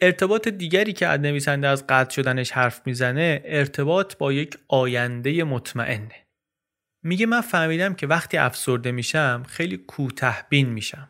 ارتباط 0.00 0.48
دیگری 0.48 0.92
که 0.92 1.06
نویسنده 1.06 1.68
از 1.68 1.86
قطع 1.88 2.14
شدنش 2.14 2.50
حرف 2.50 2.80
می‌زنه 2.86 3.42
ارتباط 3.44 4.16
با 4.16 4.32
یک 4.32 4.58
آینده 4.68 5.44
مطمئنه. 5.44 6.26
میگه 7.02 7.26
من 7.26 7.40
فهمیدم 7.40 7.94
که 7.94 8.06
وقتی 8.06 8.36
افسرده 8.36 8.92
میشم 8.92 9.42
خیلی 9.48 9.76
کوته 9.76 10.34
بین 10.48 10.68
میشم. 10.68 11.08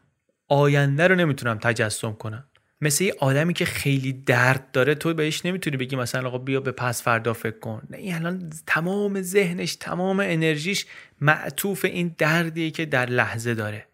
آینده 0.48 1.08
رو 1.08 1.14
نمی‌تونم 1.14 1.58
تجسم 1.58 2.12
کنم. 2.12 2.48
مثل 2.80 3.04
یه 3.04 3.14
آدمی 3.20 3.54
که 3.54 3.64
خیلی 3.64 4.12
درد 4.12 4.70
داره 4.70 4.94
تو 4.94 5.14
بهش 5.14 5.46
نمی‌تونی 5.46 5.76
بگی 5.76 5.96
مثلا 5.96 6.28
آقا 6.28 6.38
بیا 6.38 6.60
به 6.60 6.72
پس 6.72 7.02
فردا 7.02 7.32
فکر 7.32 7.58
کن. 7.58 7.82
نه 7.90 7.98
این 7.98 8.14
الان 8.14 8.50
تمام 8.66 9.22
ذهنش 9.22 9.76
تمام 9.76 10.20
انرژیش 10.20 10.86
معطوف 11.20 11.84
این 11.84 12.14
دردیه 12.18 12.70
که 12.70 12.84
در 12.84 13.06
لحظه 13.06 13.54
داره. 13.54 13.86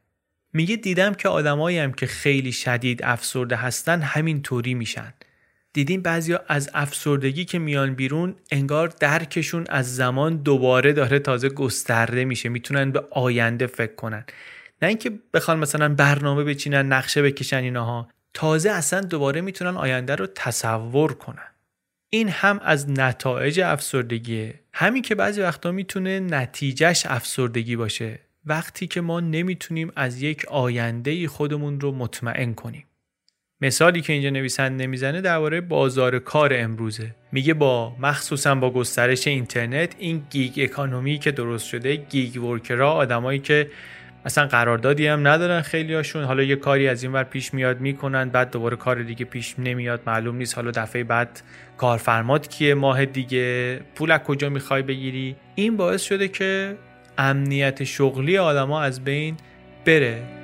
میگه 0.53 0.77
دیدم 0.77 1.15
که 1.15 1.29
آدمایی 1.29 1.79
هم 1.79 1.93
که 1.93 2.07
خیلی 2.07 2.53
شدید 2.53 3.01
افسرده 3.05 3.57
هستن 3.57 4.03
همین 4.03 4.43
طوری 4.43 4.75
میشن. 4.75 5.15
دیدیم 5.73 6.03
بعضیا 6.03 6.41
از 6.49 6.71
افسردگی 6.75 7.45
که 7.45 7.59
میان 7.59 7.95
بیرون 7.95 8.37
انگار 8.51 8.89
درکشون 8.89 9.67
از 9.69 9.97
زمان 9.97 10.37
دوباره 10.37 10.93
داره 10.93 11.19
تازه 11.19 11.49
گسترده 11.49 12.25
میشه 12.25 12.49
می‌تونن 12.49 12.91
به 12.91 13.05
آینده 13.11 13.67
فکر 13.67 13.95
کنن. 13.95 14.25
نه 14.83 14.89
اینکه 14.89 15.13
بخوان 15.35 15.59
مثلا 15.59 15.95
برنامه 15.95 16.45
بچینن 16.45 16.93
نقشه 16.93 17.23
بکشن 17.23 17.57
اینها 17.57 18.09
تازه 18.35 18.71
اصلا 18.71 19.01
دوباره 19.01 19.41
می‌تونن 19.41 19.77
آینده 19.77 20.15
رو 20.15 20.27
تصور 20.27 21.13
کنن. 21.13 21.49
این 22.11 22.29
هم 22.29 22.61
از 22.63 22.91
نتایج 22.91 23.61
افسردگیه. 23.61 24.61
همین 24.73 25.03
که 25.03 25.15
بعضی 25.15 25.41
وقتا 25.41 25.73
می‌تونه 25.73 26.21
نتیجهش 26.21 27.07
افسردگی 27.07 27.77
باشه. 27.77 28.19
وقتی 28.47 28.87
که 28.87 29.01
ما 29.01 29.21
نمی‌تونیم 29.21 29.93
از 29.97 30.23
یک 30.23 30.45
آینده 30.45 31.29
خودمون 31.29 31.81
رو 31.81 31.93
مطمئن 31.93 32.55
کنیم. 32.55 32.87
مثالی 33.61 34.01
که 34.01 34.13
اینجا 34.13 34.31
نویسنده 34.31 34.87
می‌زنه 34.87 35.21
درباره 35.21 35.61
بازار 35.61 36.19
کار 36.19 36.51
امروزه. 36.55 37.15
میگه 37.33 37.55
با 37.55 37.97
مخصوصا 38.01 38.55
با 38.55 38.71
گسترش 38.71 39.27
اینترنت 39.27 39.95
این 39.99 40.23
گیگ 40.31 40.53
اکانومی 40.57 41.19
که 41.19 41.31
درست 41.31 41.67
شده 41.67 41.97
گیگ 41.97 42.43
ورکرها 42.43 42.93
آدمایی 42.93 43.39
که 43.39 43.71
اصلا 44.25 44.47
قراردادی 44.47 45.07
هم 45.07 45.29
ندارن 45.29 45.61
خیلی 45.61 45.95
هاشون 45.95 46.25
حالا 46.25 46.43
یه 46.43 46.57
کاری 46.57 46.89
از 46.89 47.03
این 47.03 47.13
ور 47.13 47.25
پیش 47.25 47.55
میاد 47.55 47.81
می‌کنن 47.81 48.29
بعد 48.29 48.51
دوباره 48.51 48.77
کار 48.77 49.03
دیگه 49.03 49.25
پیش 49.25 49.55
نمیاد 49.59 50.03
معلوم 50.07 50.37
نیست 50.37 50.55
حالا 50.55 50.71
دفعه 50.71 51.05
بعد 51.05 51.43
کارفرمات 51.77 52.49
کیه 52.49 52.75
ماه 52.75 53.05
دیگه 53.05 53.77
پول 53.95 54.11
از 54.11 54.21
کجا 54.21 54.49
می‌خوای 54.49 54.83
بگیری. 54.83 55.37
این 55.55 55.77
باعث 55.77 56.03
شده 56.03 56.29
که 56.29 56.77
امنیت 57.19 57.85
شغلی 57.85 58.39
آدما 58.39 58.83
از 58.83 59.05
بین 59.05 59.37
بره. 59.85 60.42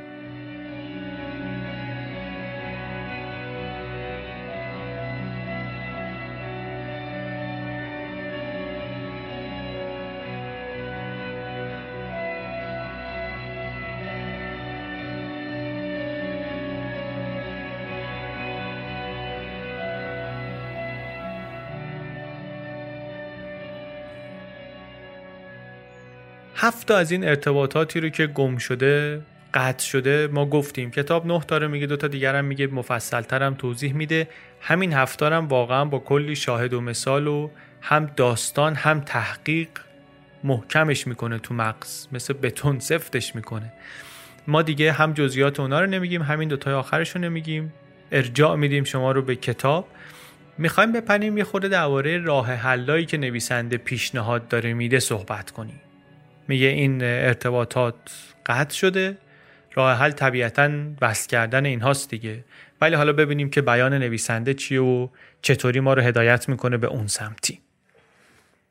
هفت 26.69 26.91
از 26.91 27.11
این 27.11 27.29
ارتباطاتی 27.29 28.01
رو 28.01 28.09
که 28.09 28.27
گم 28.27 28.57
شده 28.57 29.21
قطع 29.55 29.85
شده 29.85 30.27
ما 30.27 30.47
گفتیم. 30.47 30.91
کتاب 30.91 31.27
نه 31.27 31.41
داره 31.49 31.67
میگه 31.67 31.87
دوتا 31.87 32.09
دیگر 32.09 32.37
هم 32.37 32.45
میگه 32.45 32.67
مفصل 32.67 33.21
ترم 33.21 33.55
توضیح 33.55 33.93
میده. 33.93 34.29
همین 34.61 34.93
هفتارم 34.93 35.49
واقعا 35.49 35.85
با 35.85 35.99
کلی 35.99 36.37
شاهد 36.37 36.75
و 36.75 36.81
مثال 36.81 37.27
و 37.27 37.51
هم 37.81 38.11
داستان 38.17 38.75
هم 38.75 39.01
تحقیق 39.01 39.69
محکمش 40.45 41.07
می‌کنه 41.07 41.39
تو 41.39 41.55
مغز. 41.55 42.07
مثل 42.13 42.35
بتون 42.35 42.79
سفتش 42.79 43.35
می‌کنه. 43.35 43.73
ما 44.47 44.63
دیگه 44.63 44.93
هم 44.93 45.13
جزئیات 45.13 45.61
اونا 45.61 45.81
رو 45.81 45.87
نمیگیم 45.87 46.23
همین 46.23 46.49
دوتای 46.49 46.75
آخرش 46.75 47.11
رو 47.17 47.21
نمیگیم. 47.21 47.73
ارجاع 48.13 48.57
میدیم 48.57 48.85
شما 48.85 49.13
رو 49.13 49.23
به 49.23 49.37
کتاب. 49.37 49.89
می‌خوایم 50.59 50.93
بپنیم 50.93 51.39
یه 51.39 51.45
خورده 51.45 51.69
درباره 51.69 52.19
راه 52.19 52.53
حلایی 52.53 53.07
که 53.07 53.17
نویسنده 53.19 53.77
پیشنهاد 53.77 54.49
داره 54.49 54.75
میده 54.75 55.01
صحبت 55.01 55.51
کنیم. 55.51 55.81
میگه 56.49 56.67
این 56.67 57.03
ارتباطات 57.03 57.95
قطع 58.47 58.75
شده. 58.75 59.19
راه 59.75 59.99
حل 59.99 60.11
طبیعتا 60.11 60.71
وصل 61.01 61.29
کردن 61.29 61.67
اینهاست 61.67 62.11
دیگه. 62.11 62.45
ولی 62.81 62.95
حالا 62.95 63.13
ببینیم 63.13 63.51
که 63.51 63.63
بیان 63.63 63.95
نویسنده 63.95 64.55
چیه 64.55 64.81
و 64.81 65.09
چطوری 65.43 65.81
ما 65.81 65.95
رو 65.95 66.03
هدایت 66.03 66.49
می‌کنه 66.49 66.77
به 66.77 66.87
اون 66.87 67.07
سمتی. 67.07 67.61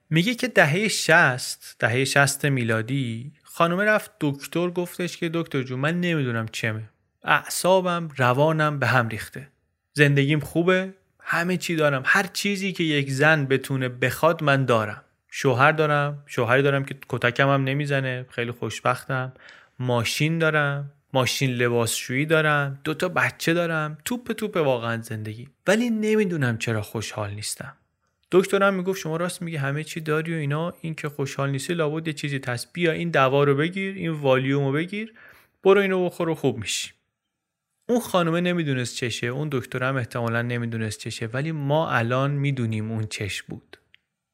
میگه 0.10 0.36
که 0.36 0.48
دهه 0.48 0.88
60 0.88 1.76
دهه 1.80 2.06
60 2.06 2.46
میلادی 2.46 3.32
خانومه 3.44 3.84
رفت 3.84 4.12
دکتر 4.22 4.70
گفتش 4.70 5.18
که 5.18 5.30
دکتر 5.34 5.64
جون 5.64 5.80
من 5.80 6.02
نمی‌دونم 6.02 6.46
چمه. 6.52 6.84
اعصابم 7.24 8.10
روانم 8.18 8.80
به 8.80 8.88
هم 8.88 9.08
ریخته. 9.08 9.48
زندگیم 9.94 10.40
خوبه 10.40 10.94
همه 11.20 11.58
چی 11.58 11.76
دارم. 11.76 12.04
هر 12.06 12.24
چیزی 12.34 12.72
که 12.72 12.84
یک 12.84 13.12
زن 13.12 13.46
بتونه 13.46 13.90
بخواد 13.90 14.44
من 14.44 14.66
دارم. 14.66 15.02
شوهر 15.40 15.72
دارم. 15.72 16.24
شوهری 16.26 16.62
دارم 16.62 16.86
که 16.86 16.96
کتکم 17.10 17.50
هم 17.50 17.64
نمی‌زنه. 17.64 18.26
خیلی 18.30 18.52
خوشبختم. 18.52 19.34
ماشین 19.80 20.40
دارم. 20.40 20.92
ماشین 21.14 21.52
لباسشویی 21.52 22.26
دارم. 22.26 22.80
دو 22.84 22.94
تا 22.94 23.10
بچه 23.10 23.54
دارم. 23.54 23.98
توپ 24.06 24.32
توپ 24.32 24.58
واقعا 24.58 25.02
زندگی. 25.02 25.48
ولی 25.68 25.90
نمی‌دونم 25.90 26.58
چرا 26.58 26.82
خوشحال 26.82 27.32
نیستم. 27.32 27.74
دکترم 28.32 28.74
می‌گفت 28.74 29.00
شما 29.00 29.18
راست 29.18 29.42
میگه 29.42 29.60
همه 29.60 29.84
چی 29.84 30.00
داری 30.02 30.34
و 30.34 30.38
اینا. 30.38 30.74
این 30.82 30.96
که 30.96 31.10
خوشحال 31.10 31.50
نیستی 31.50 31.74
لابد 31.74 32.08
یه 32.08 32.14
چیزی 32.14 32.42
هست. 32.48 32.74
بیا 32.74 32.92
این 32.92 33.10
دوا 33.10 33.44
رو 33.44 33.56
بگیر 33.56 33.96
این 33.96 34.12
والیوم 34.12 34.66
رو 34.66 34.72
بگیر. 34.72 35.14
برو 35.64 35.82
اینو 35.82 36.06
بخور 36.06 36.30
و 36.30 36.36
خوب 36.36 36.58
میشی. 36.58 36.92
اون 37.90 38.00
خانومه 38.00 38.42
نمی‌دونست 38.42 38.96
چشه. 38.96 39.28
اون 39.28 39.50
دکترم 39.52 39.96
احتمالا 39.96 40.42
نمی‌دونست 40.42 41.00
چشه. 41.00 41.28
ولی 41.28 41.52
ما 41.52 41.90
الان 41.90 42.32
می‌دونیم 42.32 42.92
اون 42.92 43.08
چش 43.08 43.42
بود. 43.42 43.78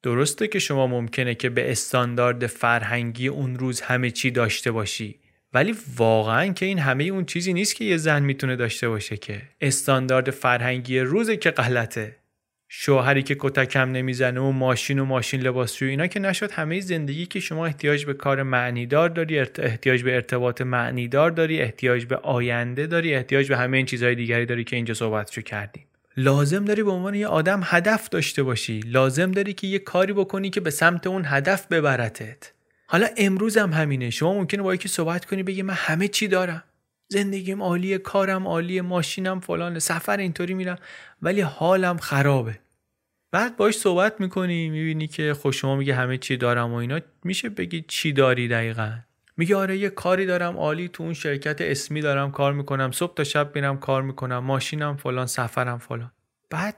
درسته 0.04 0.48
که 0.48 0.60
شما 0.60 0.88
ممکنه 0.88 1.36
که 1.36 1.50
به 1.50 1.72
استاندارد 1.72 2.48
فرهنگی 2.48 3.28
اون 3.28 3.60
روز 3.60 3.82
همه 3.82 4.12
چی 4.12 4.32
داشته 4.32 4.72
باشی 4.72 5.20
ولی 5.54 5.76
واقعا 5.98 6.54
که 6.54 6.66
این 6.66 6.80
همه 6.80 7.04
اون 7.04 7.26
چیزی 7.26 7.54
نیست 7.54 7.76
که 7.76 7.86
یه 7.86 7.98
زن 7.98 8.24
می‌تونه 8.24 8.56
داشته 8.56 8.90
باشه 8.90 9.18
که 9.18 9.42
استاندارد 9.62 10.30
فرهنگی 10.30 11.00
روزه 11.00 11.38
که 11.38 11.52
غلطه. 11.52 12.16
شوهری 12.70 13.24
که 13.24 13.36
کتکم 13.40 13.92
نمی‌زنه 13.92 14.40
و 14.42 14.52
ماشین 14.52 15.00
و 15.00 15.06
ماشین 15.06 15.42
لباسشویی 15.42 15.92
اینا 15.92 16.08
که 16.08 16.20
نشد 16.20 16.52
همه 16.52 16.80
زندگی 16.80 17.26
که 17.26 17.40
شما 17.40 17.66
احتیاج 17.66 18.06
به 18.06 18.14
کار 18.14 18.44
معنیدار 18.44 19.10
داری 19.10 19.40
احتیاج 19.40 20.04
به 20.04 20.16
ارتباط 20.16 20.62
معنیدار 20.62 21.32
داری 21.32 21.62
احتیاج 21.62 22.06
به 22.06 22.16
آینده 22.16 22.88
داری 22.88 23.16
احتیاج 23.16 23.50
به 23.50 23.58
همه 23.58 23.78
این 23.78 23.86
چیزهای 23.86 24.16
دیگری 24.16 24.46
داری 24.46 24.64
که 24.64 24.76
اینجا 24.76 24.94
صحبتشو 24.94 25.42
کردیم. 25.42 25.84
لازم 26.18 26.66
داری 26.66 26.84
به 26.84 26.92
عنوان 26.92 27.16
یه 27.16 27.28
آدم 27.28 27.62
هدف 27.64 28.10
داشته 28.10 28.44
باشی. 28.44 28.80
لازم 28.80 29.32
داری 29.32 29.54
که 29.54 29.68
یه 29.68 29.80
کاری 29.80 30.14
بکنی 30.14 30.50
که 30.50 30.62
به 30.62 30.70
سمت 30.70 31.08
اون 31.08 31.24
هدف 31.26 31.68
ببرتت. 31.68 32.52
حالا 32.88 33.08
امروز 33.18 33.58
هم 33.58 33.74
همینه. 33.74 34.10
شما 34.10 34.34
ممکنه 34.34 34.62
با 34.62 34.76
یکی 34.76 34.88
صحبت 34.88 35.26
کنی 35.26 35.44
بگی 35.44 35.62
من 35.62 35.74
همه 35.74 36.08
چی 36.08 36.28
دارم. 36.28 36.64
زندگیم 37.08 37.62
عالیه 37.62 37.98
کارم 37.98 38.48
عالیه 38.48 38.82
ماشینم 38.82 39.40
فلانه 39.40 39.80
سفر 39.80 40.18
اینطوری 40.18 40.54
میرم 40.54 40.78
ولی 41.22 41.42
حالم 41.42 41.98
خرابه. 41.98 42.60
بعد 43.32 43.58
باش 43.58 43.76
صحبت 43.76 44.22
می‌کنی 44.22 44.70
می‌بینی 44.70 45.08
که 45.08 45.34
خوش 45.34 45.62
شما 45.62 45.76
میگه 45.76 45.96
همه 45.96 46.18
چی 46.18 46.38
دارم 46.38 46.74
و 46.74 46.76
اینا. 46.76 47.00
میشه 47.24 47.50
بگی 47.50 47.86
چی 47.88 48.14
داری 48.14 48.48
دقیقا؟ 48.48 48.92
میگه 49.38 49.56
آره 49.56 49.78
یه 49.78 49.90
کاری 49.90 50.26
دارم 50.26 50.58
عالی 50.58 50.88
تو 50.88 51.04
اون 51.04 51.14
شرکت 51.14 51.62
اسمی 51.62 52.02
دارم 52.02 52.32
کار 52.32 52.54
می‌کنم 52.54 52.92
صبح 52.92 53.14
تا 53.14 53.24
شب 53.24 53.56
میرم 53.56 53.78
کار 53.78 54.02
می‌کنم 54.02 54.38
ماشینم 54.38 54.98
فلان 54.98 55.26
سفرم 55.26 55.78
فلان. 55.78 56.12
بعد 56.50 56.78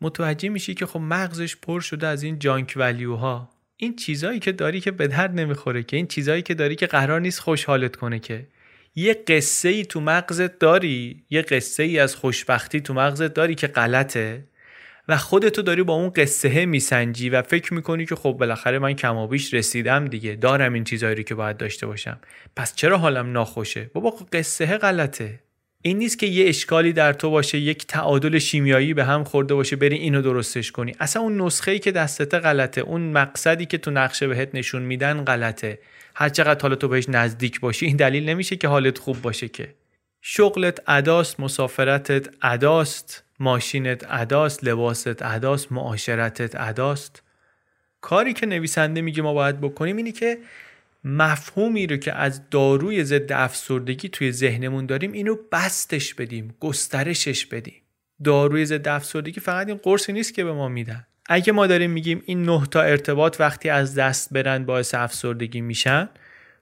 متوجه 0.00 0.48
میشی 0.48 0.74
که 0.74 0.86
خب 0.86 1.00
مغزش 1.00 1.56
پر 1.56 1.80
شده 1.80 2.06
از 2.06 2.22
این 2.22 2.38
جانک 2.38 2.74
ولیوها. 2.76 3.50
این 3.76 3.96
چیزایی 3.96 4.38
که 4.38 4.52
داری 4.52 4.80
که 4.80 4.90
به 4.90 5.08
درد 5.08 5.34
نمی‌خوره 5.40 5.82
که 5.82 5.96
این 5.96 6.06
چیزایی 6.06 6.42
که 6.42 6.54
داری 6.54 6.76
که 6.76 6.86
قرار 6.86 7.20
نیست 7.20 7.40
خوشحالت 7.40 7.96
کنه 7.96 8.18
که. 8.18 8.46
یه 8.94 9.14
قصه 9.28 9.68
ای 9.68 9.84
تو 9.84 10.00
مغزت 10.00 10.58
داری 10.58 11.24
یه 11.30 11.42
قصه 11.42 11.82
ای 11.82 11.98
از 11.98 12.16
خوشبختی 12.16 12.80
تو 12.80 12.94
مغزت 12.94 13.34
داری 13.34 13.54
که 13.54 13.66
غلطه. 13.66 14.44
و 15.08 15.16
خودتو 15.16 15.62
داری 15.62 15.82
با 15.82 15.94
اون 15.94 16.10
قصه 16.10 16.66
میسنجی 16.66 17.30
و 17.30 17.42
فکر 17.42 17.74
می‌کنی 17.74 18.06
که 18.06 18.16
خب 18.16 18.32
بالاخره 18.32 18.78
من 18.78 18.92
کمابیش 18.92 19.54
رسیدم 19.54 20.04
دیگه 20.04 20.34
دارم 20.34 20.72
این 20.72 20.84
چیزایی 20.84 21.24
که 21.24 21.34
باید 21.34 21.56
داشته 21.56 21.86
باشم. 21.86 22.18
پس 22.56 22.74
چرا 22.74 22.98
حالم 22.98 23.32
ناخوشه؟ 23.32 23.90
بابا 23.94 24.10
قصه 24.32 24.66
غلطه. 24.66 25.40
این 25.82 25.98
نیست 25.98 26.18
که 26.18 26.26
یه 26.26 26.48
اشکالی 26.48 26.92
در 26.92 27.12
تو 27.12 27.30
باشه 27.30 27.58
یک 27.58 27.86
تعادل 27.86 28.38
شیمیایی 28.38 28.94
به 28.94 29.04
هم 29.04 29.24
خورده 29.24 29.54
باشه 29.54 29.76
بری 29.76 29.96
اینو 29.96 30.22
درستش 30.22 30.72
کنی. 30.72 30.94
اصلا 31.00 31.22
اون 31.22 31.40
نسخه 31.40 31.70
ای 31.70 31.78
که 31.78 31.92
دستت 31.92 32.34
غلطه 32.34 32.80
اون 32.80 33.12
مقصدی 33.12 33.66
که 33.66 33.78
تو 33.78 33.90
نقشه 33.90 34.28
بهت 34.28 34.54
نشون 34.54 34.82
میدن 34.82 35.24
غلطه. 35.24 35.78
هر 36.14 36.28
چقدر 36.28 36.62
حالا 36.62 36.74
تو 36.74 36.88
بهش 36.88 37.08
نزدیک 37.08 37.60
باشی 37.60 37.86
این 37.86 37.96
دلیل 37.96 38.28
نمیشه 38.28 38.56
که 38.56 38.68
حالت 38.68 38.98
خوب 38.98 39.22
باشه 39.22 39.48
که. 39.48 39.74
شغلت 40.22 40.82
اداست 40.86 41.40
مسافرتت 41.40 42.28
اداست. 42.42 43.25
ماشینت 43.38 44.06
اداست 44.08 44.64
لباست 44.64 45.22
اداست 45.22 45.72
معاشرتت 45.72 46.54
اداست. 46.60 47.22
کاری 48.00 48.32
که 48.32 48.46
نویسنده 48.46 49.00
میگه 49.00 49.22
ما 49.22 49.34
باید 49.34 49.60
بکنیم 49.60 49.96
اینه 49.96 50.12
که 50.12 50.38
مفهومی 51.04 51.86
رو 51.86 51.96
که 51.96 52.12
از 52.12 52.50
داروی 52.50 53.04
ضد 53.04 53.32
افسردگی 53.32 54.08
توی 54.08 54.32
ذهنمون 54.32 54.86
داریم 54.86 55.12
اینو 55.12 55.36
بستش 55.52 56.14
بدیم 56.14 56.54
گسترشش 56.60 57.46
بدیم. 57.46 57.82
داروی 58.24 58.66
ضد 58.66 58.88
افسردگی 58.88 59.40
فقط 59.40 59.68
این 59.68 59.76
قرصی 59.76 60.12
نیست 60.12 60.34
که 60.34 60.44
به 60.44 60.52
ما 60.52 60.68
میدن. 60.68 61.06
اگه 61.26 61.52
ما 61.52 61.66
داریم 61.66 61.90
میگیم 61.90 62.22
این 62.26 62.42
نه 62.42 62.66
تا 62.66 62.82
ارتباط 62.82 63.36
وقتی 63.40 63.68
از 63.68 63.94
دست 63.94 64.32
برن 64.32 64.64
باعث 64.64 64.94
افسردگی 64.94 65.60
میشن 65.60 66.08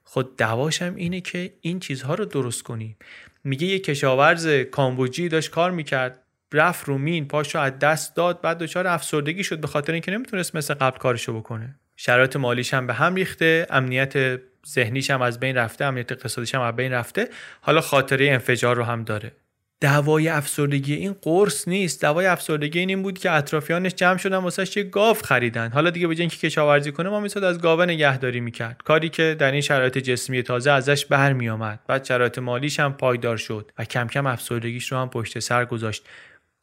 خود 0.05 0.37
دواشم 0.37 0.95
اینه 0.97 1.21
که 1.21 1.53
این 1.61 1.81
چیزها 1.81 2.15
رو 2.15 2.25
درست 2.25 2.63
کنیم. 2.63 2.97
میگه 3.45 3.67
یه 3.67 3.79
کشاورز 3.79 4.47
کامبوجی 4.47 5.29
داشت 5.29 5.51
کار 5.51 5.71
می‌کرد. 5.71 6.24
رفت 6.55 6.89
رو 6.89 6.99
مین 6.99 7.29
پاشو 7.29 7.59
از 7.59 7.79
دست 7.79 8.17
داد 8.17 8.41
بعد 8.41 8.59
دچار 8.59 8.87
افسردگی 8.87 9.45
شد 9.45 9.61
به 9.61 9.67
خاطر 9.67 9.93
اینکه 9.93 10.11
نمی‌تونست 10.11 10.57
مثل 10.57 10.75
قبل 10.75 10.99
کارشو 10.99 11.39
بکنه. 11.39 11.75
شرایط 11.97 12.37
مالیش 12.37 12.75
هم 12.75 12.87
به 12.87 12.95
هم 12.95 13.15
ریخته 13.15 13.67
امنیت 13.71 14.41
ذهنیش 14.69 15.11
هم 15.11 15.23
از 15.23 15.41
بین 15.41 15.57
رفته 15.57 15.85
امنیت 15.85 16.13
اقتصادیش 16.13 16.55
هم 16.55 16.61
از 16.61 16.77
بین 16.77 16.93
رفته. 16.93 17.29
حالا 17.61 17.81
خاطره 17.81 18.31
انفجار 18.31 18.77
رو 18.77 18.85
هم 18.85 19.05
داره. 19.05 19.33
دوای 19.81 20.29
افسردگی 20.29 20.95
این 20.95 21.17
قرص 21.23 21.69
نیست. 21.69 22.01
دوای 22.01 22.27
افسردگی 22.27 22.79
این, 22.79 22.89
این 22.89 23.03
بود 23.03 23.19
که 23.19 23.31
اطرافیانش 23.31 23.95
جمع 23.95 24.19
شدن 24.19 24.37
واسه 24.37 24.79
یه 24.79 24.83
گاو 24.83 25.15
خریدن. 25.15 25.71
حالا 25.73 25.91
دیگه 25.91 26.07
به 26.07 26.15
اینکه 26.19 26.37
کشاورزی 26.37 26.93
کنه 26.93 27.09
ما 27.09 27.21
میساد 27.21 27.45
از 27.45 27.61
گاوه 27.61 27.85
نگهداری 27.85 28.41
می‌کرد. 28.41 28.81
کاری 28.85 29.09
که 29.09 29.37
در 29.39 29.53
این 29.53 29.61
شرایط 29.61 29.99
جسمی 29.99 30.43
تازه 30.43 30.71
ازش 30.71 31.07
برمیآمد. 31.07 31.81
بعد 31.87 32.05
شرایط 32.05 32.39
مالیش 32.39 32.81
هم 32.81 32.93
پایدار 32.93 33.37
شد 33.37 33.73
و 33.79 33.85
کم 33.85 34.07
کم 34.07 34.27
افسردگیش 34.27 34.93
رو 34.93 34.99
هم 34.99 35.11
پشت 35.11 35.39
سر 35.39 35.65
گذاشت. 35.65 36.05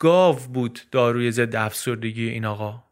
گاو 0.01 0.35
بود 0.35 0.79
داروی 0.91 1.31
ضد 1.31 1.55
افسردگی 1.55 2.29
این 2.29 2.45
آقا. 2.45 2.83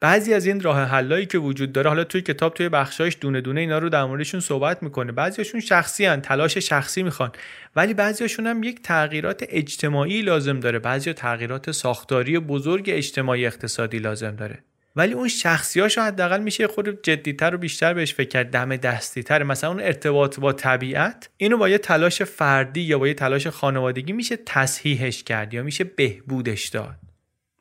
بعضی 0.00 0.34
از 0.34 0.46
این 0.46 0.60
راه 0.60 0.82
حلایی 0.82 1.26
که 1.26 1.38
وجود 1.38 1.72
داره 1.72 1.88
حالا 1.88 2.04
توی 2.04 2.20
کتاب 2.20 2.54
توی 2.54 2.68
بخشایش 2.68 3.16
دونه 3.20 3.40
دونه 3.40 3.60
اینا 3.60 3.78
رو 3.78 3.88
در 3.88 4.04
موردشون 4.04 4.40
صحبت 4.40 4.82
می‌کنه. 4.82 5.12
بعضیاشون 5.12 5.60
شخصی 5.60 6.04
هن. 6.04 6.20
تلاش 6.20 6.58
شخصی 6.58 7.02
می‌خوان. 7.02 7.32
ولی 7.76 7.94
بعضیاشون 7.94 8.46
هم 8.46 8.62
یک 8.62 8.82
تغییرات 8.82 9.44
اجتماعی 9.48 10.22
لازم 10.22 10.60
داره. 10.60 10.78
بعضی 10.78 11.12
تغییرات 11.12 11.70
ساختاری 11.70 12.38
بزرگ 12.38 12.84
اجتماعی 12.88 13.46
اقتصادی 13.46 13.98
لازم 13.98 14.36
داره. 14.36 14.64
ولی 14.98 15.12
اون 15.12 15.28
شخصیاشو 15.28 16.02
حداقل 16.02 16.40
میشه 16.40 16.66
خود 16.66 17.02
جدیتر 17.02 17.54
و 17.54 17.58
بیشتر 17.58 17.94
بهش 17.94 18.14
فکر 18.14 18.28
کرد 18.28 18.50
دم 18.50 18.76
دستیتر 18.76 19.42
مثلا 19.42 19.70
اون 19.70 19.80
ارتباط 19.80 20.40
با 20.40 20.52
طبیعت 20.52 21.28
اینو 21.36 21.56
با 21.56 21.68
یه 21.68 21.78
تلاش 21.78 22.22
فردی 22.22 22.80
یا 22.80 22.98
با 22.98 23.08
یه 23.08 23.14
تلاش 23.14 23.46
خانوادگی 23.46 24.12
میشه 24.12 24.36
تصحیحش 24.46 25.22
کرد 25.22 25.54
یا 25.54 25.62
میشه 25.62 25.84
بهبودش 25.84 26.68
داد. 26.68 26.94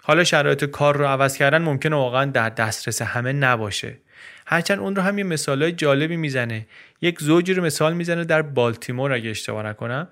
حالا 0.02 0.24
شرایط 0.24 0.64
کار 0.64 0.98
رو 0.98 1.06
عوض 1.06 1.38
کردن 1.38 1.62
ممکنه 1.62 1.96
واقعا 1.96 2.26
در 2.26 2.50
دسترس 2.50 3.02
همه 3.02 3.34
نباشه. 3.34 3.98
هرچند 4.46 4.80
اون 4.80 4.96
رو 4.96 5.02
هم 5.02 5.18
یه 5.18 5.24
مثالای 5.24 5.72
جالبی 5.72 6.18
می‌زنه. 6.18 6.68
یک 7.02 7.20
زوجی 7.22 7.54
رو 7.54 7.64
مثال 7.64 7.94
می‌زنه 7.94 8.24
در 8.24 8.42
بالتیمور 8.42 9.14
اگه 9.14 9.30
اشتباه 9.30 9.66
نکنم. 9.66 10.08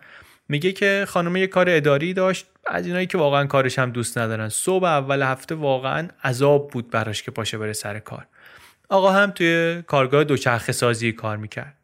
میگه 0.49 0.71
که 0.71 1.05
خانم 1.07 1.35
یه 1.35 1.47
کار 1.47 1.69
اداری 1.69 2.13
داشت 2.13 2.45
از 2.67 2.85
اینایی 2.85 3.07
که 3.07 3.17
واقعا 3.17 3.45
کارش 3.45 3.79
هم 3.79 3.91
دوست 3.91 4.17
ندارن. 4.17 4.49
صبح 4.49 4.85
اول 4.85 5.21
هفته 5.21 5.55
واقعا 5.55 6.07
عذاب 6.23 6.69
بود 6.69 6.89
براش 6.89 7.23
که 7.23 7.31
پاشه 7.31 7.57
بره 7.57 7.73
سر 7.73 7.99
کار. 7.99 8.27
آقا 8.89 9.11
هم 9.11 9.31
توی 9.31 9.83
کارگاه 9.87 10.23
دوچرخه 10.23 10.71
سازی 10.71 11.11
کار 11.11 11.37
می‌کرد. 11.37 11.77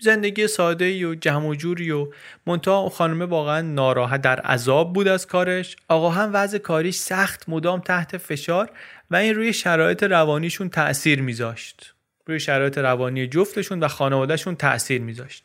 زندگی 0.00 0.46
ساده 0.46 1.06
و 1.06 1.14
جمع 1.14 1.46
و 1.46 1.54
جوری 1.54 1.90
و 1.90 2.08
منتها 2.46 2.88
خانمه 2.88 3.24
واقعا 3.24 3.60
ناراحت 3.60 4.20
در 4.20 4.40
عذاب 4.40 4.92
بود 4.92 5.08
از 5.08 5.26
کارش. 5.26 5.76
آقا 5.88 6.10
هم 6.10 6.30
وضع 6.32 6.58
کاریش 6.58 6.96
سخت 6.96 7.48
مدام 7.48 7.80
تحت 7.80 8.16
فشار 8.16 8.70
و 9.10 9.16
این 9.16 9.34
روی 9.34 9.52
شرایط 9.52 10.02
روانیشون 10.02 10.68
تأثیر 10.68 11.22
میذاشت. 11.22 11.94
روی 12.26 12.40
شرایط 12.40 12.78
روانی 12.78 13.26
جفتشون 13.26 13.80
و 13.80 13.88
خانوادهشون 13.88 14.56
تأثیر 14.56 15.02
میذاشت. 15.02 15.44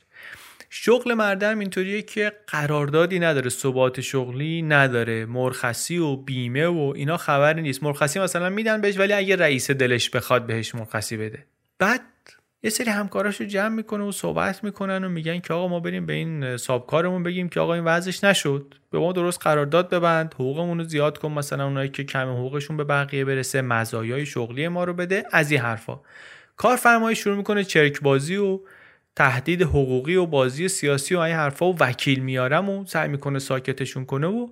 شغل 0.73 1.13
مردم 1.13 1.59
اینطوریه 1.59 2.01
که 2.01 2.31
قراردادی 2.47 3.19
نداره 3.19 3.49
ثبات 3.49 4.01
شغلی 4.01 4.61
نداره 4.61 5.25
مرخصی 5.25 5.97
و 5.97 6.15
بیمه 6.15 6.67
و 6.67 6.93
اینا 6.95 7.17
خبری 7.17 7.61
نیست. 7.61 7.83
مرخصی 7.83 8.19
مثلا 8.19 8.49
میدن 8.49 8.81
بهش 8.81 8.99
ولی 8.99 9.13
اگه 9.13 9.35
رئیس 9.35 9.71
دلش 9.71 10.09
بخواد 10.09 10.45
بهش 10.45 10.75
مرخصی 10.75 11.17
بده. 11.17 11.45
بعد 11.79 12.01
یه 12.63 12.69
سری 12.69 12.89
همکاراش 12.89 13.41
رو 13.41 13.47
جمع 13.47 13.75
می‌کنه 13.75 14.03
و 14.03 14.11
صحبت 14.11 14.63
می‌کنن 14.63 15.03
و 15.03 15.09
میگن 15.09 15.39
که 15.39 15.53
آقا 15.53 15.67
ما 15.67 15.79
بریم 15.79 16.05
به 16.05 16.13
این 16.13 16.57
سابکارمون 16.57 17.23
بگیم 17.23 17.49
که 17.49 17.59
آقا 17.59 17.73
این 17.73 17.83
وضعش 17.83 18.23
نشد. 18.23 18.73
به 18.91 18.99
ما 18.99 19.11
درست 19.11 19.39
قرارداد 19.41 19.89
ببند 19.89 20.33
حقوقمون 20.33 20.77
رو 20.77 20.83
زیاد 20.83 21.17
کن 21.17 21.31
مثلا 21.31 21.65
اونایی 21.65 21.89
که 21.89 22.03
کم 22.03 22.29
حقوقشون 22.29 22.77
به 22.77 22.83
بقیه 22.83 23.25
برسه 23.25 23.61
مزایای 23.61 24.25
شغلی 24.25 24.67
ما 24.67 24.83
رو 24.83 24.93
بده. 24.93 25.23
از 25.31 25.51
این 25.51 25.59
حرفا. 25.59 25.99
کارفرمایی 26.57 27.15
شروع 27.15 27.37
می‌کنه 27.37 27.63
چرک 27.63 28.01
بازی 28.01 28.35
و 28.35 28.59
تهدید 29.15 29.61
حقوقی 29.61 30.15
و 30.15 30.25
بازی 30.25 30.67
سیاسی 30.67 31.15
و 31.15 31.19
این 31.19 31.35
حرفا 31.35 31.71
و 31.71 31.77
وکیل 31.79 32.19
میارم 32.19 32.69
و 32.69 32.85
سعی 32.85 33.09
می‌کنه 33.09 33.39
ساکتشون 33.39 34.05
کنه 34.05 34.27
و 34.27 34.47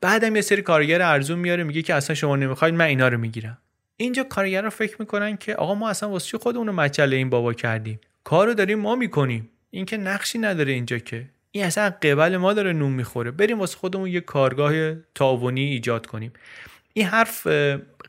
بعدم 0.00 0.36
یه 0.36 0.42
سری 0.42 0.62
کارگر 0.62 1.02
ارزون 1.02 1.38
میاره 1.38 1.64
میگه 1.64 1.82
که 1.82 1.94
اصلا 1.94 2.16
شما 2.16 2.36
نمی‌خواید 2.36 2.74
من 2.74 2.84
اینا 2.84 3.08
رو 3.08 3.18
می‌گیرم. 3.18 3.58
اینجا 3.96 4.22
کارگرا 4.22 4.70
فکر 4.70 4.96
می‌کنن 4.98 5.36
که 5.36 5.54
آقا 5.54 5.74
ما 5.74 5.88
اصلا 5.88 6.10
واسه 6.10 6.38
خودمون 6.38 6.66
رو 6.66 6.72
مچله 6.72 7.16
این 7.16 7.30
بابا 7.30 7.52
کردیم؟ 7.52 8.00
کارو 8.24 8.54
داریم 8.54 8.78
ما 8.78 8.94
می‌کنیم. 8.94 9.50
این 9.70 9.84
که 9.84 9.96
نقشی 9.96 10.38
نداره 10.38 10.72
اینجا 10.72 10.98
که. 10.98 11.26
این 11.50 11.64
اصلا 11.64 11.90
قبل 11.90 12.36
ما 12.36 12.52
داره 12.52 12.72
نون 12.72 12.92
می‌خوره. 12.92 13.30
بریم 13.30 13.58
واسه 13.58 13.76
خودمون 13.76 14.08
یه 14.08 14.20
کارگاه 14.20 14.94
تاونی 15.14 15.64
ایجاد 15.64 16.06
کنیم. 16.06 16.32
این 16.92 17.06
حرف 17.06 17.46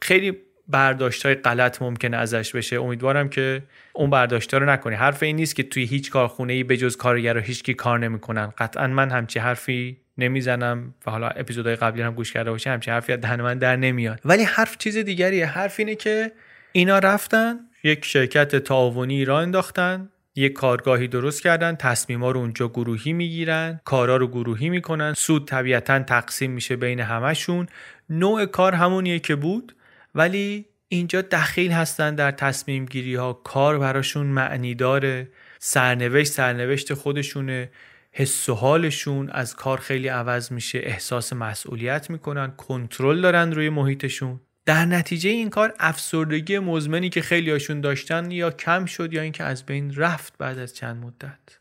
خیلی 0.02 0.38
برداشت 0.72 1.26
های 1.26 1.36
غلط 1.36 1.82
ممکنه 1.82 2.17
ازش 2.17 2.55
بشه. 2.55 2.76
امیدوارم 2.76 3.30
که 3.30 3.63
اون 3.93 4.09
برداشت 4.09 4.53
رو 4.53 4.65
نکنی. 4.65 4.95
حرف 4.95 5.24
این 5.24 5.36
نیست 5.36 5.55
که 5.55 5.63
توی 5.63 5.84
هیچ 5.84 6.11
کارخونه 6.11 6.53
ای 6.53 6.63
بجز 6.63 6.97
کارگر 6.97 7.34
رو 7.34 7.39
هیچکی 7.39 7.74
کار 7.74 7.99
نمی‌کنن. 7.99 8.53
قطعا 8.57 8.88
من 8.88 9.09
همچی 9.09 9.39
حرفی 9.39 9.97
نمی‌زنم 10.17 10.93
و 11.07 11.11
حالا 11.11 11.28
اپیزودهای 11.28 11.76
قبلی 11.76 12.01
هم 12.01 12.13
گوش 12.13 12.34
کرده 12.34 12.51
باشه 12.51 12.69
همچین 12.69 12.93
حرفی 12.93 13.13
از 13.13 13.26
من 13.26 13.57
در 13.57 13.76
نمیاد. 13.76 14.19
ولی 14.26 14.43
حرف 14.43 14.78
چیز 14.78 14.97
دیگریه. 14.97 15.45
حرف 15.45 15.80
اینه 15.80 15.95
که 15.95 16.32
اینا 16.72 16.99
رفتن 16.99 17.59
یک 17.84 18.05
شرکت 18.05 18.55
تعاونی 18.55 19.26
را 19.26 19.39
انداختن 19.39 20.09
یک 20.36 20.53
کارگاهی 20.53 21.07
درست 21.07 21.43
کردن 21.43 21.76
تصمیما 21.76 22.32
رو 22.32 22.39
اونجا 22.39 22.67
گروهی 22.67 23.13
می‌گیرن 23.13 23.82
کارا 23.86 24.17
رو 24.17 24.28
گروهی 24.28 24.69
می‌کنن 24.69 25.13
سود 25.13 25.47
طبیعتا 25.47 25.99
تقسیم 25.99 26.51
میشه 26.51 26.76
بین 26.76 26.99
همشون 26.99 27.67
نوع 28.09 28.45
کار 28.45 28.76
همونیه 28.76 29.19
که 29.19 29.36
بود. 29.36 29.76
ولی 30.16 30.66
اینجا 30.88 31.22
دخیل 31.22 31.72
هستن 31.72 32.16
در 32.16 32.32
تصمیم 32.32 32.86
گیری 32.86 33.16
ها 33.16 33.34
کار 33.34 33.80
براشون 33.80 34.28
معنی 34.28 34.76
داره. 34.76 35.32
سرنوشت 35.59 36.32
سرنوشت 36.32 36.93
خودشونه. 36.93 37.72
حس 38.12 38.49
و 38.49 38.55
حالشون. 38.55 39.30
از 39.30 39.55
کار 39.55 39.78
خیلی 39.78 40.07
عوض 40.07 40.51
میشه. 40.51 40.80
احساس 40.84 41.34
مسئولیت 41.34 42.09
می‌کنن. 42.09 42.51
کنترل 42.51 43.22
دارن 43.22 43.51
روی 43.51 43.70
محیطشون. 43.70 44.39
در 44.66 44.86
نتیجه 44.86 45.30
این 45.30 45.49
کار 45.49 45.74
افسردگی 45.80 46.59
مزمنی 46.59 47.09
که 47.09 47.22
خیلی 47.22 47.51
هاشون 47.51 47.82
داشتن 47.82 48.32
یا 48.32 48.51
کم 48.51 48.86
شد 48.86 49.14
یا 49.14 49.22
اینکه 49.22 49.43
از 49.43 49.66
بین 49.66 49.95
رفت 49.95 50.38
بعد 50.38 50.59
از 50.59 50.76
چند 50.76 51.03
مدت. 51.05 51.61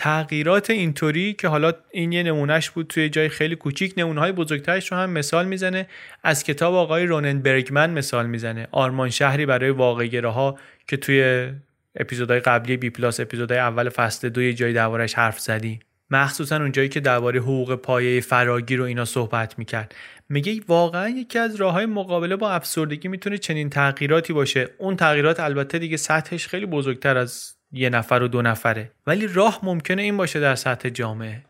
تغییرات 0.00 0.70
اینطوری 0.70 1.32
که 1.32 1.48
حالا 1.48 1.72
این 1.90 2.12
یه 2.12 2.22
نمونهش 2.22 2.70
بود 2.70 2.86
توی 2.86 3.08
جای 3.08 3.28
خیلی 3.28 3.56
کوچیک 3.56 3.94
نمونه 3.96 4.20
های 4.20 4.32
بزرگترش 4.32 4.92
رو 4.92 4.98
هم 4.98 5.10
مثال 5.10 5.46
می‌زنه. 5.46 5.86
از 6.22 6.44
کتاب 6.44 6.74
آقای 6.74 7.06
رونن 7.06 7.42
برگمن 7.42 7.90
مثال 7.90 8.26
می‌زنه. 8.26 8.68
آرمان 8.72 9.10
شهری 9.10 9.46
برای 9.46 9.70
واقعگره 9.70 10.28
ها 10.28 10.58
که 10.86 10.96
توی 10.96 11.50
اپیزودهای 11.96 12.40
قبلی 12.40 12.76
بی 12.76 12.90
پلاس 12.90 13.20
اپیزودهای 13.20 13.60
اول 13.60 13.88
فصل 13.88 14.28
دو 14.28 14.42
یه 14.42 14.54
جای 14.54 14.72
دربارش 14.72 15.14
حرف 15.14 15.40
زدی. 15.40 15.80
مخصوصا 16.10 16.56
اونجایی 16.56 16.88
که 16.88 17.00
درباره 17.00 17.40
حقوق 17.40 17.74
پایه 17.74 18.20
فراگیر 18.20 18.80
و 18.80 18.84
اینا 18.84 19.04
صحبت 19.04 19.58
می‌کرد. 19.58 19.94
میگه 20.28 20.60
واقعا 20.68 21.08
یکی 21.08 21.38
از 21.38 21.56
راه 21.56 21.72
های 21.72 21.86
مقابله 21.86 22.36
با 22.36 22.50
افسردگی 22.50 23.08
می‌تونه 23.08 23.38
چنین 23.38 23.70
تغییراتی 23.70 24.32
باشه. 24.32 24.68
اون 24.78 24.96
تغییرات 24.96 25.40
البته 25.40 25.78
دیگه 25.78 25.96
سطحش 25.96 26.46
خیلی 26.46 26.66
بزرگتر 26.66 27.16
از 27.16 27.57
یه 27.72 27.90
نفر 27.90 28.22
و 28.22 28.28
دو 28.28 28.42
نفره. 28.42 28.90
ولی 29.06 29.26
راه 29.26 29.60
ممکنه 29.62 30.02
این 30.02 30.16
باشه 30.16 30.40
در 30.40 30.54
سطح 30.54 30.88
جامعه. 30.88 31.44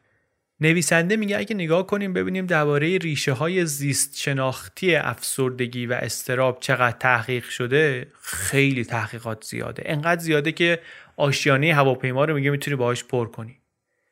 نویسنده 0.61 1.17
میگه 1.17 1.39
اگه 1.39 1.55
نگاه 1.55 1.87
کنیم 1.87 2.13
ببینیم 2.13 2.47
درباره 2.47 2.99
ریشه 2.99 3.33
های 3.33 3.67
زیست 3.67 4.19
شناختی 4.19 4.95
افسردگی 4.95 5.87
و 5.87 5.93
استراب 5.93 6.59
چقدر 6.61 6.97
تحقیق 6.99 7.45
شده 7.45 8.07
خیلی 8.23 8.85
تحقیقات 8.85 9.45
زیاده. 9.45 9.83
انقدر 9.87 10.21
زیاده 10.21 10.53
که 10.53 10.81
آشیانه 11.17 11.75
هواپیما 11.75 12.25
رو 12.25 12.35
میگه 12.35 12.51
می‌تونی 12.51 12.77
باهاش 12.77 13.05
پر 13.05 13.29
کنی. 13.29 13.59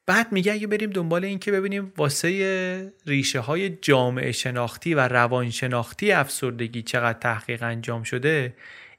بعد 0.07 0.33
میگه 0.33 0.53
اگه 0.53 0.67
بریم 0.67 0.91
دنبال 0.91 1.25
این 1.25 1.39
که 1.39 1.53
ببینیم 1.53 1.93
واسه 1.97 2.93
ریشه 3.07 3.41
های 3.41 3.69
جامعه 3.69 4.33
شناختی 4.33 4.95
و 4.95 5.09
روان 5.09 5.51
شناختی 5.51 6.13
افسردگی 6.13 6.83
چقدر 6.83 7.19
تحقیق 7.19 7.63
انجام 7.63 8.03
شده 8.03 8.57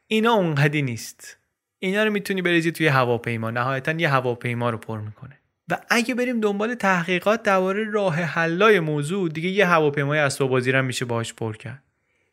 اینا 0.08 0.34
اونقدی 0.34 0.82
نیست. 0.82 1.38
اینا 1.80 2.04
رو 2.04 2.12
می‌تونی 2.12 2.42
بریزی 2.42 2.72
توی 2.72 2.88
هواپیما. 2.88 3.52
نهایتا 3.52 3.92
یه 3.92 4.10
هواپیما 4.10 4.70
رو 4.70 4.78
پر 4.78 5.00
می‌کنه. 5.00 5.38
و 5.70 5.78
اگه 5.90 6.16
بریم 6.16 6.40
دنبال 6.40 6.76
تحقیقات 6.76 7.44
درباره 7.44 7.92
راه 7.92 8.16
حلای 8.16 8.80
موضوع 8.80 9.30
دیگه 9.30 9.50
یه 9.50 9.66
هواپیمای 9.66 10.20
اسباب 10.20 10.50
بازی 10.50 10.72
هم 10.72 10.86
میشه 10.86 11.06
باهاش 11.06 11.34
پر 11.34 11.58
کرد. 11.58 11.84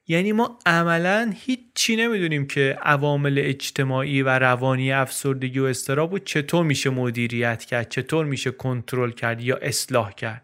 یعنی 0.08 0.32
ما 0.32 0.58
عملا 0.66 1.32
هیچی 1.36 1.96
نمی‌دونیم 1.96 2.46
که 2.46 2.78
عوامل 2.82 3.38
اجتماعی 3.38 4.22
و 4.22 4.38
روانی 4.38 4.92
افسردگی 4.92 5.58
و 5.58 5.64
استراب 5.64 6.12
و 6.12 6.18
چطور 6.18 6.64
میشه 6.64 6.90
مدیریت 6.90 7.64
کرد 7.64 7.88
چطور 7.88 8.26
میشه 8.26 8.50
کنترل 8.50 9.10
کرد 9.10 9.40
یا 9.40 9.56
اصلاح 9.56 10.12
کرد. 10.12 10.42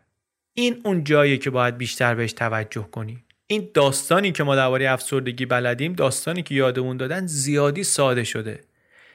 این 0.54 0.80
اون 0.84 1.04
جاییه 1.04 1.38
که 1.38 1.50
باید 1.50 1.78
بیشتر 1.78 2.14
بهش 2.14 2.32
توجه 2.32 2.88
کنیم 2.92 3.24
این 3.46 3.70
داستانی 3.74 4.32
که 4.32 4.42
ما 4.42 4.56
درباره 4.56 4.90
افسردگی 4.90 5.46
بلدیم 5.46 5.92
داستانی 5.92 6.42
که 6.42 6.54
یادمون 6.54 6.96
دادن 6.96 7.26
زیادی 7.26 7.84
ساده 7.84 8.24
شده. 8.24 8.60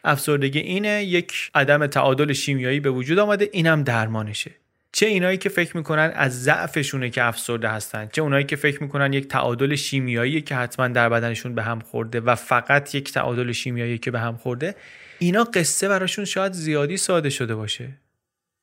افسردگی 0.06 0.60
اینه 0.60 1.04
یک 1.04 1.34
عدم 1.56 1.88
تعادل 1.88 2.34
شیمیایی 2.34 2.80
به 2.80 2.90
وجود 2.90 3.20
آمده 3.20 3.50
اینم 3.52 3.84
درمانشه. 3.84 4.52
چه 4.92 5.06
اینایی 5.06 5.38
که 5.38 5.50
فکر 5.50 5.78
می‌کنن 5.78 6.12
از 6.16 6.44
ضعفشونه 6.44 7.10
که 7.10 7.24
افسرده 7.24 7.70
هستن 7.70 8.10
چه 8.12 8.22
اونایی 8.22 8.44
که 8.44 8.56
فکر 8.56 8.84
می‌کنن 8.84 9.14
یک 9.14 9.28
تعادل 9.28 9.76
شیمیایی 9.76 10.42
که 10.42 10.56
حتما 10.56 10.88
در 10.88 11.10
بدنشون 11.10 11.56
به 11.56 11.64
هم 11.64 11.80
خورده 11.80 12.20
و 12.20 12.36
فقط 12.36 12.96
یک 12.96 13.14
تعادل 13.14 13.52
شیمیایی 13.52 13.98
که 13.98 14.12
به 14.12 14.20
هم 14.20 14.38
خورده 14.38 14.76
اینا 15.20 15.44
قصه 15.44 15.88
براشون 15.88 16.26
شاید 16.26 16.52
زیادی 16.52 16.98
ساده 16.98 17.30
شده 17.30 17.56
باشه. 17.56 17.90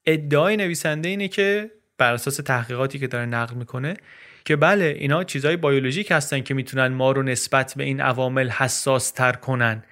ادعای 0.07 0.57
نویسنده 0.57 1.09
اینه 1.09 1.28
که 1.28 1.70
بر 1.99 2.12
اساس 2.12 2.36
تحقیقاتی 2.36 2.99
که 2.99 3.07
داره 3.07 3.26
نقل 3.26 3.55
می‌کنه 3.55 3.97
که 4.45 4.57
بله 4.57 4.97
اینا 4.99 5.24
چیزهای 5.24 5.57
بیولوژیک 5.57 6.11
هستن 6.11 6.40
که 6.40 6.55
می‌تونن 6.55 6.88
ما 6.88 7.12
رو 7.12 7.22
نسبت 7.22 7.74
به 7.76 7.84
این 7.84 8.01
عوامل 8.01 8.49
حساس 8.49 9.11
تر 9.11 9.32
کنن. 9.32 9.82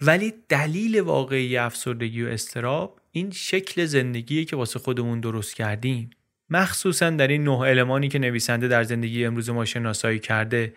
ولی 0.00 0.34
دلیل 0.48 1.00
واقعی 1.00 1.56
افسردگی 1.56 2.22
و 2.22 2.28
استراب 2.28 3.00
این 3.10 3.30
شکل 3.30 3.84
زندگیه 3.84 4.44
که 4.44 4.56
واسه 4.56 4.78
خودمون 4.78 5.20
درست 5.20 5.56
کردیم. 5.56 6.10
مخصوصا 6.50 7.10
در 7.10 7.28
این 7.28 7.44
نه 7.44 7.58
المانی 7.58 8.08
که 8.08 8.18
نویسنده 8.18 8.68
در 8.68 8.82
زندگی 8.82 9.24
امروز 9.24 9.50
ما 9.50 9.64
شناسایی 9.64 10.18
کرده 10.18 10.74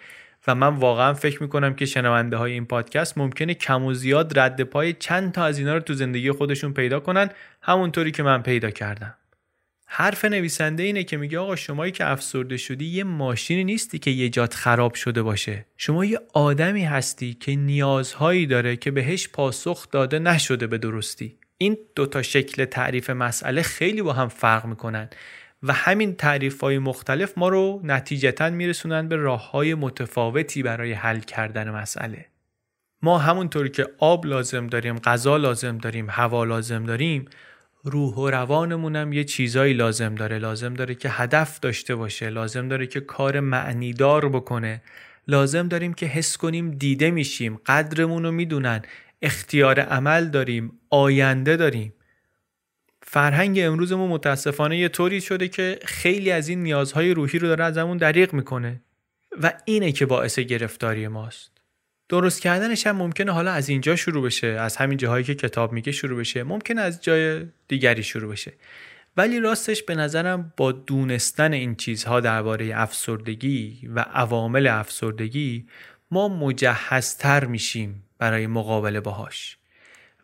و 0.47 0.55
من 0.55 0.75
واقعا 0.75 1.13
فکر 1.13 1.43
می‌کنم 1.43 1.73
که 1.73 1.85
شنونده 1.85 2.37
های 2.37 2.51
این 2.51 2.65
پادکست 2.65 3.17
ممکنه 3.17 3.53
کم 3.53 3.83
و 3.83 3.93
زیاد 3.93 4.39
رد 4.39 4.61
پای 4.61 4.93
چند 4.93 5.31
تا 5.31 5.45
از 5.45 5.59
اینا 5.59 5.73
رو 5.73 5.79
تو 5.79 5.93
زندگی 5.93 6.31
خودشون 6.31 6.73
پیدا 6.73 6.99
کنن 6.99 7.29
همونطوری 7.61 8.11
که 8.11 8.23
من 8.23 8.41
پیدا 8.41 8.69
کردم. 8.69 9.16
حرف 9.89 10.25
نویسنده 10.25 10.83
اینه 10.83 11.03
که 11.03 11.17
میگه 11.17 11.39
آقا 11.39 11.55
شمایی 11.55 11.91
که 11.91 12.11
افسرده 12.11 12.57
شدی 12.57 12.85
یه 12.85 13.03
ماشینی 13.03 13.63
نیستی 13.63 13.99
که 13.99 14.11
یه 14.11 14.29
جات 14.29 14.53
خراب 14.53 14.93
شده 14.93 15.21
باشه. 15.21 15.65
شما 15.77 16.05
یه 16.05 16.19
آدمی 16.33 16.83
هستی 16.83 17.33
که 17.33 17.55
نیازهایی 17.55 18.45
داره 18.45 18.75
که 18.75 18.91
بهش 18.91 19.27
پاسخ 19.27 19.91
داده 19.91 20.19
نشده 20.19 20.67
به 20.67 20.77
درستی. 20.77 21.37
این 21.57 21.77
دوتا 21.95 22.21
شکل 22.21 22.65
تعریف 22.65 23.09
مسئله 23.09 23.61
خیلی 23.61 24.01
با 24.01 24.13
هم 24.13 24.27
فرق 24.27 24.65
می‌کنن 24.65 25.09
و 25.63 25.73
همین 25.73 26.15
تعریف 26.15 26.61
های 26.61 26.77
مختلف 26.77 27.37
ما 27.37 27.49
رو 27.49 27.81
نتیجتا 27.83 28.49
میرسونن 28.49 29.07
به 29.07 29.15
راه 29.15 29.51
های 29.51 29.73
متفاوتی 29.73 30.63
برای 30.63 30.93
حل 30.93 31.19
کردن 31.19 31.71
مسئله. 31.71 32.25
ما 33.01 33.17
همونطوری 33.17 33.69
که 33.69 33.87
آب 33.97 34.25
لازم 34.25 34.67
داریم 34.67 34.99
غذا 34.99 35.37
لازم 35.37 35.77
داریم 35.77 36.07
هوا 36.09 36.43
لازم 36.43 36.83
داریم 36.83 37.25
روح 37.89 38.15
و 38.15 38.29
روانمونم 38.29 39.13
یه 39.13 39.23
چیزایی 39.23 39.73
لازم 39.73 40.15
داره. 40.15 40.37
لازم 40.37 40.73
داره 40.73 40.95
که 40.95 41.09
هدف 41.09 41.59
داشته 41.59 41.95
باشه. 41.95 42.29
لازم 42.29 42.67
داره 42.67 42.87
که 42.87 42.99
کار 42.99 43.39
معنیدار 43.39 44.29
بکنه. 44.29 44.81
لازم 45.27 45.67
داریم 45.67 45.93
که 45.93 46.05
حس 46.05 46.37
کنیم 46.37 46.71
دیده 46.71 47.11
میشیم. 47.11 47.55
قدرمون 47.65 48.23
رو 48.23 48.31
می‌دونن. 48.31 48.81
اختیار 49.21 49.79
عمل 49.79 50.29
داریم. 50.29 50.71
آینده 50.89 51.55
داریم. 51.55 51.93
فرهنگ 53.01 53.59
امروزمون 53.59 54.09
متاسفانه 54.09 54.77
یه 54.77 54.89
طوری 54.89 55.21
شده 55.21 55.47
که 55.47 55.79
خیلی 55.85 56.31
از 56.31 56.47
این 56.47 56.63
نیازهای 56.63 57.13
روحی 57.13 57.39
رو 57.39 57.47
داره 57.47 57.63
ازمون 57.63 57.97
دریغ 57.97 58.33
می‌کنه. 58.33 58.81
و 59.43 59.53
اینه 59.65 59.91
که 59.91 60.05
باعث 60.05 60.39
گرفتاری 60.39 61.07
ماست. 61.07 61.56
درست 62.09 62.41
کردنش 62.41 62.87
هم 62.87 62.95
ممکنه 62.95 63.31
حالا 63.31 63.51
از 63.51 63.69
اینجا 63.69 63.95
شروع 63.95 64.23
بشه 64.23 64.47
از 64.47 64.77
همین 64.77 64.97
جاهایی 64.97 65.23
که 65.23 65.35
کتاب 65.35 65.71
میگه 65.71 65.91
شروع 65.91 66.19
بشه. 66.19 66.43
ممکنه 66.43 66.81
از 66.81 67.01
جای 67.01 67.45
دیگری 67.67 68.03
شروع 68.03 68.31
بشه. 68.31 68.53
ولی 69.17 69.39
راستش 69.39 69.83
به 69.83 69.95
نظرم 69.95 70.53
با 70.57 70.71
دونستن 70.71 71.53
این 71.53 71.75
چیزها 71.75 72.19
درباره 72.19 72.71
افسردگی 72.73 73.89
و 73.95 73.99
عوامل 73.99 74.67
افسردگی 74.67 75.65
ما 76.11 76.27
مجهزتر 76.27 77.45
میشیم 77.45 78.03
برای 78.17 78.47
مقابله 78.47 78.99
باهاش 78.99 79.57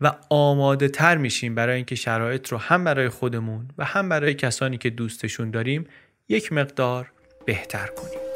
و 0.01 0.13
آماده 0.29 0.87
تر 0.87 1.17
میشیم 1.17 1.55
برای 1.55 1.75
اینکه 1.75 1.95
شرایط 1.95 2.47
رو 2.47 2.57
هم 2.57 2.83
برای 2.83 3.09
خودمون 3.09 3.67
و 3.77 3.85
هم 3.85 4.09
برای 4.09 4.33
کسانی 4.33 4.77
که 4.77 4.89
دوستشون 4.89 5.51
داریم 5.51 5.85
یک 6.29 6.53
مقدار 6.53 7.11
بهتر 7.45 7.87
کنیم. 7.87 8.32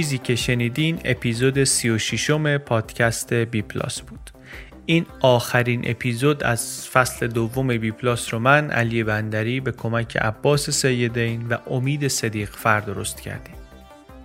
چیزی 0.00 0.18
که 0.18 0.34
شنیدین 0.34 1.00
اپیزود 1.04 1.64
36 1.64 2.30
م 2.30 2.58
پادکست 2.58 3.32
BPlus 3.34 4.00
بود. 4.00 4.30
این 4.86 5.06
آخرین 5.20 5.90
اپیزود 5.90 6.44
از 6.44 6.88
فصل 6.88 7.26
دوم 7.26 7.78
BPlus 7.78 8.34
رو 8.34 8.40
من 8.40 8.70
علی 8.70 9.04
بندری 9.04 9.60
به 9.60 9.72
کمک 9.72 10.16
عباس 10.16 10.70
سیدین 10.70 11.48
و 11.48 11.56
امید 11.70 12.08
صدیق‌فر 12.08 12.80
درست 12.80 13.20
کردیم. 13.20 13.54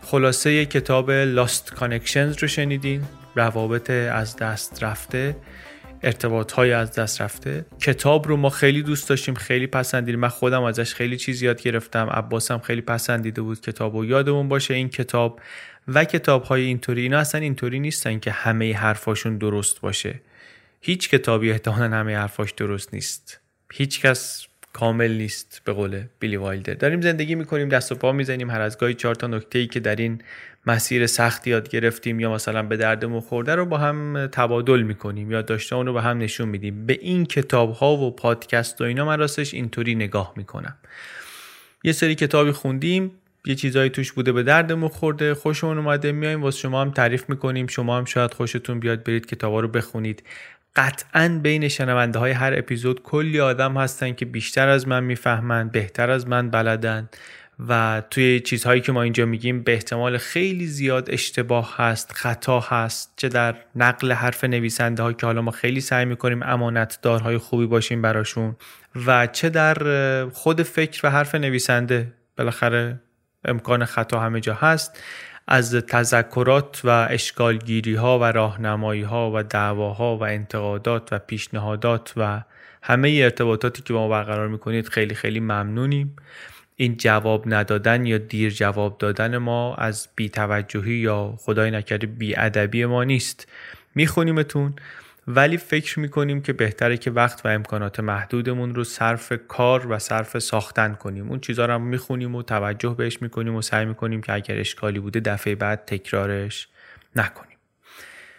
خلاصه 0.01 0.65
کتاب 0.65 1.11
Lost 1.11 1.73
Connections 1.73 2.37
رو 2.41 2.47
شنیدین 2.47 3.01
روابط 3.35 3.89
از 3.89 4.35
دست 4.35 4.83
رفته. 4.83 5.35
ارتباط 6.05 6.51
های 6.51 6.71
از 6.71 6.91
دست 6.91 7.21
رفته. 7.21 7.65
کتاب 7.79 8.27
رو 8.27 8.37
ما 8.37 8.49
خیلی 8.49 8.83
دوست 8.83 9.09
داشتیم 9.09 9.33
خیلی 9.33 9.67
پسندیدیم. 9.67 10.19
من 10.19 10.27
خودم 10.27 10.63
ازش 10.63 10.93
خیلی 10.93 11.17
چیز 11.17 11.41
یاد 11.41 11.61
گرفتم. 11.61 12.09
عباسم 12.11 12.59
خیلی 12.59 12.81
پسندیده 12.81 13.41
بود 13.41 13.61
کتاب 13.61 13.95
و 13.95 14.05
یادمون 14.05 14.49
باشه 14.49 14.73
این 14.73 14.89
کتاب 14.89 15.39
و 15.87 16.03
کتاب 16.03 16.43
های 16.43 16.61
اینطوری. 16.61 17.01
اینا 17.01 17.19
اصلا 17.19 17.41
اینطوری 17.41 17.79
نیستن 17.79 18.19
که 18.19 18.31
همه 18.31 18.73
حرفاشون 18.73 19.37
درست 19.37 19.81
باشه. 19.81 20.21
هیچ 20.81 21.09
کتابی 21.09 21.51
احتمالا 21.51 21.97
همه 21.97 22.17
حرفاش 22.17 22.51
درست 22.51 22.93
نیست. 22.93 23.39
هیچ 23.73 24.01
کس 24.01 24.47
کامل 24.73 25.11
نیست 25.11 25.61
به 25.65 25.73
قول 25.73 26.03
بیلی 26.19 26.35
وایلدر. 26.35 26.73
داریم 26.73 27.01
زندگی 27.01 27.35
می‌کنیم 27.35 27.69
دست 27.69 27.91
و 27.91 27.95
پا 27.95 28.11
می‌زنیم 28.11 28.49
هر 28.49 28.61
از 28.61 28.77
گاهی 28.77 28.93
چهار 28.93 29.15
تا 29.15 29.27
نکته 29.27 29.59
ای 29.59 29.67
که 29.67 29.79
در 29.79 29.95
این 29.95 30.21
مسیر 30.67 31.07
سخت 31.07 31.47
یاد 31.47 31.69
گرفتیم 31.69 32.19
یا 32.19 32.33
مثلا 32.33 32.63
به 32.63 32.77
دردمون 32.77 33.19
خورده 33.19 33.55
رو 33.55 33.65
با 33.65 33.77
هم 33.77 34.27
تبادل 34.27 34.81
می‌کنیم 34.81 35.31
یا 35.31 35.41
داشته 35.41 35.75
اون 35.75 35.85
رو 35.85 35.93
به 35.93 36.01
هم 36.01 36.17
نشون 36.17 36.49
میدیم. 36.49 36.85
به 36.85 36.97
این 37.01 37.25
کتاب 37.25 37.73
ها 37.73 37.97
و 37.97 38.15
پادکست 38.15 38.81
و 38.81 38.83
اینا 38.83 39.05
من 39.05 39.19
راستش 39.19 39.53
اینطوری 39.53 39.95
نگاه 39.95 40.33
می‌کنم. 40.35 40.77
یه 41.83 41.91
سری 41.91 42.15
کتابی 42.15 42.51
خوندیم 42.51 43.11
یه 43.45 43.55
چیزایی 43.55 43.89
توش 43.89 44.11
بوده 44.11 44.31
به 44.31 44.43
دردمون 44.43 44.89
خورده 44.89 45.33
خوشمون 45.33 45.77
اومده 45.77 46.11
میایم 46.11 46.43
واسه 46.43 46.59
شما 46.59 46.81
هم 46.81 46.91
تعریف 46.91 47.29
می‌کنیم. 47.29 47.67
شما 47.67 47.97
هم 47.97 48.05
شاید 48.05 48.33
خوشتون 48.33 48.79
بیاد 48.79 49.03
برید 49.03 49.25
کتابا 49.25 49.59
رو 49.59 49.67
بخونید. 49.67 50.23
قطعا 50.75 51.39
بین 51.43 51.67
شنونده 51.67 52.19
های 52.19 52.31
هر 52.31 52.53
اپیزود 52.57 53.03
کلی 53.03 53.39
آدم 53.39 53.77
هستن 53.77 54.13
که 54.13 54.25
بیشتر 54.25 54.67
از 54.67 54.87
من 54.87 55.03
می‌فهمن 55.03 55.69
بهتر 55.69 56.09
از 56.09 56.27
من 56.27 56.49
بلدن. 56.49 57.09
و 57.69 58.01
توی 58.09 58.39
چیزهایی 58.39 58.81
که 58.81 58.91
ما 58.91 59.01
اینجا 59.01 59.25
میگیم 59.25 59.63
به 59.63 59.73
احتمال 59.73 60.17
خیلی 60.17 60.65
زیاد 60.65 61.11
اشتباه 61.11 61.75
هست 61.77 62.11
خطا 62.11 62.59
هست 62.59 63.13
چه 63.15 63.29
در 63.29 63.55
نقل 63.75 64.11
حرف 64.11 64.43
نویسنده 64.43 65.03
ها 65.03 65.13
که 65.13 65.25
حالا 65.25 65.41
ما 65.41 65.51
خیلی 65.51 65.81
سعی 65.81 66.05
می‌کنیم 66.05 66.43
امانتدارهای 66.43 67.37
خوبی 67.37 67.65
باشیم 67.65 68.01
براشون 68.01 68.55
و 69.05 69.27
چه 69.27 69.49
در 69.49 70.29
خود 70.29 70.63
فکر 70.63 71.07
و 71.07 71.09
حرف 71.09 71.35
نویسنده 71.35 72.13
بالاخره 72.37 72.99
امکان 73.45 73.85
خطا 73.85 74.19
همه 74.19 74.39
جا 74.39 74.53
هست 74.53 74.99
از 75.47 75.75
تذکرات 75.75 76.81
و 76.83 77.07
اشکالگیری 77.09 77.95
ها 77.95 78.19
و 78.19 78.23
راهنمایی 78.23 79.01
ها 79.01 79.31
و 79.35 79.43
دعواها 79.43 80.17
و 80.17 80.23
انتقادات 80.23 81.13
و 81.13 81.19
پیشنهادات 81.19 82.13
و 82.17 82.41
همه 82.83 83.19
ارتباطاتی 83.23 83.81
که 83.81 83.93
با 83.93 83.99
ما 83.99 84.09
برقرار 84.09 84.47
می‌کنید 84.47 84.89
خیلی 84.89 85.15
خیلی 85.15 85.39
ممنونیم. 85.39 86.15
این 86.75 86.97
جواب 86.97 87.43
ندادن 87.53 88.05
یا 88.05 88.17
دیر 88.17 88.49
جواب 88.49 88.97
دادن 88.97 89.37
ما 89.37 89.75
از 89.75 90.07
بیتوجهی 90.15 90.93
یا 90.93 91.33
خدای 91.37 91.71
نکرده 91.71 92.07
بیادبی 92.07 92.85
ما 92.85 93.03
نیست. 93.03 93.47
میخونیمتون. 93.95 94.73
ولی 95.27 95.57
فکر 95.57 95.99
می‌کنیم 95.99 96.41
که 96.41 96.53
بهتره 96.53 96.97
که 96.97 97.11
وقت 97.11 97.45
و 97.45 97.49
امکانات 97.49 97.99
محدودمون 97.99 98.75
رو 98.75 98.83
صرف 98.83 99.33
کار 99.47 99.87
و 99.87 99.99
صرف 99.99 100.39
ساختن 100.39 100.93
کنیم. 100.93 101.29
اون 101.29 101.39
چیزها 101.39 101.65
رو 101.65 101.79
می‌خونیم 101.79 102.35
و 102.35 102.43
توجه 102.43 102.95
بهش 102.97 103.21
می‌کنیم 103.21 103.55
و 103.55 103.61
سعی 103.61 103.85
می‌کنیم 103.85 104.21
که 104.21 104.33
اگر 104.33 104.59
اشکالی 104.59 104.99
بوده 104.99 105.19
دفعه 105.19 105.55
بعد 105.55 105.85
تکرارش 105.85 106.67
نکنیم. 107.15 107.54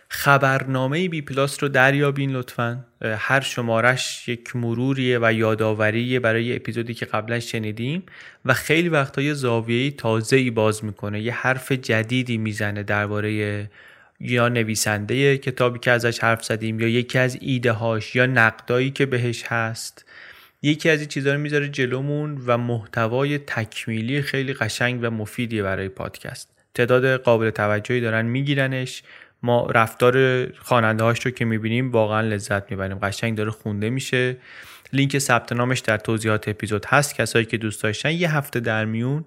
خبرنامه 0.08 1.08
بی 1.08 1.22
پلاس 1.22 1.62
رو 1.62 1.68
دریابین 1.68 2.30
لطفا. 2.30 2.84
هر 3.02 3.40
شمارش 3.40 4.28
یک 4.28 4.56
مروریه 4.56 5.18
و 5.22 5.32
یادآوریه 5.32 6.20
برای 6.20 6.56
اپیزودی 6.56 6.94
که 6.94 7.06
قبلا 7.06 7.40
شنیدیم 7.40 8.02
و 8.44 8.54
خیلی 8.54 8.88
وقتا 8.88 9.22
یه 9.22 9.34
زاویه 9.34 9.90
تازه 9.90 10.36
ای 10.36 10.50
باز 10.50 10.84
می‌کنه 10.84 11.20
یه 11.20 11.32
حرف 11.32 11.72
جدیدی 11.72 12.38
می‌زنه 12.38 12.82
درباره 12.82 13.68
یا 14.20 14.48
نویسنده 14.48 15.38
کتابی 15.38 15.78
که 15.78 15.90
ازش 15.90 16.18
حرف 16.18 16.44
زدیم 16.44 16.80
یا 16.80 16.88
یکی 16.88 17.18
از 17.18 17.38
ایده 17.40 17.72
هاش 17.72 18.16
یا 18.16 18.26
نقدایی 18.26 18.90
که 18.90 19.06
بهش 19.06 19.44
هست. 19.46 20.04
یکی 20.62 20.90
از 20.90 21.00
این 21.00 21.08
چیزها 21.08 21.32
رو 21.32 21.38
می‌ذاره 21.38 21.68
جلومون 21.68 22.42
و 22.46 22.58
محتوای 22.58 23.38
تکمیلی 23.38 24.22
خیلی 24.22 24.52
قشنگ 24.52 24.98
و 25.02 25.10
مفیدیه 25.10 25.62
برای 25.62 25.88
پادکست. 25.88 26.50
تعداد 26.74 27.16
قابل 27.16 27.50
توجهی 27.50 28.00
دارن 28.00 28.26
میگیرنش. 28.26 29.02
ما 29.42 29.66
رفتار 29.66 30.46
خواننده 30.52 31.04
هاش 31.04 31.26
رو 31.26 31.30
که 31.30 31.44
می‌بینیم 31.44 31.92
واقعا 31.92 32.20
لذت 32.20 32.70
می‌بریم. 32.70 32.98
قشنگ 32.98 33.36
داره 33.36 33.50
خونده 33.50 33.90
میشه. 33.90 34.36
لینک 34.92 35.18
ثبت 35.18 35.52
نامش 35.52 35.78
در 35.78 35.96
توضیحات 35.96 36.48
اپیزود 36.48 36.84
هست. 36.86 37.14
کسایی 37.14 37.44
که 37.44 37.56
دوست 37.56 37.82
داشتن 37.82 38.10
یه 38.10 38.36
هفته 38.36 38.60
در 38.60 38.84
میون 38.84 39.24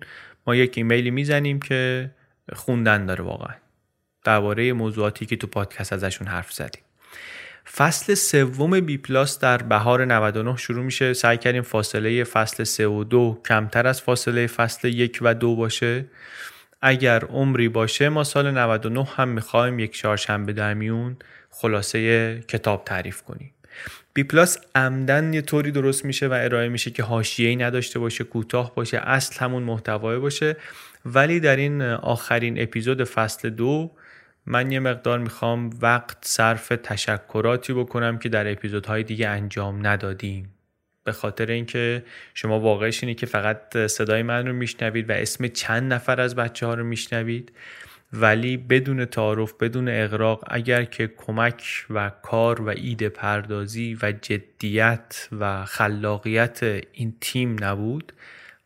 ما 0.47 0.55
یک 0.55 0.73
ایمیلی 0.77 1.11
می‌زنیم 1.11 1.59
که 1.59 2.11
خوندن 2.53 3.05
داره 3.05 3.23
واقعا. 3.23 3.55
درباره 4.23 4.73
موضوعاتی 4.73 5.25
که 5.25 5.35
تو 5.35 5.47
پادکست 5.47 5.93
ازشون 5.93 6.27
حرف 6.27 6.53
زدیم. 6.53 6.81
فصل 7.75 8.13
سوم 8.13 8.79
BPlus 8.79 9.39
در 9.39 9.57
بهار 9.57 10.05
99 10.05 10.57
شروع 10.57 10.83
میشه. 10.83 11.13
سعی 11.13 11.37
کردیم 11.37 11.61
فاصله 11.61 12.23
فصل 12.23 12.63
3 12.63 12.87
و 12.87 13.03
2 13.03 13.41
کمتر 13.47 13.87
از 13.87 14.01
فاصله 14.01 14.47
فصل 14.47 14.87
1 14.87 15.19
و 15.21 15.33
2 15.33 15.55
باشه. 15.55 16.05
اگر 16.81 17.25
عمری 17.25 17.69
باشه 17.69 18.09
ما 18.09 18.23
سال 18.23 18.51
99 18.51 19.03
هم 19.15 19.29
می‌خوایم 19.29 19.79
یک 19.79 19.97
چهارشنبه 19.97 20.53
در 20.53 20.73
میون 20.73 21.17
خلاصه 21.49 22.39
کتاب 22.47 22.83
تعریف 22.85 23.21
کنیم. 23.21 23.53
BPlus 24.13 24.57
عمدا 24.75 25.33
یه 25.33 25.41
طوری 25.41 25.71
درست 25.71 26.05
میشه 26.05 26.27
و 26.27 26.33
ارائه 26.33 26.69
میشه 26.69 26.91
که 26.91 27.03
حاشیه‌ای 27.03 27.55
نداشته 27.55 27.99
باشه 27.99 28.23
کوتاه 28.23 28.75
باشه 28.75 28.97
اصل 28.97 29.39
همون 29.39 29.63
محتوا 29.63 30.19
باشه. 30.19 30.57
ولی 31.05 31.39
در 31.39 31.55
این 31.55 31.81
آخرین 31.81 32.61
اپیزود 32.61 33.03
فصل 33.03 33.49
دو 33.49 33.91
من 34.45 34.71
یه 34.71 34.79
مقدار 34.79 35.19
می‌خوام 35.19 35.69
وقت 35.81 36.17
صرف 36.21 36.67
تشکراتی 36.67 37.73
بکنم 37.73 38.17
که 38.17 38.29
در 38.29 38.51
اپیزودهای 38.51 39.03
دیگه 39.03 39.27
انجام 39.27 39.87
ندادیم. 39.87 40.53
به 41.09 41.13
خاطر 41.13 41.45
اینکه 41.45 42.03
شما 42.33 42.59
واقعش 42.59 43.03
اینه 43.03 43.13
که 43.13 43.25
فقط 43.25 43.77
صدای 43.77 44.23
من 44.23 44.47
رو 44.47 44.53
میشنوید 44.53 45.09
و 45.09 45.13
اسم 45.13 45.47
چند 45.47 45.93
نفر 45.93 46.21
از 46.21 46.35
بچه 46.35 46.65
ها 46.65 46.73
رو 46.73 46.83
میشنوید. 46.83 47.51
ولی 48.13 48.57
بدون 48.57 49.05
تعارف 49.05 49.53
بدون 49.53 49.89
اغراق 49.89 50.43
اگر 50.47 50.83
که 50.83 51.07
کمک 51.17 51.85
و 51.89 52.11
کار 52.21 52.61
و 52.61 52.69
ایده 52.69 53.09
پردازی 53.09 53.97
و 54.01 54.11
جدیت 54.11 55.27
و 55.39 55.65
خلاقیت 55.65 56.59
این 56.93 57.13
تیم 57.21 57.63
نبود 57.63 58.13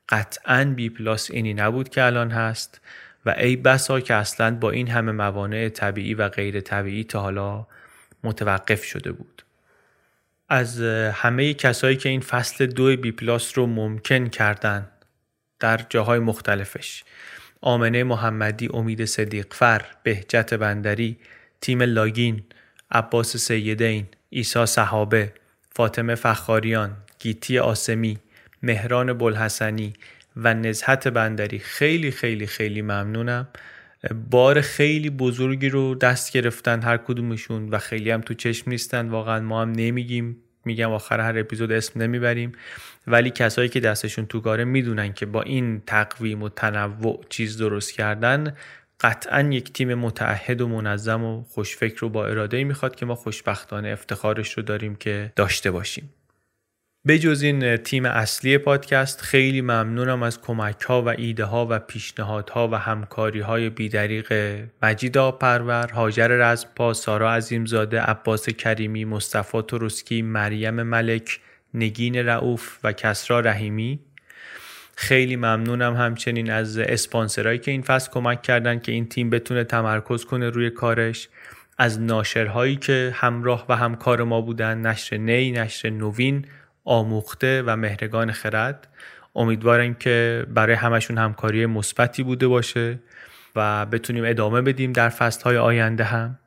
قطعا 0.10 0.74
BPlus 0.76 1.32
اینی 1.32 1.54
نبود 1.54 1.90
که 1.90 2.04
الان 2.04 2.32
هست. 2.32 2.82
و 3.26 3.36
ای 3.38 3.56
بسا 3.56 4.00
که 4.00 4.14
اصلا 4.14 4.56
با 4.56 4.72
این 4.72 4.88
همه 4.88 5.12
موانع 5.12 5.70
طبیعی 5.70 6.14
و 6.14 6.30
غیر 6.30 6.62
طبیعی 6.62 7.04
تا 7.04 7.22
حالا 7.22 7.68
متوقف 8.24 8.84
شده 8.84 9.12
بود. 9.12 9.43
از 10.54 10.82
همه 11.14 11.54
کسایی 11.54 11.98
که 11.98 12.10
این 12.10 12.22
فصل 12.22 12.66
دو 12.66 12.98
BPlus 12.98 13.58
رو 13.58 13.68
ممکن 13.68 14.28
کردن 14.28 14.88
در 15.60 15.80
جاهای 15.90 16.20
مختلفش. 16.20 17.04
آمنه 17.62 18.04
محمدی 18.04 18.70
امید 18.74 19.06
صدیق‌فر 19.06 19.86
بهجت 20.04 20.54
بندری 20.54 21.18
تیم 21.62 21.82
لاگین 21.82 22.44
عباس 22.92 23.38
سیدین 23.38 24.08
ایسا 24.30 24.66
صحابه 24.66 25.34
فاطمه 25.76 26.16
فخاریان 26.16 26.98
گیتی 27.20 27.60
آسمی 27.60 28.18
مهران 28.64 29.14
بلحسنی 29.14 29.94
و 30.36 30.54
نزهت 30.54 31.08
بندری. 31.08 31.60
خیلی 31.60 32.12
خیلی 32.12 32.48
خیلی 32.48 32.82
ممنونم. 32.82 33.48
بار 34.32 34.62
خیلی 34.62 35.10
بزرگی 35.10 35.70
رو 35.70 35.96
دست 35.96 36.34
گرفتن 36.34 36.82
هر 36.82 36.98
کدومشون 36.98 37.70
و 37.70 37.78
خیلی 37.78 38.12
هم 38.12 38.22
تو 38.22 38.34
چشم 38.34 38.70
نیستن. 38.70 39.10
واقعا 39.10 39.40
ما 39.40 39.62
هم 39.62 39.72
نمیگیم. 39.72 40.43
میگم 40.66 40.92
آخر 40.92 41.20
هر 41.20 41.40
اپیزود 41.40 41.72
اسم 41.72 42.02
نمی‌بریم. 42.02 42.52
ولی 43.08 43.30
کسایی 43.30 43.70
که 43.70 43.80
دستشون 43.80 44.26
تو 44.26 44.40
کاره 44.40 44.64
می‌دونن 44.64 45.14
که 45.14 45.26
با 45.26 45.42
این 45.42 45.82
تقویم 45.88 46.44
و 46.44 46.50
تنوع 46.50 47.26
چیز 47.30 47.58
درست 47.58 47.94
کردن 47.94 48.58
قطعا 49.02 49.42
یک 49.42 49.74
تیم 49.74 49.94
متعهد 49.94 50.62
و 50.62 50.68
منظم 50.68 51.24
و 51.24 51.44
خوشفکر 51.44 52.06
و 52.06 52.10
با 52.10 52.26
اراده 52.26 52.64
می‌خواد 52.64 52.96
که 52.96 53.06
ما 53.06 53.16
خوشبختانه 53.16 53.90
افتخارش 53.90 54.54
رو 54.58 54.64
داریم 54.64 54.96
که 54.96 55.34
داشته 55.36 55.72
باشیم. 55.72 56.10
بجز 57.08 57.42
این 57.42 57.78
تیم 57.78 58.06
اصلی 58.06 58.58
پادکست 58.58 59.22
خیلی 59.22 59.62
ممنونم 59.62 60.24
از 60.24 60.42
کمک 60.42 60.82
ها 60.82 61.02
و 61.02 61.10
ایده 61.10 61.46
ها 61.46 61.68
و 61.70 61.80
پیشنهادها 61.80 62.68
و 62.68 62.76
همکاری 62.76 63.40
های 63.40 63.70
بیدریق 63.70 64.34
مجید 64.84 65.18
پرور، 65.32 65.88
هاجر 65.92 66.28
رزمپا، 66.28 66.94
سارا 66.94 67.34
عظیمزاده، 67.34 68.02
عباس 68.02 68.50
کریمی، 68.50 69.06
مصطفی 69.06 69.62
تروسکی، 69.62 70.22
مریم 70.22 70.84
ملک، 70.84 71.40
نگین 71.74 72.16
رعوف 72.16 72.80
و 72.84 72.92
کسرا 72.92 73.40
رحیمی. 73.40 74.00
خیلی 74.96 75.36
ممنونم 75.36 75.96
همچنین 75.96 76.52
از 76.52 76.78
اسپانسرهایی 76.78 77.60
که 77.60 77.72
این 77.72 77.82
فصل 77.82 78.12
کمک 78.12 78.42
کردن 78.42 78.80
که 78.80 78.92
این 78.92 79.10
تیم 79.10 79.30
بتونه 79.30 79.64
تمرکز 79.64 80.26
کنه 80.26 80.50
روی 80.50 80.70
کارش. 80.70 81.30
از 81.78 82.02
ناشرهایی 82.02 82.76
که 82.76 83.12
همراه 83.16 83.66
و 83.70 83.76
همکار 83.76 84.24
ما 84.24 84.42
بودن 84.42 84.78
نشر 84.78 85.18
نی، 85.18 85.52
نشر 85.52 85.90
نوین، 85.90 86.46
آموخته 86.86 87.64
و 87.66 87.76
مهرگان 87.76 88.32
خرد. 88.32 88.88
امیدوارم 89.36 89.94
که 89.94 90.46
برای 90.50 90.76
همشون 90.76 91.18
همکاری 91.18 91.66
مثبتی 91.66 92.24
بوده 92.24 92.48
باشه 92.48 93.00
و 93.56 93.86
بتونیم 93.86 94.24
ادامه 94.26 94.62
بدیم 94.62 94.94
در 94.94 95.10
فصلهای 95.10 95.58
آینده 95.58 96.04
هم. 96.04 96.40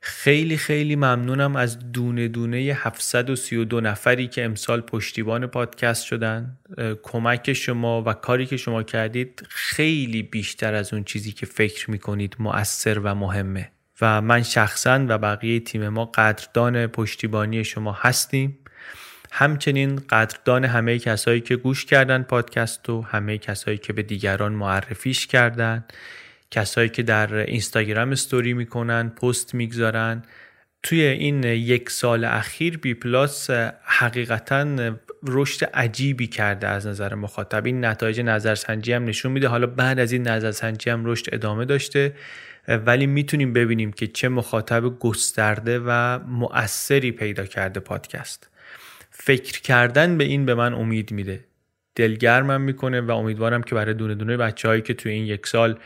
خیلی 0.00 0.56
خیلی 0.56 0.96
ممنونم 0.96 1.56
از 1.56 1.92
دونه 1.92 2.28
دونه 2.28 2.56
732 2.56 3.80
نفری 3.80 4.28
که 4.28 4.44
امسال 4.44 4.80
پشتیبان 4.80 5.46
پادکست 5.46 6.04
شدن. 6.04 6.58
کمک 7.02 7.52
شما 7.52 8.02
و 8.06 8.12
کاری 8.12 8.46
که 8.46 8.56
شما 8.56 8.82
کردید 8.82 9.46
خیلی 9.48 10.22
بیشتر 10.22 10.74
از 10.74 10.92
اون 10.94 11.04
چیزی 11.04 11.32
که 11.32 11.46
فکر 11.46 11.90
می‌کنید 11.90 12.36
مؤثر 12.38 12.98
و 12.98 13.14
مهمه. 13.14 13.70
و 14.00 14.20
من 14.20 14.42
شخصا 14.42 15.06
و 15.08 15.18
بقیه 15.18 15.60
تیم 15.60 15.88
ما 15.88 16.04
قدردان 16.04 16.86
پشتیبانی 16.86 17.64
شما 17.64 17.92
هستیم. 17.92 18.58
همچنین 19.32 19.96
قدردان 19.96 20.64
همه 20.64 20.98
کسایی 20.98 21.40
که 21.40 21.56
گوش 21.56 21.84
کردن 21.84 22.22
پادکست 22.22 22.90
و 22.90 23.02
همه 23.02 23.38
کسایی 23.38 23.78
که 23.78 23.92
به 23.92 24.02
دیگران 24.02 24.52
معرفیش 24.52 25.26
کردن 25.26 25.84
کسایی 26.50 26.88
که 26.88 27.02
در 27.02 27.34
اینستاگرام 27.34 28.10
استوری 28.10 28.52
می‌کنن 28.52 29.08
پست 29.08 29.54
می‌گذارن. 29.54 30.22
توی 30.82 31.02
این 31.02 31.44
یک 31.44 31.90
سال 31.90 32.24
اخیر 32.24 32.78
بی 32.78 32.94
پلاس 32.94 33.50
حقیقتا 33.82 34.94
رشد 35.26 35.64
عجیبی 35.64 36.26
کرده 36.26 36.68
از 36.68 36.86
نظر 36.86 37.14
مخاطب. 37.14 37.66
این 37.66 37.84
نتایج 37.84 38.20
نظرسنجی 38.20 38.92
هم 38.92 39.04
نشون 39.04 39.32
میده. 39.32 39.48
حالا 39.48 39.66
بعد 39.66 39.98
از 39.98 40.12
این 40.12 40.28
نظرسنجی 40.28 40.90
هم 40.90 41.06
رشد 41.06 41.26
ادامه 41.32 41.64
داشته. 41.64 42.14
ولی 42.68 43.06
می‌تونیم 43.06 43.52
ببینیم 43.52 43.92
که 43.92 44.06
چه 44.06 44.28
مخاطب 44.28 44.98
گسترده 44.98 45.78
و 45.86 46.18
مؤثری 46.18 47.12
پیدا 47.12 47.46
کرده 47.46 47.80
پادکست. 47.80 48.49
فکر 49.22 49.60
کردن 49.60 50.18
به 50.18 50.24
این 50.24 50.46
به 50.46 50.54
من 50.54 50.74
امید 50.74 51.12
میده. 51.12 51.44
دلگرمم 51.94 52.60
می‌کنه 52.60 53.00
و 53.00 53.10
امیدوارم 53.10 53.62
که 53.62 53.74
برای 53.74 53.94
دونه 53.94 54.14
دونه 54.14 54.36
بچه‌هایی 54.36 54.82
که 54.82 54.94
توی 54.94 55.12
این 55.12 55.26
یک 55.26 55.46
سال 55.46 55.78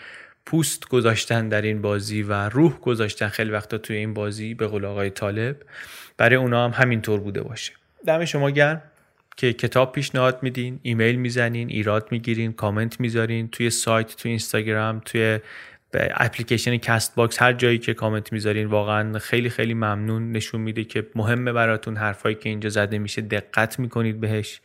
پوست 0.47 0.89
گذاشتن 0.89 1.49
در 1.49 1.62
این 1.62 1.82
بازی 1.82 2.22
و 2.22 2.49
روح 2.49 2.78
گذاشتن 2.78 3.28
خیلی 3.28 3.51
وقتا 3.51 3.78
توی 3.78 3.97
این 3.97 4.14
بازی 4.14 4.55
به 4.55 4.66
قول 4.66 4.85
آقای 4.85 5.11
طالب 5.11 5.57
برای 6.16 6.37
اونا 6.37 6.64
هم 6.64 6.82
همینطور 6.85 7.20
بوده 7.20 7.43
باشه. 7.43 7.72
دم 8.07 8.24
شما 8.24 8.51
گرم 8.51 8.82
که 9.37 9.53
کتاب 9.53 9.93
پیشنهاد 9.93 10.39
میدین 10.43 10.80
ایمیل 10.82 11.16
می‌زنین 11.16 11.68
ایراد 11.68 12.09
می‌گیرین 12.11 12.53
کامنت 12.53 13.01
می‌ذارین 13.01 13.49
توی 13.49 13.70
سایت 13.70 14.16
توی 14.16 14.28
اینستاگرام 14.28 15.03
توی 15.05 15.39
به 15.95 16.12
اپلیکیشن 16.14 16.76
CastBox 16.77 17.43
هر 17.42 17.53
جایی 17.53 17.78
که 17.78 17.95
کامنت 17.95 18.32
می‌ذارین 18.32 18.66
واقعا 18.66 19.18
خیلی 19.18 19.51
خیلی 19.51 19.74
ممنون. 19.74 20.32
نشون 20.32 20.61
میده 20.61 20.84
که 20.84 21.07
مهمه 21.14 21.53
براتون 21.53 21.97
حرفایی 21.97 22.34
که 22.34 22.49
اینجا 22.49 22.68
زده 22.68 22.99
میشه. 22.99 23.22
دقت 23.22 23.78
می‌کنید 23.78 24.20
بهش. 24.20 24.61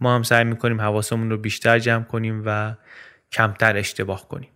ما 0.00 0.14
هم 0.14 0.22
سعی 0.22 0.44
می‌کنیم 0.44 0.80
حواسمون 0.80 1.30
رو 1.30 1.36
بیشتر 1.36 1.78
جمع 1.78 2.04
کنیم 2.04 2.42
و 2.46 2.74
کمتر 3.32 3.76
اشتباه 3.76 4.28
کنیم. 4.28 4.48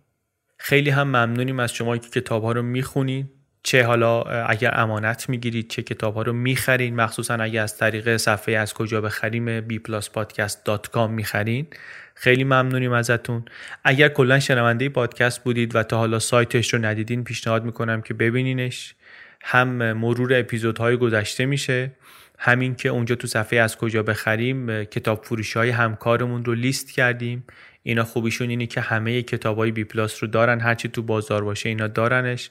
خیلی 0.57 0.89
هم 0.89 1.07
ممنونیم 1.07 1.59
از 1.59 1.73
شما 1.73 1.97
که 1.97 2.09
کتاب 2.09 2.43
ها 2.43 2.51
رو 2.51 2.61
می‌خونید 2.61 3.31
چه 3.63 3.83
حالا 3.83 4.21
اگر 4.21 4.71
امانت 4.73 5.29
می‌گیرید 5.29 5.69
چه 5.69 5.81
کتاب 5.81 6.15
ها 6.15 6.21
رو 6.21 6.33
می‌خرین. 6.33 6.95
مخصوصا 6.95 7.33
اگر 7.35 7.63
از 7.63 7.77
طریق 7.77 8.17
صفحه 8.17 8.55
از 8.55 8.73
کجا 8.73 9.01
بخریم 9.01 9.67
bpluspodcast.com 9.67 11.09
می‌خرین. 11.09 11.67
خیلی 12.15 12.43
ممنونیم 12.43 12.91
ازتون. 12.91 13.45
اگر 13.83 14.09
کلا 14.09 14.39
شنونده 14.39 14.89
پادکست 14.89 15.43
بودید 15.43 15.75
و 15.75 15.83
تا 15.83 15.97
حالا 15.97 16.19
سایتش 16.19 16.73
رو 16.73 16.85
ندیدین 16.85 17.23
پیشنهاد 17.23 17.63
می‌کنم 17.65 18.01
که 18.01 18.13
ببینینش. 18.13 18.95
هم 19.41 19.93
مرور 19.93 20.33
اپیزودهای 20.33 20.97
گذشته 20.97 21.45
میشه. 21.45 21.91
همین 22.39 22.75
که 22.75 22.89
اونجا 22.89 23.15
تو 23.15 23.27
صفحه 23.27 23.59
از 23.59 23.77
کجا 23.77 24.03
بخریم 24.03 24.83
کتاب 24.83 25.25
فروشی 25.25 25.59
های 25.59 25.69
همکارمون 25.69 26.45
رو 26.45 26.53
لیست 26.53 26.91
کردیم. 26.91 27.43
اینا 27.83 28.03
خوبیشون 28.03 28.49
اینه 28.49 28.65
که 28.65 28.81
همه 28.81 29.21
کتاب 29.21 29.57
های 29.57 29.71
BPlus 29.71 30.23
رو 30.23 30.29
دارن. 30.29 30.59
هرچی 30.59 30.87
تو 30.87 31.01
بازار 31.01 31.43
باشه 31.43 31.69
اینا 31.69 31.87
دارنش. 31.87 32.49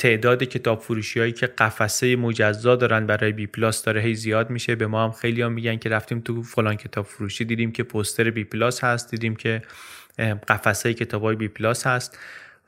تعداد 0.00 0.44
کتاب 0.44 0.80
فروشی 0.80 1.20
هایی 1.20 1.32
که 1.32 1.46
قفسه 1.46 2.16
مجزا 2.16 2.76
دارن 2.76 3.06
برای 3.06 3.32
BPlus 3.32 3.82
داره 3.82 4.00
هی 4.00 4.14
زیاد 4.14 4.50
میشه. 4.50 4.74
به 4.74 4.86
ما 4.86 5.04
هم 5.04 5.10
خیلی 5.10 5.42
هم 5.42 5.52
میگن 5.52 5.76
که 5.76 5.88
رفتیم 5.88 6.20
تو 6.20 6.42
فلان 6.42 6.76
کتاب 6.76 7.06
فروشی 7.06 7.44
دیدیم 7.44 7.72
که 7.72 7.82
پوستر 7.82 8.30
BPlus 8.30 8.84
هست 8.84 9.10
دیدیم 9.10 9.36
که 9.36 9.62
قفسه 10.48 10.94
کتاب 10.94 11.22
های 11.22 11.36
BPlus 11.36 11.86
هست. 11.86 12.18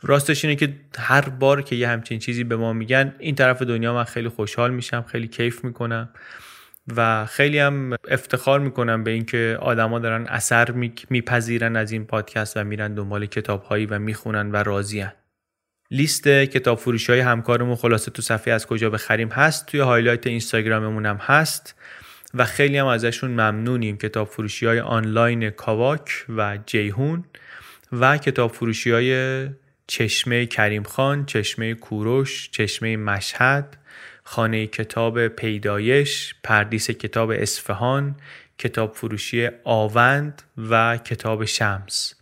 راستش 0.03 0.45
اینه 0.45 0.57
که 0.57 0.75
هر 0.99 1.29
بار 1.29 1.63
که 1.63 1.77
یه 1.77 1.89
همچین 1.89 2.19
چیزی 2.19 2.45
به 2.45 2.57
ما 2.57 2.73
میگن 2.73 3.15
این 3.19 3.35
طرف 3.35 3.63
دنیا 3.63 3.95
من 3.95 4.05
خیلی 4.05 4.29
خوشحال 4.29 4.71
میشم 4.71 5.03
خیلی 5.03 5.29
کیف 5.29 5.65
می‌کنم 5.65 6.09
و 6.97 7.27
خیلی 7.27 7.59
هم 7.59 7.97
افتخار 8.09 8.61
می‌کنم 8.61 9.05
به 9.05 9.11
اینکه 9.11 9.59
آدما 9.61 9.99
دارن 9.99 10.27
اثر 10.27 10.71
میپذیرن 11.11 11.77
از 11.77 11.93
این 11.93 12.05
پادکست 12.05 12.57
و 12.57 12.65
میرن 12.65 12.95
دنبال 12.95 13.27
کتابهایی 13.27 13.87
و 13.87 13.99
می‌خونن 13.99 14.51
و 14.51 14.57
راضیان 14.57 15.13
لیست 15.93 16.29
کتاب 16.29 16.79
فروشی 16.79 17.13
های 17.13 17.21
همکارمون 17.21 17.77
خلاصه 17.77 18.11
تو 18.11 18.23
صفحه 18.23 18.55
از 18.55 18.67
کجا 18.67 18.91
بخریم 18.91 19.29
هست. 19.29 19.67
توی 19.67 19.81
highlight 19.81 20.27
اینستاگراممون 20.27 21.07
هم 21.07 21.17
هست. 21.17 21.75
و 22.35 22.45
خیلی 22.45 22.79
هم 22.79 22.87
ازشون 22.87 23.31
ممنونیم. 23.31 23.97
کتاب 23.97 24.29
فروشی 24.29 24.67
های 24.67 24.81
آنلاین 24.81 25.51
کاواک 25.51 26.25
و 26.37 26.59
جیحون 26.67 27.25
و 27.93 28.19
کتاب 28.19 28.53
فروشی 28.53 28.91
های 28.91 29.49
چشمه 29.87 30.47
کریم 30.47 30.83
خان، 30.83 31.27
چشمه 31.27 31.75
کوروش، 31.75 32.51
چشمه 32.51 32.97
مشهد، 32.97 33.77
خانه 34.25 34.67
کتاب 34.67 35.29
پیدایش، 35.29 36.35
پردیس 36.43 36.91
کتاب 36.91 37.31
اصفهان، 37.31 38.17
کتاب 38.59 38.95
فروشی 38.95 39.49
آوند 39.65 40.43
و 40.71 40.97
کتاب 40.97 41.45
شمس. 41.45 42.22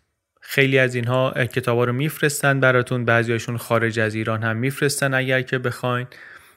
خیلی 0.53 0.79
از 0.79 0.95
اینها 0.95 1.31
کتابا 1.31 1.85
رو 1.85 1.93
میفرستن 1.93 2.61
براتون 2.61 3.05
بعضیاشون 3.05 3.57
خارج 3.57 4.01
از 4.01 4.15
ایران 4.15 4.43
هم 4.43 4.57
میفرستن 4.57 5.15
اگر 5.15 5.43
که 5.43 5.59
بخواین. 5.59 6.07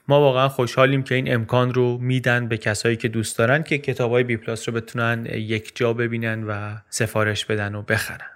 ما 0.08 0.20
واقعا 0.20 0.48
خوشحالیم 0.48 1.02
که 1.02 1.14
این 1.14 1.34
امکان 1.34 1.74
رو 1.74 1.98
میدن 1.98 2.48
به 2.48 2.56
کسایی 2.56 2.96
که 2.96 3.08
دوست 3.08 3.38
دارن 3.38 3.62
که 3.62 3.78
کتاب 3.78 4.10
های 4.10 4.24
بی 4.24 4.36
پلاس 4.36 4.68
رو 4.68 4.74
بتونن 4.74 5.26
یک 5.26 5.76
جا 5.76 5.92
ببینن 5.92 6.44
و 6.44 6.76
سفارش 6.90 7.44
بدن 7.44 7.74
و 7.74 7.82
بخرن. 7.82 8.30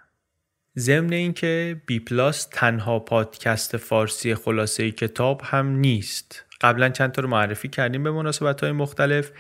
ضمن 0.79 1.13
اینکه 1.13 1.81
بی 1.87 2.01
پلاس 2.01 2.49
تنها 2.53 2.99
پادکست 2.99 3.77
فارسی 3.77 4.35
خلاصه 4.35 4.91
کتاب 4.91 5.43
هم 5.45 5.67
نیست. 5.67 6.45
قبلا 6.61 6.89
چند 6.89 7.13
تا 7.13 7.23
رو 7.23 7.29
معرفی 7.29 7.69
کردیم 7.69 8.03
به 8.03 8.11
مناسبت 8.11 8.61
های 8.61 8.73
مختلف. 8.73 9.31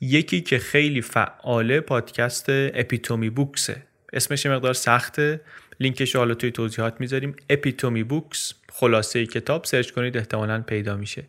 یکی 0.00 0.40
که 0.40 0.58
خیلی 0.58 1.02
فعاله 1.02 1.80
پادکست 1.80 2.46
اپیتومی 2.48 3.30
بوکسه. 3.30 3.89
اسمش 4.12 4.46
مقدار 4.46 4.74
سخته. 4.74 5.40
لینکش 5.80 6.16
حالا 6.16 6.34
توی 6.34 6.50
توضیحات 6.50 7.00
می‌ذاریم. 7.00 7.36
اپیتومی 7.50 8.02
بوکس 8.02 8.54
خلاصه 8.72 9.26
کتاب. 9.26 9.64
سرچ 9.64 9.90
کنید 9.90 10.16
احتمالا 10.16 10.60
پیدا 10.60 10.96
میشه. 10.96 11.24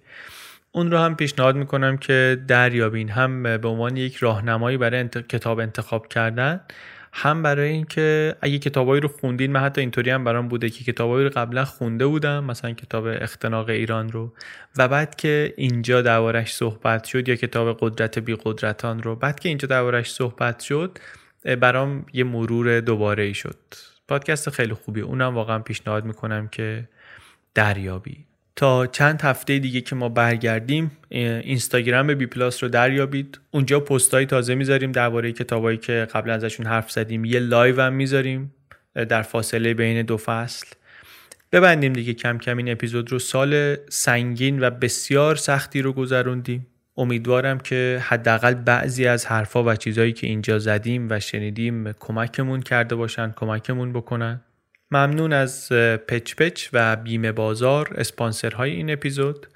اون 0.71 0.91
رو 0.91 0.97
هم 0.97 1.15
پیشنهاد 1.15 1.55
می‌کنم 1.55 1.97
که 1.97 2.41
دریابین. 2.47 3.09
هم 3.09 3.43
به 3.43 3.67
عنوان 3.67 3.97
یک 3.97 4.15
راهنمایی 4.15 4.77
برای 4.77 5.07
کتاب 5.07 5.59
انتخاب 5.59 6.07
کردن 6.07 6.61
هم 7.13 7.43
برای 7.43 7.69
اینکه 7.69 8.36
اگه 8.41 8.59
کتابایی 8.59 9.01
رو 9.01 9.07
خوندین 9.07 9.51
من 9.51 9.59
حتی 9.59 9.82
اینطوری 9.82 10.09
هم 10.09 10.23
برام 10.23 10.47
بوده 10.47 10.69
که 10.69 10.84
کتابایی 10.84 11.25
رو 11.25 11.32
قبلا 11.36 11.65
خونده 11.65 12.05
بودم 12.05 12.43
مثلا 12.43 12.71
کتاب 12.71 13.05
اختناق 13.07 13.69
ایران 13.69 14.11
رو 14.11 14.34
و 14.77 14.88
بعد 14.88 15.15
که 15.15 15.53
اینجا 15.57 16.01
دربارش 16.01 16.53
صحبت 16.53 17.03
شد 17.03 17.29
یا 17.29 17.36
کتاب 17.36 17.77
قدرت 17.79 18.19
بی 18.19 18.38
قدرتان 18.43 19.03
رو 19.03 19.15
بعد 19.15 19.39
که 19.39 19.49
اینجا 19.49 19.67
دربارش 19.67 20.11
صحبت 20.11 20.59
شد 20.59 20.97
برام 21.45 22.05
یه 22.13 22.23
مرور 22.23 22.79
دوباره 22.79 23.23
ای 23.23 23.33
شد. 23.33 23.57
پادکست 24.07 24.49
خیلی 24.49 24.73
خوبی. 24.73 25.01
اونم 25.01 25.35
واقعا 25.35 25.59
پیشنهاد 25.59 26.05
می‌کنم 26.05 26.47
که 26.47 26.89
دریابی. 27.55 28.25
تا 28.55 28.87
چند 28.87 29.21
هفته 29.21 29.59
دیگه 29.59 29.81
که 29.81 29.95
ما 29.95 30.09
برگردیم 30.09 30.91
اینستاگرام 31.09 32.13
بی 32.13 32.25
پلاس 32.25 32.63
رو 32.63 32.69
دریابید. 32.69 33.39
اونجا 33.51 33.79
پستای 33.79 34.25
تازه 34.25 34.55
می‌ذاریم 34.55 34.91
درباره 34.91 35.31
کتابایی 35.31 35.77
که 35.77 36.07
قبلا 36.13 36.33
ازشون 36.33 36.65
حرف 36.65 36.91
زدیم. 36.91 37.25
یه 37.25 37.39
live 37.39 37.82
هم 37.81 37.93
می‌ذاریم 37.93 38.53
در 38.93 39.21
فاصله 39.21 39.73
بین 39.73 40.01
دو 40.01 40.17
فصل. 40.17 40.67
ببندیم 41.51 41.93
دیگه. 41.93 42.13
کم 42.13 42.37
کم 42.37 42.57
این 42.57 42.71
اپیزود 42.71 43.11
رو 43.11 43.19
سال 43.19 43.75
سنگین 43.89 44.63
و 44.63 44.69
بسیار 44.69 45.35
سختی 45.35 45.81
رو 45.81 45.93
گذروندیم. 45.93 46.67
امیدوارم 46.97 47.59
که 47.59 48.01
حداقل 48.03 48.53
بعضی 48.53 49.07
از 49.07 49.25
حرفا 49.25 49.63
و 49.63 49.75
چیزهایی 49.75 50.13
که 50.13 50.27
اینجا 50.27 50.59
زدیم 50.59 51.07
و 51.09 51.19
شنیدیم 51.19 51.91
کمکمون 51.91 52.61
کرده 52.61 52.95
باشن 52.95 53.31
کمکمون 53.31 53.93
بکنن. 53.93 54.41
ممنون 54.91 55.33
از 55.33 55.69
پچ 56.07 56.35
پچ 56.35 56.69
و 56.73 56.95
بیمه 56.95 57.31
بازار 57.31 57.93
اسپانسرهای 57.97 58.71
این 58.71 58.91
اپیزود. 58.91 59.47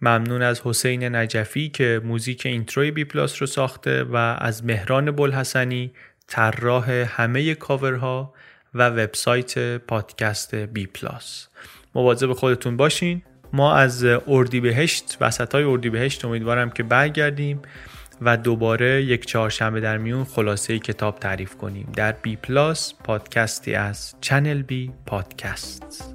ممنون 0.00 0.42
از 0.42 0.60
حسین 0.64 1.16
نجفی 1.16 1.68
که 1.68 2.00
موزیک 2.04 2.46
intro 2.46 2.83
ی 2.83 2.90
بی 2.90 3.04
پلاس 3.04 3.40
رو 3.40 3.46
ساخته 3.46 4.04
و 4.04 4.16
از 4.16 4.64
مهران 4.64 5.10
بلحسنی 5.10 5.92
طراح 6.26 6.90
همه 6.90 7.54
کاورها 7.54 8.34
و 8.74 8.88
وبسایت 8.88 9.78
پادکست 9.78 10.54
بی 10.54 10.86
پلاس. 10.86 11.48
مواظب 11.94 12.32
خودتون 12.32 12.76
باشین. 12.76 13.22
ما 13.54 13.74
از 13.74 14.04
اردیبهشت 14.26 15.16
وسط 15.20 15.54
های 15.54 15.64
اردیبهشت 15.64 16.24
امیدوارم 16.24 16.70
که 16.70 16.82
برگردیم 16.82 17.62
و 18.20 18.36
دوباره 18.36 19.02
یک 19.02 19.26
چهارشنبه 19.26 19.80
در 19.80 19.98
میون 19.98 20.24
خلاصه 20.24 20.78
کتاب 20.78 21.18
تعریف 21.18 21.54
کنیم. 21.56 21.92
در 21.96 22.12
بی 22.12 22.36
پلاس 22.36 22.94
پادکستی 23.04 23.74
از 23.74 24.14
چنل 24.20 24.62
بی 24.62 24.90
پادکست 25.06 26.14